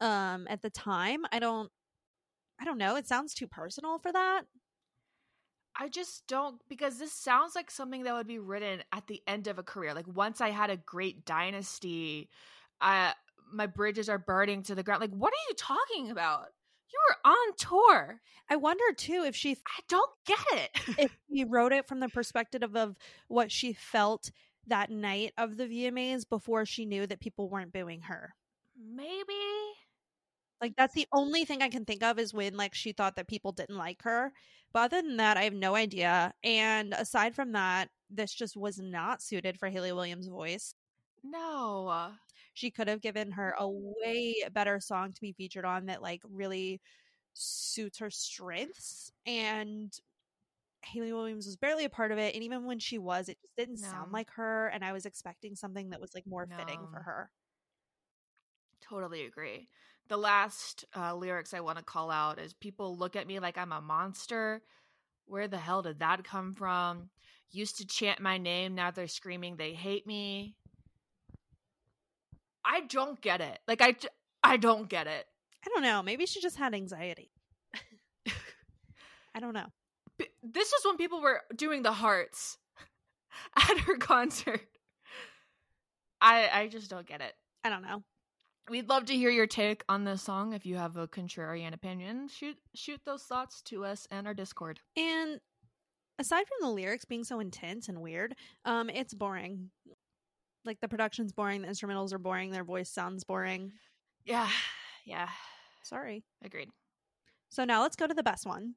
um 0.00 0.46
at 0.48 0.62
the 0.62 0.70
time. 0.70 1.20
I 1.32 1.38
don't 1.38 1.70
I 2.60 2.64
don't 2.64 2.78
know. 2.78 2.96
It 2.96 3.06
sounds 3.06 3.34
too 3.34 3.46
personal 3.46 3.98
for 3.98 4.12
that. 4.12 4.42
I 5.80 5.88
just 5.88 6.26
don't 6.26 6.60
because 6.68 6.98
this 6.98 7.12
sounds 7.12 7.54
like 7.54 7.70
something 7.70 8.02
that 8.04 8.14
would 8.14 8.26
be 8.26 8.38
written 8.40 8.82
at 8.92 9.06
the 9.06 9.22
end 9.26 9.46
of 9.46 9.58
a 9.58 9.62
career. 9.62 9.94
Like 9.94 10.08
once 10.08 10.40
I 10.40 10.50
had 10.50 10.70
a 10.70 10.76
great 10.76 11.24
dynasty, 11.24 12.28
uh 12.80 13.12
my 13.52 13.66
bridges 13.66 14.08
are 14.08 14.18
burning 14.18 14.62
to 14.64 14.74
the 14.74 14.82
ground. 14.82 15.00
Like 15.00 15.12
what 15.12 15.32
are 15.32 15.48
you 15.48 15.54
talking 15.54 16.10
about? 16.10 16.46
You 16.90 16.98
were 17.08 17.30
on 17.32 17.56
tour. 17.56 18.20
I 18.50 18.56
wonder 18.56 18.84
too 18.96 19.24
if 19.26 19.36
she 19.36 19.52
I 19.52 19.80
don't 19.88 20.10
get 20.26 20.38
it. 20.52 20.70
if 20.98 21.16
she 21.32 21.44
wrote 21.44 21.72
it 21.72 21.86
from 21.86 22.00
the 22.00 22.08
perspective 22.08 22.62
of, 22.62 22.74
of 22.74 22.96
what 23.28 23.52
she 23.52 23.72
felt 23.72 24.30
that 24.68 24.90
night 24.90 25.32
of 25.38 25.56
the 25.56 25.66
VMAs 25.66 26.28
before 26.28 26.64
she 26.64 26.84
knew 26.84 27.06
that 27.06 27.20
people 27.20 27.48
weren't 27.48 27.72
booing 27.72 28.02
her. 28.02 28.34
Maybe. 28.76 29.34
Like 30.60 30.74
that's 30.76 30.94
the 30.94 31.06
only 31.12 31.44
thing 31.44 31.62
I 31.62 31.68
can 31.68 31.84
think 31.84 32.02
of 32.02 32.18
is 32.18 32.34
when 32.34 32.56
like 32.56 32.74
she 32.74 32.92
thought 32.92 33.16
that 33.16 33.28
people 33.28 33.52
didn't 33.52 33.76
like 33.76 34.02
her. 34.02 34.32
But 34.72 34.80
other 34.80 35.02
than 35.02 35.16
that, 35.18 35.36
I 35.36 35.44
have 35.44 35.54
no 35.54 35.74
idea. 35.74 36.32
And 36.44 36.92
aside 36.92 37.34
from 37.34 37.52
that, 37.52 37.88
this 38.10 38.34
just 38.34 38.56
was 38.56 38.78
not 38.78 39.22
suited 39.22 39.58
for 39.58 39.68
Hayley 39.68 39.92
Williams' 39.92 40.28
voice. 40.28 40.74
No. 41.22 42.10
She 42.54 42.70
could 42.70 42.88
have 42.88 43.00
given 43.00 43.32
her 43.32 43.54
a 43.58 43.62
mm. 43.62 43.92
way 44.02 44.36
better 44.52 44.80
song 44.80 45.12
to 45.12 45.20
be 45.20 45.32
featured 45.32 45.64
on 45.64 45.86
that 45.86 46.02
like 46.02 46.22
really 46.28 46.80
suits 47.34 47.98
her 47.98 48.10
strengths. 48.10 49.12
And 49.26 49.92
Hayley 50.84 51.12
Williams 51.12 51.46
was 51.46 51.56
barely 51.56 51.84
a 51.84 51.90
part 51.90 52.12
of 52.12 52.18
it. 52.18 52.34
And 52.34 52.42
even 52.44 52.64
when 52.64 52.78
she 52.78 52.98
was, 52.98 53.28
it 53.28 53.38
just 53.40 53.56
didn't 53.56 53.78
sound 53.78 54.12
like 54.12 54.30
her. 54.32 54.68
And 54.68 54.84
I 54.84 54.92
was 54.92 55.06
expecting 55.06 55.54
something 55.54 55.90
that 55.90 56.00
was 56.00 56.14
like 56.14 56.26
more 56.26 56.46
fitting 56.58 56.80
for 56.90 57.00
her. 57.00 57.30
Totally 58.80 59.24
agree. 59.24 59.68
The 60.08 60.16
last 60.16 60.84
uh, 60.96 61.14
lyrics 61.14 61.52
I 61.52 61.60
want 61.60 61.78
to 61.78 61.84
call 61.84 62.10
out 62.10 62.38
is 62.38 62.54
people 62.54 62.96
look 62.96 63.16
at 63.16 63.26
me 63.26 63.40
like 63.40 63.58
I'm 63.58 63.72
a 63.72 63.80
monster. 63.80 64.62
Where 65.26 65.48
the 65.48 65.58
hell 65.58 65.82
did 65.82 65.98
that 65.98 66.24
come 66.24 66.54
from? 66.54 67.10
Used 67.50 67.78
to 67.78 67.86
chant 67.86 68.20
my 68.20 68.38
name, 68.38 68.74
now 68.74 68.90
they're 68.90 69.08
screaming 69.08 69.56
they 69.56 69.72
hate 69.72 70.06
me. 70.06 70.54
I 72.64 72.82
don't 72.82 73.20
get 73.20 73.40
it. 73.40 73.58
Like 73.66 73.80
I, 73.82 73.96
I 74.42 74.56
don't 74.58 74.88
get 74.88 75.06
it. 75.06 75.26
I 75.64 75.68
don't 75.70 75.82
know. 75.82 76.02
Maybe 76.02 76.26
she 76.26 76.40
just 76.40 76.56
had 76.56 76.74
anxiety. 76.74 77.30
I 79.34 79.40
don't 79.40 79.54
know. 79.54 79.66
This 80.42 80.72
is 80.72 80.84
when 80.84 80.96
people 80.96 81.20
were 81.20 81.42
doing 81.54 81.82
the 81.82 81.92
hearts 81.92 82.58
at 83.70 83.78
her 83.80 83.96
concert. 83.96 84.60
I 86.20 86.48
I 86.52 86.68
just 86.68 86.90
don't 86.90 87.06
get 87.06 87.20
it. 87.20 87.34
I 87.64 87.70
don't 87.70 87.82
know. 87.82 88.02
We'd 88.68 88.88
love 88.88 89.06
to 89.06 89.14
hear 89.16 89.30
your 89.30 89.46
take 89.46 89.82
on 89.88 90.04
this 90.04 90.20
song. 90.22 90.52
If 90.52 90.66
you 90.66 90.76
have 90.76 90.96
a 90.96 91.08
contrarian 91.08 91.72
opinion, 91.72 92.28
shoot 92.28 92.56
shoot 92.74 93.00
those 93.06 93.22
thoughts 93.22 93.62
to 93.62 93.84
us 93.84 94.06
and 94.10 94.26
our 94.26 94.34
Discord. 94.34 94.80
And 94.96 95.40
aside 96.18 96.44
from 96.46 96.68
the 96.68 96.74
lyrics 96.74 97.04
being 97.04 97.24
so 97.24 97.40
intense 97.40 97.88
and 97.88 98.00
weird, 98.02 98.34
um, 98.64 98.90
it's 98.90 99.14
boring. 99.14 99.70
Like 100.64 100.80
the 100.80 100.88
production's 100.88 101.32
boring, 101.32 101.62
the 101.62 101.68
instrumentals 101.68 102.12
are 102.12 102.18
boring, 102.18 102.50
their 102.50 102.64
voice 102.64 102.90
sounds 102.90 103.24
boring. 103.24 103.72
Yeah, 104.24 104.50
yeah, 105.06 105.28
Sorry. 105.82 106.24
agreed. 106.44 106.68
So 107.48 107.64
now 107.64 107.80
let's 107.80 107.96
go 107.96 108.06
to 108.06 108.12
the 108.12 108.22
best 108.22 108.44
one. 108.44 108.74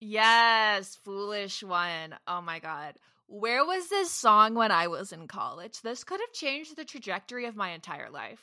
Yes, 0.00 0.96
foolish 0.96 1.62
one. 1.62 2.14
Oh 2.26 2.40
my 2.40 2.58
god. 2.60 2.94
Where 3.26 3.64
was 3.64 3.88
this 3.88 4.10
song 4.10 4.54
when 4.54 4.70
I 4.70 4.86
was 4.86 5.12
in 5.12 5.28
college? 5.28 5.82
This 5.82 6.04
could 6.04 6.20
have 6.20 6.32
changed 6.32 6.76
the 6.76 6.84
trajectory 6.84 7.44
of 7.46 7.56
my 7.56 7.70
entire 7.70 8.10
life. 8.10 8.40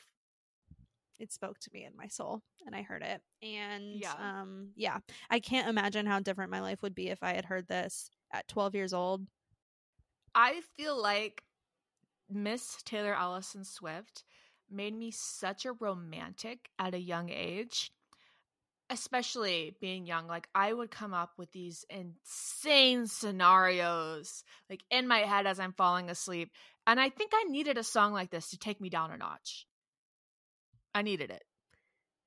It 1.18 1.32
spoke 1.32 1.58
to 1.60 1.70
me 1.72 1.84
in 1.84 1.96
my 1.96 2.08
soul 2.08 2.42
and 2.66 2.74
I 2.74 2.82
heard 2.82 3.02
it. 3.02 3.22
And 3.42 4.02
Yeah. 4.02 4.12
um 4.14 4.70
yeah, 4.76 4.98
I 5.30 5.40
can't 5.40 5.68
imagine 5.68 6.06
how 6.06 6.20
different 6.20 6.50
my 6.50 6.60
life 6.60 6.82
would 6.82 6.94
be 6.94 7.08
if 7.08 7.22
I 7.22 7.32
had 7.32 7.46
heard 7.46 7.68
this 7.68 8.10
at 8.32 8.48
12 8.48 8.74
years 8.74 8.92
old. 8.92 9.26
I 10.34 10.60
feel 10.76 11.00
like 11.00 11.42
Miss 12.28 12.82
Taylor 12.84 13.14
Allison 13.14 13.64
Swift 13.64 14.24
made 14.70 14.94
me 14.94 15.10
such 15.10 15.64
a 15.64 15.72
romantic 15.72 16.68
at 16.78 16.92
a 16.94 17.00
young 17.00 17.30
age. 17.30 17.92
Especially 18.90 19.76
being 19.80 20.06
young, 20.06 20.26
like 20.26 20.48
I 20.54 20.72
would 20.72 20.90
come 20.90 21.12
up 21.14 21.32
with 21.36 21.50
these 21.52 21.84
insane 21.90 23.06
scenarios 23.06 24.44
like 24.70 24.82
in 24.90 25.08
my 25.08 25.20
head 25.20 25.46
as 25.46 25.58
I'm 25.58 25.72
falling 25.72 26.10
asleep. 26.10 26.50
And 26.86 27.00
I 27.00 27.08
think 27.08 27.32
I 27.34 27.44
needed 27.44 27.78
a 27.78 27.82
song 27.84 28.12
like 28.12 28.30
this 28.30 28.50
to 28.50 28.58
take 28.58 28.80
me 28.80 28.88
down 28.88 29.10
a 29.10 29.16
notch. 29.16 29.66
I 30.94 31.02
needed 31.02 31.30
it. 31.30 31.42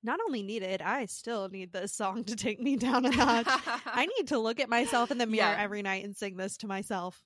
Not 0.03 0.19
only 0.25 0.43
needed, 0.43 0.81
I 0.81 1.05
still 1.07 1.49
need 1.49 1.73
this 1.73 1.91
song 1.93 2.23
to 2.25 2.35
take 2.35 2.59
me 2.61 2.77
down 2.77 3.05
a 3.05 3.09
notch. 3.09 3.47
I 3.85 4.05
need 4.17 4.27
to 4.29 4.37
look 4.39 4.59
at 4.59 4.69
myself 4.69 5.11
in 5.11 5.17
the 5.17 5.25
mirror 5.25 5.51
Yeah. 5.51 5.61
every 5.61 5.81
night 5.81 6.05
and 6.05 6.15
sing 6.15 6.37
this 6.37 6.57
to 6.57 6.67
myself. 6.67 7.21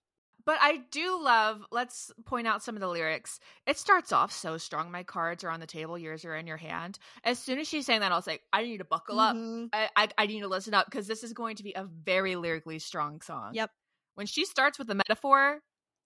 But 0.45 0.57
I 0.59 0.81
do 0.91 1.21
love, 1.23 1.61
let's 1.71 2.11
point 2.25 2.47
out 2.47 2.61
some 2.61 2.75
of 2.75 2.81
the 2.81 2.87
lyrics. 2.87 3.39
It 3.65 3.77
starts 3.77 4.11
off 4.11 4.31
so 4.31 4.57
strong. 4.57 4.91
My 4.91 5.03
cards 5.03 5.43
are 5.43 5.49
on 5.49 5.61
the 5.61 5.67
table, 5.67 5.97
yours 5.97 6.25
are 6.25 6.35
in 6.35 6.47
your 6.47 6.57
hand. 6.57 6.99
As 7.23 7.39
soon 7.39 7.59
as 7.59 7.67
she's 7.67 7.85
saying 7.85 8.01
that, 8.01 8.11
I 8.11 8.15
was 8.15 8.27
like, 8.27 8.41
I 8.51 8.63
need 8.63 8.79
to 8.79 8.85
buckle 8.85 9.19
up. 9.19 9.35
Mhm. 9.35 9.69
I, 9.71 9.89
I, 9.95 10.07
I 10.17 10.25
need 10.25 10.41
to 10.41 10.47
listen 10.49 10.73
up 10.73 10.87
because 10.87 11.07
this 11.07 11.23
is 11.23 11.31
going 11.31 11.55
to 11.57 11.63
be 11.63 11.73
a 11.73 11.85
very 11.85 12.35
lyrically 12.35 12.79
strong 12.79 13.21
song. 13.21 13.53
Yep. 13.53 13.71
When 14.15 14.27
she 14.27 14.45
starts 14.45 14.77
with 14.77 14.87
the 14.87 14.95
metaphor, 14.95 15.59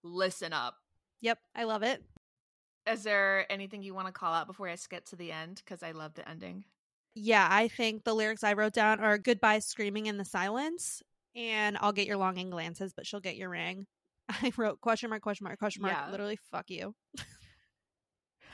listen 0.04 0.54
up. 0.54 0.76
Yep, 1.22 1.40
I 1.56 1.64
love 1.64 1.82
it. 1.82 2.04
Is 2.86 3.04
there 3.04 3.52
anything 3.52 3.82
you 3.82 3.94
want 3.94 4.08
to 4.08 4.14
call 4.14 4.34
out 4.34 4.48
before 4.48 4.70
I 4.70 4.76
skip 4.76 5.06
to 5.06 5.16
the 5.16 5.32
end? 5.32 5.62
Because 5.66 5.84
I 5.84 5.92
love 5.92 6.14
the 6.14 6.28
ending. 6.30 6.64
Yeah, 7.16 7.48
I 7.50 7.68
think 7.68 8.04
the 8.04 8.14
lyrics 8.14 8.44
I 8.44 8.54
wrote 8.54 8.74
down 8.74 9.00
are 9.00 9.18
goodbye 9.18 9.60
screaming 9.60 10.06
in 10.06 10.18
the 10.18 10.24
silence 10.26 11.02
and 11.36 11.78
I'll 11.82 11.92
get 11.92 12.08
your 12.08 12.18
longing 12.18 12.52
glances, 12.52 12.94
but 12.94 13.08
she'll 13.08 13.20
get 13.20 13.36
your 13.36 13.50
ring. 13.50 13.88
I 14.30 14.52
wrote 14.58 14.82
question 14.82 15.10
mark, 15.10 15.22
question 15.22 15.46
mark, 15.46 15.60
question 15.60 15.82
mark. 15.82 15.94
Yeah. 15.94 16.12
Literally, 16.12 16.38
fuck 16.52 16.70
you. 16.70 16.94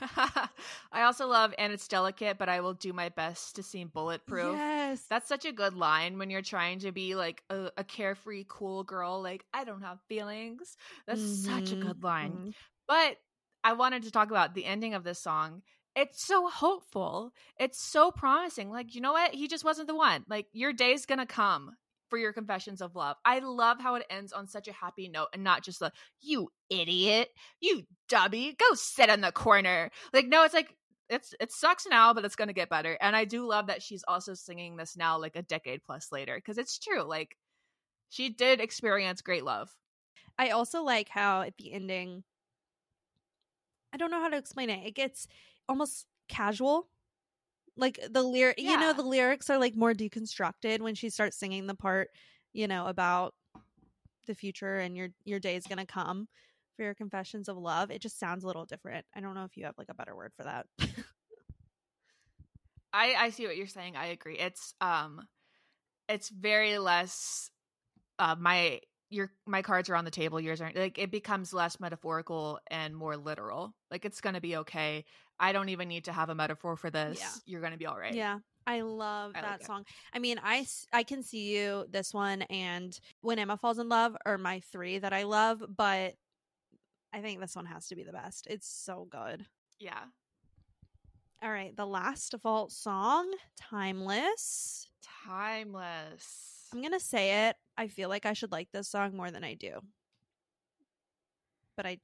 I 0.92 1.02
also 1.02 1.26
love, 1.26 1.54
and 1.58 1.72
it's 1.72 1.88
delicate, 1.88 2.38
but 2.38 2.48
I 2.48 2.60
will 2.60 2.74
do 2.74 2.92
my 2.92 3.08
best 3.10 3.56
to 3.56 3.62
seem 3.62 3.88
bulletproof. 3.88 4.56
Yes. 4.56 5.06
That's 5.08 5.28
such 5.28 5.44
a 5.44 5.52
good 5.52 5.74
line 5.74 6.18
when 6.18 6.30
you're 6.30 6.42
trying 6.42 6.80
to 6.80 6.92
be 6.92 7.14
like 7.14 7.42
a, 7.50 7.70
a 7.76 7.84
carefree, 7.84 8.44
cool 8.48 8.82
girl. 8.84 9.22
Like, 9.22 9.44
I 9.52 9.64
don't 9.64 9.82
have 9.82 10.00
feelings. 10.08 10.76
That's 11.06 11.22
such 11.22 11.72
a 11.72 11.76
Mhm, 11.76 11.76
good 11.76 12.02
line. 12.02 12.40
mhm. 12.40 12.54
But 12.88 13.18
I 13.62 13.74
wanted 13.74 14.02
to 14.04 14.10
talk 14.10 14.30
about 14.30 14.54
the 14.54 14.64
ending 14.64 14.94
of 14.94 15.04
this 15.04 15.20
song. 15.20 15.62
It's 15.94 16.26
so 16.26 16.48
hopeful. 16.48 17.32
It's 17.58 17.80
so 17.80 18.10
promising. 18.10 18.70
Like, 18.70 18.94
you 18.94 19.00
know 19.00 19.12
what? 19.12 19.34
He 19.34 19.46
just 19.46 19.64
wasn't 19.64 19.88
the 19.88 19.94
one. 19.94 20.24
Like, 20.28 20.46
your 20.52 20.72
day's 20.72 21.06
gonna 21.06 21.26
come 21.26 21.76
for 22.08 22.18
your 22.18 22.32
confessions 22.32 22.80
of 22.80 22.94
love. 22.94 23.16
I 23.24 23.38
love 23.40 23.80
how 23.80 23.94
it 23.96 24.06
ends 24.10 24.32
on 24.32 24.46
such 24.46 24.68
a 24.68 24.72
happy 24.72 25.08
note 25.08 25.28
and 25.32 25.44
not 25.44 25.64
just 25.64 25.80
the 25.80 25.92
you 26.20 26.50
idiot, 26.70 27.28
you 27.60 27.82
dummy, 28.08 28.54
go 28.58 28.74
sit 28.74 29.08
in 29.08 29.20
the 29.20 29.32
corner. 29.32 29.90
Like, 30.12 30.26
no, 30.26 30.44
it's 30.44 30.54
like 30.54 30.74
it's 31.08 31.34
it 31.40 31.52
sucks 31.52 31.86
now, 31.86 32.14
but 32.14 32.24
it's 32.24 32.36
gonna 32.36 32.52
get 32.52 32.70
better. 32.70 32.96
And 33.00 33.14
I 33.16 33.24
do 33.24 33.46
love 33.46 33.66
that 33.66 33.82
she's 33.82 34.04
also 34.06 34.34
singing 34.34 34.76
this 34.76 34.96
now, 34.96 35.18
like 35.18 35.36
a 35.36 35.42
decade 35.42 35.82
plus 35.84 36.10
later, 36.12 36.36
because 36.36 36.58
it's 36.58 36.78
true. 36.78 37.02
Like, 37.02 37.36
she 38.08 38.28
did 38.30 38.60
experience 38.60 39.22
great 39.22 39.44
love. 39.44 39.70
I 40.38 40.50
also 40.50 40.82
like 40.82 41.08
how 41.08 41.42
at 41.42 41.56
the 41.56 41.72
ending, 41.72 42.24
I 43.92 43.96
don't 43.96 44.10
know 44.10 44.20
how 44.20 44.28
to 44.28 44.36
explain 44.36 44.70
it. 44.70 44.86
It 44.86 44.94
gets 44.94 45.28
almost 45.68 46.06
casual. 46.28 46.88
Like 47.76 47.98
the 48.10 48.22
lyric, 48.22 48.60
you 48.60 48.78
know, 48.78 48.92
the 48.92 49.02
lyrics 49.02 49.50
are 49.50 49.58
like 49.58 49.74
more 49.74 49.92
deconstructed 49.92 50.80
when 50.80 50.94
she 50.94 51.10
starts 51.10 51.36
singing 51.36 51.66
the 51.66 51.74
part, 51.74 52.08
you 52.52 52.68
know, 52.68 52.86
about 52.86 53.34
the 54.26 54.34
future 54.34 54.76
and 54.76 54.96
your 54.96 55.08
your 55.24 55.40
day 55.40 55.56
is 55.56 55.66
gonna 55.66 55.84
come 55.84 56.28
for 56.76 56.82
your 56.82 56.94
confessions 56.94 57.48
of 57.48 57.56
love. 57.56 57.90
It 57.90 58.00
just 58.00 58.18
sounds 58.18 58.44
a 58.44 58.46
little 58.46 58.64
different. 58.64 59.04
I 59.14 59.20
don't 59.20 59.34
know 59.34 59.44
if 59.44 59.56
you 59.56 59.64
have 59.64 59.74
like 59.76 59.88
a 59.90 59.94
better 59.94 60.14
word 60.14 60.32
for 60.36 60.44
that. 60.44 60.66
I 62.92 63.14
I 63.18 63.30
see 63.30 63.46
what 63.46 63.56
you're 63.56 63.66
saying. 63.66 63.96
I 63.96 64.06
agree. 64.06 64.38
It's 64.38 64.74
um 64.80 65.26
it's 66.08 66.28
very 66.28 66.78
less 66.78 67.50
uh 68.18 68.36
my 68.38 68.80
your 69.10 69.30
my 69.46 69.62
cards 69.62 69.88
are 69.88 69.96
on 69.96 70.04
the 70.04 70.10
table, 70.10 70.40
yours 70.40 70.60
aren't. 70.60 70.76
Like 70.76 70.98
it 70.98 71.10
becomes 71.10 71.52
less 71.52 71.80
metaphorical 71.80 72.58
and 72.68 72.94
more 72.94 73.16
literal. 73.16 73.74
Like 73.90 74.04
it's 74.04 74.20
going 74.20 74.34
to 74.34 74.40
be 74.40 74.56
okay. 74.56 75.04
I 75.38 75.52
don't 75.52 75.68
even 75.68 75.88
need 75.88 76.04
to 76.04 76.12
have 76.12 76.28
a 76.30 76.34
metaphor 76.34 76.76
for 76.76 76.90
this. 76.90 77.18
Yeah. 77.18 77.28
You're 77.46 77.60
going 77.60 77.72
to 77.72 77.78
be 77.78 77.86
all 77.86 77.98
right. 77.98 78.14
Yeah. 78.14 78.38
I 78.66 78.80
love 78.80 79.32
I 79.34 79.40
like 79.40 79.50
that 79.50 79.60
it. 79.60 79.66
song. 79.66 79.84
I 80.12 80.18
mean, 80.18 80.40
I 80.42 80.66
I 80.92 81.02
can 81.02 81.22
see 81.22 81.54
you 81.54 81.84
this 81.90 82.14
one 82.14 82.42
and 82.42 82.98
when 83.20 83.38
Emma 83.38 83.58
falls 83.58 83.78
in 83.78 83.90
love 83.90 84.16
are 84.24 84.38
my 84.38 84.60
three 84.60 84.98
that 84.98 85.12
I 85.12 85.24
love, 85.24 85.62
but 85.76 86.14
I 87.12 87.20
think 87.20 87.40
this 87.40 87.54
one 87.54 87.66
has 87.66 87.88
to 87.88 87.94
be 87.94 88.04
the 88.04 88.12
best. 88.12 88.46
It's 88.48 88.66
so 88.66 89.06
good. 89.10 89.44
Yeah. 89.78 90.00
All 91.42 91.50
right, 91.50 91.76
the 91.76 91.84
last 91.86 92.30
default 92.30 92.72
song, 92.72 93.30
Timeless. 93.54 94.88
Timeless. 95.26 96.68
I'm 96.72 96.80
gonna 96.80 96.98
say 96.98 97.46
it. 97.48 97.56
I 97.76 97.88
feel 97.88 98.08
like 98.08 98.24
I 98.24 98.32
should 98.32 98.50
like 98.50 98.70
this 98.72 98.88
song 98.88 99.14
more 99.14 99.30
than 99.30 99.44
I 99.44 99.52
do, 99.54 99.80
but 101.76 101.84
I 101.84 101.98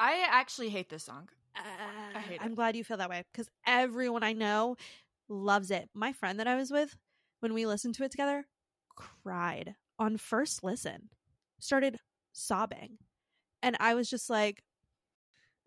I 0.00 0.26
actually 0.28 0.70
hate 0.70 0.88
this 0.88 1.04
song. 1.04 1.28
uh, 1.56 2.03
hate 2.24 2.40
I'm 2.42 2.52
it. 2.52 2.56
glad 2.56 2.76
you 2.76 2.84
feel 2.84 2.96
that 2.98 3.10
way 3.10 3.24
because 3.32 3.48
everyone 3.66 4.22
I 4.22 4.32
know 4.32 4.76
loves 5.28 5.70
it. 5.70 5.88
My 5.94 6.12
friend 6.12 6.40
that 6.40 6.46
I 6.46 6.56
was 6.56 6.70
with 6.70 6.96
when 7.40 7.54
we 7.54 7.66
listened 7.66 7.94
to 7.96 8.04
it 8.04 8.10
together 8.10 8.46
cried 8.96 9.74
on 9.98 10.16
first 10.16 10.62
listen, 10.64 11.10
started 11.58 11.98
sobbing, 12.32 12.98
and 13.62 13.76
I 13.80 13.94
was 13.94 14.08
just 14.08 14.28
like, 14.30 14.62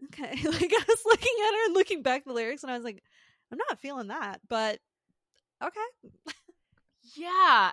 okay. 0.05 0.31
like 0.43 0.73
I 0.73 0.83
was 0.87 1.03
looking 1.05 1.35
at 1.47 1.53
her 1.53 1.65
and 1.65 1.73
looking 1.73 2.01
back 2.01 2.25
the 2.25 2.33
lyrics, 2.33 2.63
and 2.63 2.71
I 2.71 2.75
was 2.75 2.83
like, 2.83 3.03
I'm 3.51 3.57
not 3.69 3.79
feeling 3.79 4.07
that, 4.07 4.41
but 4.47 4.79
okay. 5.63 6.33
Yeah. 7.15 7.71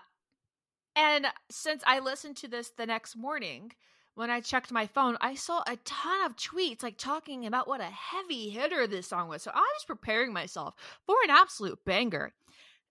And 0.97 1.27
since 1.51 1.83
I 1.87 1.99
listened 1.99 2.37
to 2.39 2.49
this 2.49 2.71
the 2.77 2.87
next 2.87 3.17
morning, 3.17 3.73
when 4.15 4.31
I 4.31 4.41
checked 4.41 4.71
my 4.71 4.87
phone, 4.87 5.17
I 5.21 5.35
saw 5.35 5.63
a 5.67 5.77
ton 5.85 6.25
of 6.25 6.37
tweets 6.37 6.83
like 6.83 6.97
talking 6.97 7.47
about 7.47 7.67
what 7.67 7.81
a 7.81 7.85
heavy 7.85 8.49
hitter 8.49 8.87
this 8.87 9.09
song 9.09 9.29
was. 9.29 9.43
So 9.43 9.51
I 9.53 9.59
was 9.59 9.85
preparing 9.87 10.33
myself 10.33 10.75
for 11.07 11.17
an 11.25 11.31
absolute 11.31 11.85
banger. 11.85 12.33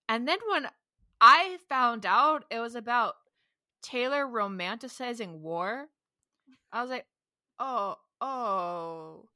And 0.08 0.28
then 0.28 0.38
when 0.50 0.68
I 1.20 1.56
found 1.68 2.04
out 2.04 2.44
it 2.50 2.60
was 2.60 2.74
about 2.74 3.14
Taylor 3.82 4.26
romanticizing 4.26 5.38
war, 5.38 5.86
I 6.72 6.82
was 6.82 6.90
like, 6.90 7.06
oh, 7.58 7.96
oh. 8.20 9.28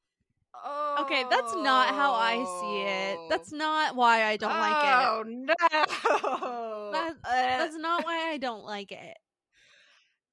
Oh, 0.64 0.96
Okay, 1.04 1.24
that's 1.30 1.54
not 1.54 1.94
how 1.94 2.12
I 2.14 2.34
see 2.60 2.82
it. 2.82 3.18
That's 3.30 3.52
oh. 3.52 3.56
not 3.56 3.94
why 3.94 4.24
I 4.24 4.36
don't 4.36 4.50
like 4.58 4.84
it. 4.84 5.06
Oh 5.06 5.22
no! 5.26 6.90
That- 6.92 7.14
That's 7.22 7.76
not 7.76 8.04
why 8.04 8.30
I 8.32 8.38
don't 8.38 8.64
like 8.64 8.90
it. 8.90 9.16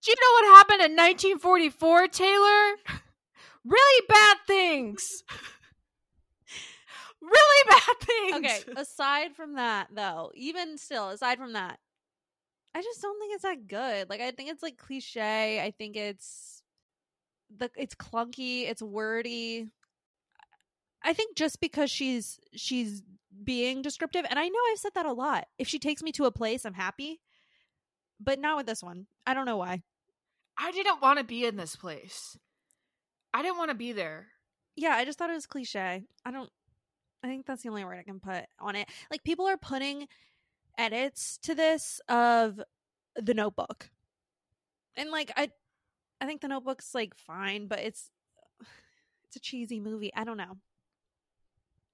Do 0.06 0.12
you 0.12 0.16
know 0.22 0.48
what 0.48 0.58
happened 0.58 0.82
in 0.82 0.96
1944, 0.96 2.08
Taylor? 2.10 2.76
Really 3.68 4.06
bad 4.08 4.38
things. 4.46 5.24
really 7.20 7.64
bad 7.68 8.00
things. 8.00 8.36
Okay, 8.36 8.80
aside 8.80 9.36
from 9.36 9.56
that, 9.56 9.88
though, 9.92 10.32
even 10.36 10.78
still, 10.78 11.10
aside 11.10 11.40
from 11.40 11.54
that, 11.54 11.80
I 12.76 12.84
just 12.84 13.02
don't 13.02 13.20
think 13.20 13.34
it's 13.34 13.42
that 13.42 13.68
good. 13.68 14.08
Like, 14.08 14.22
I 14.22 14.30
think 14.30 14.52
it's 14.52 14.62
like 14.62 14.78
cliche. 14.78 15.60
I 15.60 15.72
think 15.72 15.96
it's 15.96 16.62
the 17.58 17.72
it's 17.76 17.96
clunky. 17.96 18.70
It's 18.70 18.84
wordy. 18.84 19.70
I 21.04 21.14
think 21.14 21.36
just 21.36 21.60
because 21.60 21.90
she's 21.90 22.40
she's 22.54 23.02
being 23.44 23.82
descriptive, 23.82 24.28
and 24.30 24.38
I 24.38 24.48
know 24.48 24.60
I've 24.72 24.78
said 24.78 24.94
that 24.94 25.08
a 25.08 25.12
lot. 25.12 25.48
If 25.58 25.68
she 25.68 25.80
takes 25.80 26.04
me 26.04 26.12
to 26.12 26.26
a 26.26 26.32
place, 26.32 26.66
I'm 26.66 26.76
happy, 26.76 27.20
but 28.20 28.38
not 28.40 28.58
with 28.58 28.68
this 28.68 28.84
one. 28.84 29.08
I 29.26 29.34
don't 29.34 29.48
know 29.48 29.58
why. 29.58 29.82
I 30.58 30.72
didn't 30.72 31.02
want 31.02 31.20
to 31.20 31.26
be 31.26 31.46
in 31.46 31.58
this 31.58 31.76
place. 31.76 32.38
I 33.34 33.42
didn't 33.42 33.58
want 33.58 33.70
to 33.70 33.76
be 33.76 33.92
there. 33.92 34.28
yeah, 34.76 34.96
I 34.96 35.06
just 35.06 35.18
thought 35.18 35.30
it 35.30 35.34
was 35.34 35.46
cliche. 35.46 36.04
I 36.26 36.32
don't. 36.32 36.50
I 37.24 37.28
think 37.28 37.46
that's 37.46 37.64
the 37.64 37.70
only 37.70 37.84
word 37.84 37.98
I 37.98 38.04
can 38.04 38.20
put 38.20 38.46
on 38.60 38.76
it. 38.76 38.88
Like 39.10 39.24
people 39.24 39.48
are 39.48 39.58
putting 39.58 40.08
edits 40.78 41.40
to 41.44 41.56
this 41.56 42.00
of 42.08 42.62
the 43.16 43.34
Notebook, 43.34 43.90
and 44.96 45.12
like 45.12 45.32
I, 45.36 45.50
I 46.22 46.26
think 46.26 46.42
the 46.42 46.48
Notebook's 46.48 46.94
like 46.96 47.16
fine, 47.16 47.68
but 47.68 47.80
it's 47.80 48.10
it's 49.26 49.36
a 49.36 49.40
cheesy 49.40 49.80
movie. 49.80 50.12
I 50.16 50.24
don't 50.24 50.38
know. 50.38 50.58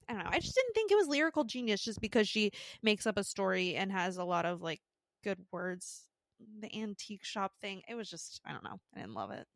I 0.07 0.13
don't 0.13 0.23
know. 0.23 0.29
I 0.29 0.39
just 0.39 0.55
didn't 0.55 0.73
think 0.73 0.91
it 0.91 0.95
was 0.97 1.07
lyrical 1.07 1.45
genius 1.45 1.81
just 1.81 2.01
because 2.01 2.27
she 2.27 2.51
makes 2.83 3.07
up 3.07 3.17
a 3.17 3.23
story 3.23 3.75
and 3.75 3.91
has 3.91 4.17
a 4.17 4.25
lot 4.25 4.45
of 4.45 4.61
like 4.61 4.81
good 5.23 5.39
words. 5.51 6.01
The 6.59 6.81
antique 6.81 7.23
shop 7.23 7.53
thing. 7.61 7.81
It 7.87 7.95
was 7.95 8.09
just 8.09 8.41
I 8.45 8.51
don't 8.51 8.63
know. 8.63 8.79
I 8.95 8.99
didn't 8.99 9.13
love 9.13 9.31
it. 9.31 9.47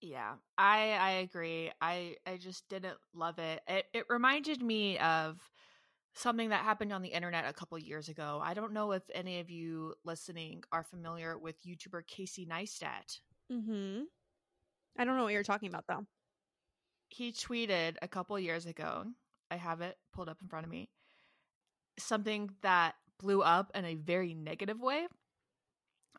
Yeah, 0.00 0.34
I 0.58 0.92
I 0.92 1.10
agree. 1.12 1.70
I 1.80 2.16
I 2.26 2.36
just 2.36 2.68
didn't 2.68 2.98
love 3.14 3.38
it. 3.38 3.60
It 3.68 3.86
it 3.94 4.04
reminded 4.08 4.62
me 4.62 4.98
of 4.98 5.40
something 6.14 6.50
that 6.50 6.64
happened 6.64 6.92
on 6.92 7.02
the 7.02 7.08
internet 7.08 7.44
a 7.46 7.52
couple 7.52 7.78
years 7.78 8.08
ago. 8.08 8.40
I 8.42 8.54
don't 8.54 8.72
know 8.72 8.92
if 8.92 9.02
any 9.14 9.40
of 9.40 9.48
you 9.48 9.94
listening 10.04 10.62
are 10.72 10.82
familiar 10.82 11.38
with 11.38 11.64
YouTuber 11.64 12.06
Casey 12.06 12.46
Neistat. 12.46 13.20
Mm-hmm. 13.50 14.02
I 14.98 15.04
don't 15.04 15.16
know 15.16 15.24
what 15.24 15.32
you're 15.32 15.42
talking 15.42 15.68
about 15.68 15.86
though. 15.86 16.04
He 17.08 17.32
tweeted 17.32 17.96
a 18.02 18.08
couple 18.08 18.38
years 18.38 18.66
ago. 18.66 19.04
I 19.50 19.56
have 19.56 19.80
it 19.82 19.96
pulled 20.12 20.28
up 20.28 20.38
in 20.42 20.48
front 20.48 20.66
of 20.66 20.70
me. 20.70 20.88
Something 21.98 22.50
that 22.62 22.94
blew 23.20 23.42
up 23.42 23.70
in 23.74 23.84
a 23.84 23.94
very 23.94 24.34
negative 24.34 24.80
way. 24.80 25.06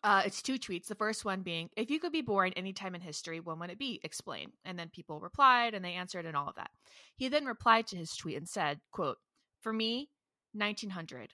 Uh, 0.04 0.22
it's 0.26 0.42
two 0.42 0.60
tweets. 0.60 0.88
The 0.88 0.96
first 0.96 1.24
one 1.24 1.42
being, 1.42 1.70
if 1.78 1.90
you 1.90 2.00
could 2.00 2.12
be 2.12 2.22
born 2.22 2.52
any 2.58 2.74
time 2.74 2.94
in 2.94 3.02
history, 3.02 3.40
when 3.40 3.58
would 3.60 3.70
it 3.70 3.80
be? 3.80 4.02
Explain. 4.04 4.52
And 4.66 4.78
then 4.78 4.90
people 4.90 5.22
replied 5.22 5.74
and 5.74 5.84
they 5.84 5.94
answered 5.94 6.26
and 6.26 6.36
all 6.36 6.50
of 6.50 6.56
that. 6.56 6.72
He 7.16 7.30
then 7.30 7.46
replied 7.46 7.88
to 7.88 7.96
his 7.96 8.16
tweet 8.16 8.36
and 8.36 8.48
said, 8.48 8.82
quote, 8.92 9.18
for 9.62 9.72
me, 9.72 10.10
1900. 10.54 11.34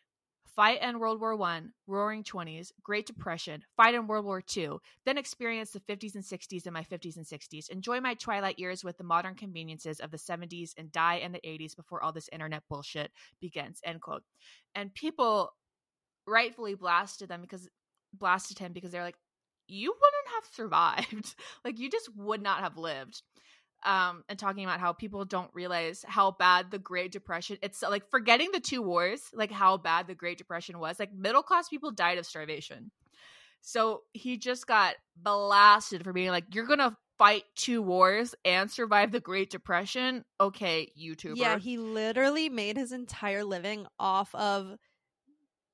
Fight 0.55 0.81
in 0.81 0.99
World 0.99 1.21
War 1.21 1.35
One, 1.35 1.71
Roaring 1.87 2.23
Twenties, 2.23 2.73
Great 2.83 3.05
Depression, 3.05 3.63
fight 3.77 3.93
in 3.93 4.07
World 4.07 4.25
War 4.25 4.41
Two, 4.41 4.81
then 5.05 5.17
experience 5.17 5.71
the 5.71 5.79
50s 5.79 6.15
and 6.15 6.23
60s 6.23 6.67
in 6.67 6.73
my 6.73 6.83
50s 6.83 7.15
and 7.15 7.25
60s, 7.25 7.69
enjoy 7.69 8.01
my 8.01 8.13
twilight 8.15 8.59
years 8.59 8.83
with 8.83 8.97
the 8.97 9.03
modern 9.03 9.35
conveniences 9.35 9.99
of 9.99 10.11
the 10.11 10.17
70s, 10.17 10.73
and 10.75 10.91
die 10.91 11.15
in 11.15 11.31
the 11.31 11.39
80s 11.45 11.75
before 11.77 12.03
all 12.03 12.11
this 12.11 12.29
internet 12.33 12.63
bullshit 12.67 13.11
begins. 13.39 13.79
End 13.85 14.01
quote. 14.01 14.23
And 14.75 14.93
people 14.93 15.53
rightfully 16.27 16.73
blasted 16.75 17.29
them 17.29 17.41
because 17.41 17.69
blasted 18.13 18.59
him 18.59 18.73
because 18.73 18.91
they're 18.91 19.03
like, 19.03 19.17
you 19.67 19.89
wouldn't 19.89 20.35
have 20.35 20.53
survived. 20.53 21.35
like 21.65 21.79
you 21.79 21.89
just 21.89 22.09
would 22.15 22.41
not 22.41 22.61
have 22.61 22.77
lived. 22.77 23.21
Um 23.85 24.23
and 24.27 24.37
talking 24.37 24.65
about 24.65 24.81
how 24.81 24.91
people 24.91 25.23
don't 25.23 25.51
realize 25.53 26.03
how 26.05 26.31
bad 26.31 26.69
the 26.69 26.79
great 26.79 27.13
depression 27.13 27.57
it's 27.61 27.81
like 27.81 28.09
forgetting 28.11 28.49
the 28.51 28.59
two 28.59 28.81
wars 28.81 29.21
like 29.33 29.51
how 29.51 29.77
bad 29.77 30.05
the 30.05 30.15
great 30.15 30.37
depression 30.37 30.79
was 30.79 30.99
like 30.99 31.13
middle 31.13 31.43
class 31.43 31.69
people 31.69 31.91
died 31.91 32.17
of 32.17 32.25
starvation. 32.25 32.91
So 33.61 34.01
he 34.11 34.37
just 34.37 34.67
got 34.67 34.95
blasted 35.15 36.03
for 36.03 36.11
being 36.11 36.29
like 36.29 36.53
you're 36.53 36.65
gonna 36.65 36.97
fight 37.17 37.43
two 37.55 37.81
wars 37.81 38.33
and 38.43 38.71
survive 38.71 39.11
the 39.11 39.19
great 39.19 39.49
depression? 39.49 40.25
Okay 40.41 40.91
youtuber. 40.99 41.37
Yeah, 41.37 41.57
he 41.57 41.77
literally 41.77 42.49
made 42.49 42.75
his 42.75 42.91
entire 42.91 43.43
living 43.43 43.85
off 43.99 44.33
of 44.35 44.75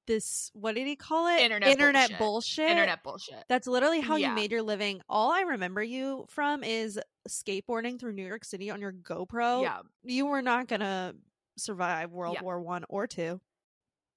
this 0.07 0.51
what 0.53 0.75
did 0.75 0.87
he 0.87 0.95
call 0.95 1.27
it? 1.27 1.39
Internet 1.41 1.77
bullshit. 1.77 2.17
bullshit. 2.19 2.69
internet 2.69 3.03
bullshit 3.03 3.43
That's 3.49 3.67
literally 3.67 4.01
how 4.01 4.15
Yeah. 4.15 4.29
you 4.29 4.35
made 4.35 4.51
your 4.51 4.61
living. 4.61 5.01
All 5.09 5.31
I 5.31 5.41
remember 5.41 5.81
you 5.83 6.25
from 6.29 6.63
is 6.63 6.99
skateboarding 7.27 7.99
through 7.99 8.13
New 8.13 8.25
York 8.25 8.45
City 8.45 8.69
on 8.69 8.81
your 8.81 8.91
GoPro. 8.93 9.61
yeah 9.63 9.79
You 10.03 10.25
were 10.27 10.41
not 10.41 10.67
gonna 10.67 11.15
survive 11.57 12.11
World 12.11 12.35
Yeah. 12.35 12.43
War 12.43 12.61
One 12.61 12.83
or 12.89 13.07
two. 13.07 13.39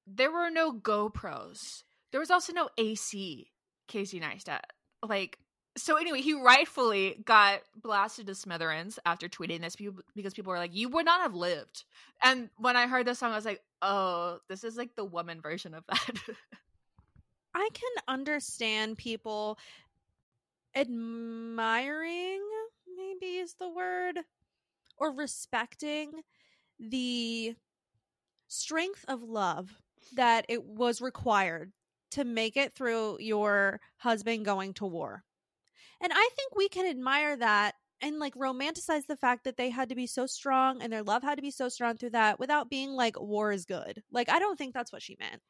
there 0.07 0.31
were 0.33 0.51
no 0.51 0.73
GoPros. 0.73 1.83
There 2.13 2.21
was 2.21 2.31
also 2.31 2.53
no 2.53 2.71
AC, 2.79 3.51
Casey 3.87 4.19
Neistat. 4.21 4.61
Like, 5.03 5.39
so 5.79 5.97
anyway, 5.97 6.21
he 6.21 6.35
rightfully 6.35 7.21
got 7.25 7.61
blasted 7.81 8.27
to 8.27 8.35
smithereens 8.35 8.99
after 9.07 9.29
tweeting 9.29 9.61
this 9.61 9.77
because 10.15 10.35
people 10.35 10.51
were 10.51 10.59
like, 10.59 10.75
you 10.75 10.89
would 10.89 11.05
not 11.05 11.21
have 11.21 11.35
lived. 11.35 11.85
And 12.23 12.51
when 12.57 12.77
I 12.77 12.87
heard 12.87 13.07
this 13.07 13.19
song, 13.19 13.33
I 13.33 13.37
was 13.37 13.45
like, 13.45 13.63
oh, 13.83 14.39
this 14.49 14.65
is 14.65 14.77
like 14.77 14.95
the 14.97 15.05
woman 15.05 15.41
version 15.41 15.75
of 15.75 15.85
that. 15.87 16.15
I 17.55 17.69
can 17.73 17.91
understand 18.07 18.99
people 18.99 19.59
admiring, 20.75 22.43
maybe 22.97 23.37
is 23.37 23.55
the 23.55 23.69
word, 23.69 24.19
or 24.97 25.13
respecting 25.13 26.21
the 26.79 27.55
strength 28.49 29.05
of 29.09 29.23
love 29.23 29.71
that 30.15 30.47
it 30.49 30.65
was 30.65 31.01
required 31.01 31.73
to 32.11 32.25
make 32.25 32.57
it 32.57 32.73
through 32.73 33.19
your 33.21 33.81
husband 33.99 34.45
going 34.45 34.73
to 34.75 34.87
war. 34.87 35.25
And 36.01 36.13
I 36.15 36.29
think 36.37 36.57
we 36.57 36.69
can 36.69 36.87
admire 36.87 37.37
that 37.37 37.75
and 38.01 38.19
like 38.19 38.35
romanticize 38.35 39.07
the 39.09 39.17
fact 39.17 39.45
that 39.45 39.57
they 39.57 39.71
had 39.71 39.89
to 39.89 39.95
be 39.95 40.07
so 40.07 40.27
strong 40.27 40.81
and 40.81 40.93
their 40.93 41.03
love 41.03 41.23
had 41.23 41.37
to 41.37 41.43
be 41.43 41.51
so 41.51 41.69
strong 41.69 41.97
through 41.97 42.11
that 42.11 42.39
without 42.39 42.71
being 42.71 42.91
like 42.91 43.21
war 43.21 43.53
is 43.53 43.65
good. 43.65 44.03
Like 44.13 44.29
I 44.29 44.39
don't 44.39 44.57
think 44.57 44.75
that's 44.75 44.93
what 44.93 45.03
she 45.03 45.17
meant. 45.19 45.41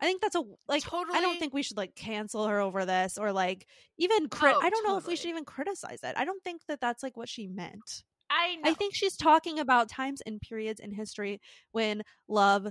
I 0.00 0.06
think 0.06 0.20
that's 0.20 0.36
a 0.36 0.42
like 0.68 0.82
totally. 0.82 1.16
I 1.16 1.20
don't 1.20 1.38
think 1.38 1.54
we 1.54 1.62
should 1.62 1.76
like 1.76 1.94
cancel 1.94 2.46
her 2.46 2.60
over 2.60 2.84
this 2.84 3.16
or 3.18 3.32
like 3.32 3.66
even 3.98 4.28
crit 4.28 4.54
Oh, 4.56 4.60
I 4.62 4.70
don't 4.70 4.86
know 4.86 4.96
if 4.96 5.06
we 5.06 5.16
should 5.16 5.30
even 5.30 5.44
criticize 5.44 6.00
it. 6.02 6.14
I 6.16 6.24
don't 6.24 6.42
think 6.42 6.62
that 6.68 6.80
that's 6.80 7.02
like 7.02 7.16
what 7.16 7.28
she 7.28 7.46
meant. 7.46 8.04
I 8.30 8.56
know. 8.56 8.70
I 8.70 8.74
think 8.74 8.94
she's 8.94 9.16
talking 9.16 9.58
about 9.58 9.88
times 9.88 10.20
and 10.24 10.40
periods 10.40 10.80
in 10.80 10.92
history 10.92 11.40
when 11.72 12.02
love 12.28 12.68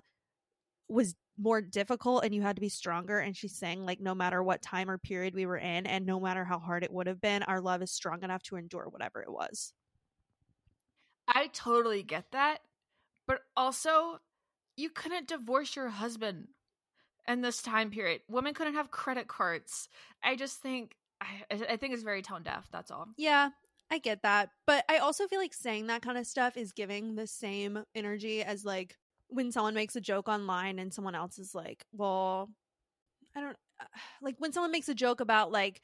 was 0.88 1.16
more 1.38 1.62
difficult 1.62 2.24
and 2.24 2.34
you 2.34 2.42
had 2.42 2.56
to 2.56 2.62
be 2.62 2.70
stronger 2.70 3.20
and 3.20 3.36
she's 3.36 3.58
saying 3.58 3.86
like 3.86 4.00
no 4.00 4.14
matter 4.14 4.44
what 4.44 4.62
time 4.62 4.90
or 4.90 4.98
period 4.98 5.34
we 5.34 5.46
were 5.46 5.58
in 5.58 5.88
and 5.88 6.06
no 6.06 6.20
matter 6.20 6.46
how 6.46 6.60
hard 6.60 6.84
it 6.84 6.92
would 6.94 7.08
have 7.08 7.20
been 7.20 7.42
our 7.44 7.60
love 7.60 7.82
is 7.82 7.92
strong 7.92 8.22
enough 8.24 8.44
to 8.44 8.56
endure 8.56 8.86
whatever 8.90 9.22
it 9.22 9.32
was 9.32 9.74
I 11.28 11.48
totally 11.54 12.04
get 12.04 12.26
that. 12.32 12.60
But 13.28 13.40
also, 13.56 14.20
you 14.76 14.90
couldn't 14.90 15.30
divorce 15.30 15.76
your 15.76 15.88
husband 15.88 16.50
in 17.28 17.42
this 17.42 17.62
time 17.62 17.90
period. 17.92 18.22
Women 18.30 18.54
couldn't 18.54 18.74
have 18.74 18.92
credit 18.92 19.30
cards. 19.30 19.88
I 20.22 20.36
just 20.36 20.58
think, 20.58 20.96
I, 21.22 21.28
I 21.70 21.78
think 21.78 21.94
it's 21.94 22.04
very 22.04 22.22
tone 22.22 22.44
deaf. 22.44 22.68
That's 22.72 22.92
all. 22.92 23.08
yeah 23.18 23.50
i 23.92 23.98
get 24.00 24.24
that 24.24 24.50
but 24.66 24.84
i 24.90 24.98
also 24.98 25.28
feel 25.28 25.40
like 25.40 25.54
saying 25.54 25.88
that 25.88 26.02
kind 26.02 26.18
of 26.18 26.26
stuff 26.26 26.58
is 26.58 26.72
giving 26.72 27.16
the 27.16 27.28
same 27.28 27.84
energy 27.94 28.42
as 28.42 28.66
like 28.66 28.98
when 29.34 29.52
someone 29.52 29.74
makes 29.74 29.96
a 29.96 30.02
joke 30.02 30.28
online 30.28 30.80
and 30.80 30.94
someone 30.94 31.16
else 31.16 31.38
is 31.40 31.54
like 31.56 31.86
well 31.92 32.50
i 33.36 33.42
don't 33.42 33.58
uh, 33.82 33.86
like 34.22 34.36
when 34.40 34.52
someone 34.54 34.72
makes 34.72 34.88
a 34.90 34.94
joke 34.96 35.20
about 35.20 35.52
like 35.52 35.82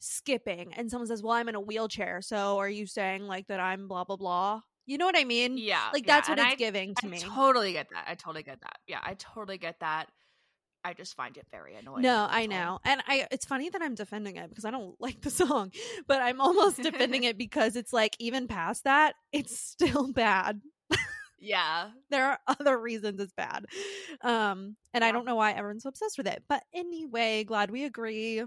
skipping 0.00 0.72
and 0.74 0.90
someone 0.90 1.06
says 1.08 1.22
well 1.22 1.32
i'm 1.32 1.48
in 1.48 1.54
a 1.54 1.60
wheelchair 1.60 2.20
so 2.22 2.58
are 2.58 2.68
you 2.68 2.86
saying 2.86 3.26
like 3.26 3.46
that 3.48 3.58
i'm 3.60 3.88
blah 3.88 4.04
blah 4.04 4.16
blah 4.16 4.60
you 4.86 4.96
know 4.96 5.06
what 5.06 5.16
i 5.18 5.24
mean 5.24 5.58
Yeah. 5.58 5.80
like 5.92 6.06
yeah, 6.06 6.16
that's 6.16 6.28
what 6.28 6.38
and 6.38 6.46
it's 6.46 6.54
I- 6.54 6.56
giving 6.56 6.94
to 6.96 7.06
I 7.06 7.10
me 7.10 7.18
totally 7.18 7.72
get 7.72 7.88
that. 7.92 8.04
I 8.08 8.14
totally 8.14 8.42
get 8.42 8.60
that. 8.62 8.76
Yeah, 8.86 9.00
I 9.02 9.14
totally 9.14 9.58
get 9.58 9.80
that. 9.80 10.06
I 10.84 10.94
just 10.94 11.14
find 11.16 11.36
it 11.36 11.44
very 11.50 11.74
annoying. 11.74 12.02
no 12.02 12.26
i 12.30 12.46
know 12.46 12.78
and 12.84 13.02
i 13.08 13.26
it's 13.32 13.44
funny 13.44 13.68
that 13.68 13.82
i'm 13.82 13.94
defending 13.96 14.36
it 14.36 14.48
because 14.48 14.64
i 14.64 14.70
don't 14.70 14.94
like 15.00 15.20
the 15.20 15.30
song 15.30 15.72
but 16.06 16.22
i'm 16.22 16.40
almost 16.40 16.80
defending 16.80 17.24
it 17.30 17.36
because 17.36 17.74
it's 17.74 17.92
like 17.92 18.16
even 18.20 18.46
past 18.46 18.84
that 18.84 19.14
it's 19.32 19.58
still 19.58 20.10
bad 20.24 20.60
Yeah. 21.38 21.90
there 22.10 22.26
are 22.26 22.38
other 22.60 22.78
reasons 22.78 23.20
it's 23.20 23.32
bad 23.32 23.66
um 24.22 24.76
and 24.94 25.04
i 25.04 25.12
don't 25.12 25.24
know 25.24 25.36
why 25.36 25.52
everyone's 25.52 25.82
so 25.84 25.88
obsessed 25.88 26.18
with 26.18 26.26
it 26.26 26.42
but 26.48 26.62
anyway 26.74 27.44
glad 27.44 27.70
we 27.70 27.84
agree 27.84 28.42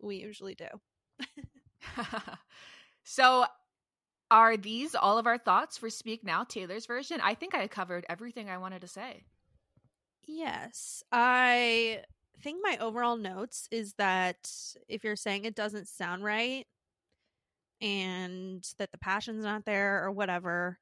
we 0.00 0.16
usually 0.16 0.54
do 0.54 0.66
so, 3.04 3.44
are 4.30 4.56
these 4.56 4.94
all 4.94 5.18
of 5.18 5.26
our 5.26 5.38
thoughts 5.38 5.78
for 5.78 5.90
Speak 5.90 6.24
Now, 6.24 6.44
Taylor's 6.44 6.86
version? 6.86 7.20
I 7.22 7.34
think 7.34 7.54
I 7.54 7.68
covered 7.68 8.06
everything 8.08 8.48
I 8.50 8.58
wanted 8.58 8.80
to 8.82 8.88
say. 8.88 9.24
yes 10.26 11.02
i 11.12 12.02
think 12.42 12.60
my 12.62 12.76
overall 12.80 13.16
notes 13.16 13.68
is 13.70 13.94
that 13.94 14.50
if 14.88 15.04
you're 15.04 15.16
saying 15.16 15.44
it 15.44 15.54
doesn't 15.54 15.88
sound 15.88 16.24
right 16.24 16.66
and 17.80 18.66
that 18.78 18.92
the 18.92 18.98
passion's 18.98 19.44
not 19.44 19.64
there 19.64 20.04
or 20.04 20.10
whatever 20.10 20.78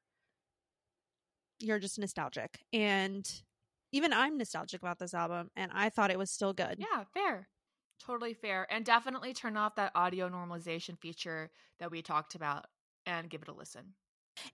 you're 1.63 1.79
just 1.79 1.97
nostalgic 1.97 2.59
and 2.71 3.41
even 3.91 4.13
i'm 4.13 4.37
nostalgic 4.37 4.81
about 4.81 4.99
this 4.99 5.13
album 5.13 5.49
and 5.55 5.71
i 5.73 5.89
thought 5.89 6.11
it 6.11 6.17
was 6.19 6.29
still 6.29 6.53
good 6.53 6.75
Yeah, 6.79 7.03
fair. 7.13 7.47
Totally 8.05 8.33
fair. 8.33 8.67
And 8.69 8.83
definitely 8.83 9.33
turn 9.33 9.55
off 9.55 9.75
that 9.75 9.91
audio 9.95 10.29
normalization 10.29 10.99
feature 10.99 11.51
that 11.79 11.91
we 11.91 12.01
talked 12.01 12.35
about 12.35 12.65
and 13.05 13.29
give 13.29 13.41
it 13.41 13.47
a 13.47 13.53
listen. 13.53 13.93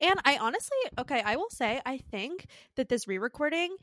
And 0.01 0.15
I 0.25 0.37
honestly, 0.37 0.77
okay, 0.99 1.21
I 1.25 1.35
will 1.37 1.49
say, 1.49 1.81
I 1.85 1.97
think 2.11 2.45
that 2.75 2.89
this 2.89 3.07
re 3.07 3.17
recording 3.17 3.75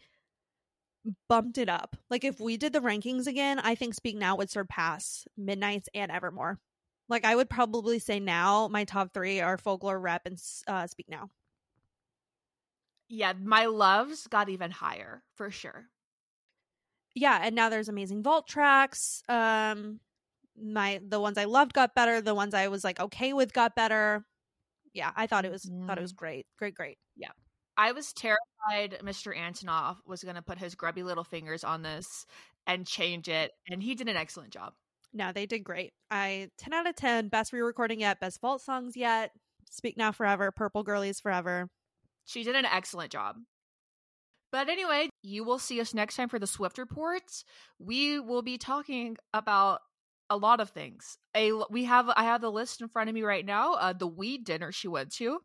bumped 1.29 1.59
it 1.59 1.69
up. 1.69 1.97
Like, 2.11 2.25
if 2.25 2.39
we 2.39 2.57
did 2.57 2.73
the 2.73 2.81
rankings 2.81 3.27
again, 3.27 3.59
I 3.59 3.75
think 3.75 3.95
Speak 3.95 4.17
Now 4.17 4.37
would 4.37 4.51
surpass 4.51 5.27
Midnights 5.37 5.89
and 5.95 6.11
Evermore. 6.13 6.59
Like, 7.09 7.25
I 7.25 7.35
would 7.35 7.49
probably 7.49 7.99
say 7.99 8.21
now 8.21 8.69
my 8.69 8.85
top 8.85 9.13
three 9.15 9.41
are 9.41 9.59
Folklore, 9.59 9.99
Rep, 9.99 10.27
and 10.27 10.39
uh, 10.69 10.87
Speak 10.87 11.07
Now. 11.09 11.31
Yeah, 13.09 13.33
my 13.41 13.67
loves 13.67 14.27
got 14.27 14.49
even 14.49 14.71
higher 14.71 15.23
for 15.35 15.51
sure. 15.51 15.87
Yeah, 17.15 17.41
and 17.43 17.55
now 17.55 17.69
there's 17.69 17.89
amazing 17.89 18.23
vault 18.23 18.47
tracks. 18.47 19.23
Um, 19.29 20.01
my 20.61 21.01
the 21.07 21.21
ones 21.21 21.39
I 21.39 21.45
loved 21.45 21.73
got 21.73 21.95
better. 21.95 22.21
The 22.21 22.35
ones 22.35 22.55
I 22.55 22.69
was 22.69 22.85
like 22.85 23.01
okay 23.01 23.33
with 23.33 23.53
got 23.53 23.75
better. 23.75 24.25
Yeah, 24.93 25.13
I 25.17 25.27
thought 25.27 25.45
it 25.45 25.53
was 25.53 25.71
thought 25.87 25.99
it 25.99 26.03
was 26.03 26.13
great, 26.13 26.47
great, 26.59 26.75
great. 26.75 26.99
Yeah. 27.17 27.31
I 27.79 27.93
was 27.93 28.13
terrified 28.15 29.01
Mr. 29.03 29.37
Antonoff 29.37 29.97
was 30.07 30.25
going 30.25 30.37
to 30.37 30.43
put 30.43 30.59
his 30.59 30.75
grubby 30.75 31.03
little 31.03 31.25
fingers 31.25 31.63
on 31.63 31.83
this 31.83 32.25
and 32.67 32.87
change 32.87 33.29
it, 33.29 33.53
and 33.69 33.83
he 33.83 33.95
did 33.95 34.09
an 34.09 34.17
excellent 34.17 34.51
job. 34.51 34.73
No, 35.13 35.33
they 35.33 35.47
did 35.47 35.65
great. 35.65 35.93
I 36.11 36.51
10 36.59 36.73
out 36.73 36.87
of 36.87 36.97
10. 36.97 37.29
Best 37.29 37.53
re-recording 37.53 38.01
yet. 38.01 38.21
Best 38.21 38.41
vault 38.41 38.61
songs 38.61 38.97
yet. 38.97 39.31
Speak 39.71 39.97
Now 39.97 40.13
Forever. 40.13 40.51
Purple 40.51 40.83
Girlies 40.83 41.21
Forever. 41.21 41.69
She 42.27 42.43
did 42.43 42.57
an 42.57 42.67
excellent 42.67 43.11
job. 43.11 43.37
But 44.53 44.69
anyway, 44.69 45.09
you 45.23 45.45
will 45.45 45.59
see 45.59 45.81
us 45.81 45.95
next 45.95 46.17
time 46.17 46.29
for 46.29 46.39
the 46.39 46.47
Swift 46.47 46.79
reports. 46.79 47.45
We 47.79 48.21
will 48.21 48.43
be 48.43 48.59
talking 48.59 49.17
about 49.33 49.81
a 50.31 50.37
lot 50.37 50.61
of 50.61 50.71
things. 50.71 51.19
A 51.37 51.53
we 51.71 51.85
have 51.85 52.09
I 52.09 52.25
have 52.25 52.41
the 52.41 52.51
list 52.51 52.81
in 52.81 52.89
front 52.89 53.09
of 53.09 53.15
me 53.15 53.23
right 53.23 53.45
now. 53.45 53.75
Uh, 53.75 53.93
the 53.93 54.07
weed 54.07 54.45
dinner 54.45 54.73
she 54.73 54.89
went 54.89 55.13
to. 55.15 55.39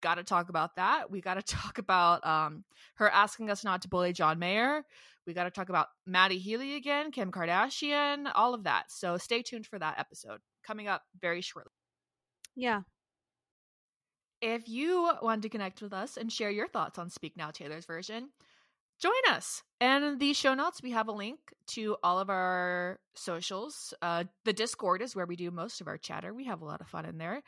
Got 0.00 0.16
to 0.16 0.24
talk 0.24 0.48
about 0.48 0.76
that. 0.76 1.10
We 1.10 1.20
got 1.20 1.34
to 1.34 1.42
talk 1.54 1.78
about 1.78 2.26
um 2.26 2.64
her 2.96 3.10
asking 3.10 3.50
us 3.50 3.64
not 3.64 3.82
to 3.82 3.88
bully 3.88 4.12
John 4.12 4.38
Mayer. 4.38 4.84
We 5.26 5.34
got 5.34 5.44
to 5.44 5.50
talk 5.50 5.68
about 5.68 5.86
Matty 6.04 6.38
Healy 6.38 6.74
again, 6.74 7.12
Kim 7.12 7.30
Kardashian, 7.30 8.30
all 8.34 8.54
of 8.54 8.64
that. 8.64 8.90
So 8.90 9.18
stay 9.18 9.42
tuned 9.42 9.66
for 9.66 9.78
that 9.78 9.98
episode 9.98 10.40
coming 10.64 10.88
up 10.88 11.02
very 11.20 11.40
shortly. 11.40 11.72
Yeah. 12.56 12.80
If 14.42 14.68
you 14.68 15.08
want 15.22 15.42
to 15.42 15.48
connect 15.48 15.80
with 15.82 15.92
us 15.92 16.16
and 16.16 16.30
share 16.30 16.50
your 16.50 16.66
thoughts 16.66 16.98
on 16.98 17.10
Speak 17.10 17.36
Now 17.36 17.52
Taylor's 17.52 17.86
version, 17.86 18.30
join 19.00 19.12
us. 19.30 19.62
And 19.80 20.04
in 20.04 20.18
the 20.18 20.32
show 20.32 20.54
notes, 20.54 20.82
we 20.82 20.90
have 20.90 21.06
a 21.06 21.12
link 21.12 21.38
to 21.68 21.96
all 22.02 22.18
of 22.18 22.28
our 22.28 22.98
socials. 23.14 23.94
Uh, 24.02 24.24
the 24.44 24.52
Discord 24.52 25.00
is 25.00 25.14
where 25.14 25.26
we 25.26 25.36
do 25.36 25.52
most 25.52 25.80
of 25.80 25.86
our 25.86 25.96
chatter. 25.96 26.34
We 26.34 26.46
have 26.46 26.60
a 26.60 26.64
lot 26.64 26.80
of 26.80 26.88
fun 26.88 27.04
in 27.04 27.18
there. 27.18 27.40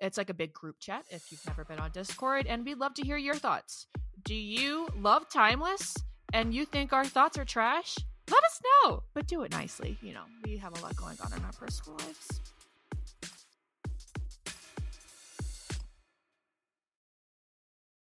It's 0.00 0.18
like 0.18 0.28
a 0.28 0.34
big 0.34 0.52
group 0.52 0.78
chat 0.80 1.06
if 1.08 1.32
you've 1.32 1.46
never 1.46 1.64
been 1.64 1.78
on 1.78 1.92
Discord, 1.92 2.46
and 2.46 2.66
we'd 2.66 2.78
love 2.78 2.92
to 2.94 3.02
hear 3.02 3.16
your 3.16 3.36
thoughts. 3.36 3.86
Do 4.22 4.34
you 4.34 4.88
love 4.98 5.30
Timeless 5.30 5.94
and 6.34 6.52
you 6.52 6.66
think 6.66 6.92
our 6.92 7.06
thoughts 7.06 7.38
are 7.38 7.46
trash? 7.46 7.96
Let 8.30 8.44
us 8.44 8.60
know, 8.84 9.02
but 9.14 9.26
do 9.26 9.44
it 9.44 9.52
nicely. 9.52 9.96
You 10.02 10.12
know, 10.12 10.24
we 10.44 10.58
have 10.58 10.76
a 10.78 10.82
lot 10.82 10.94
going 10.96 11.16
on 11.24 11.32
in 11.32 11.42
our 11.42 11.52
personal 11.52 11.96
lives. 11.98 12.40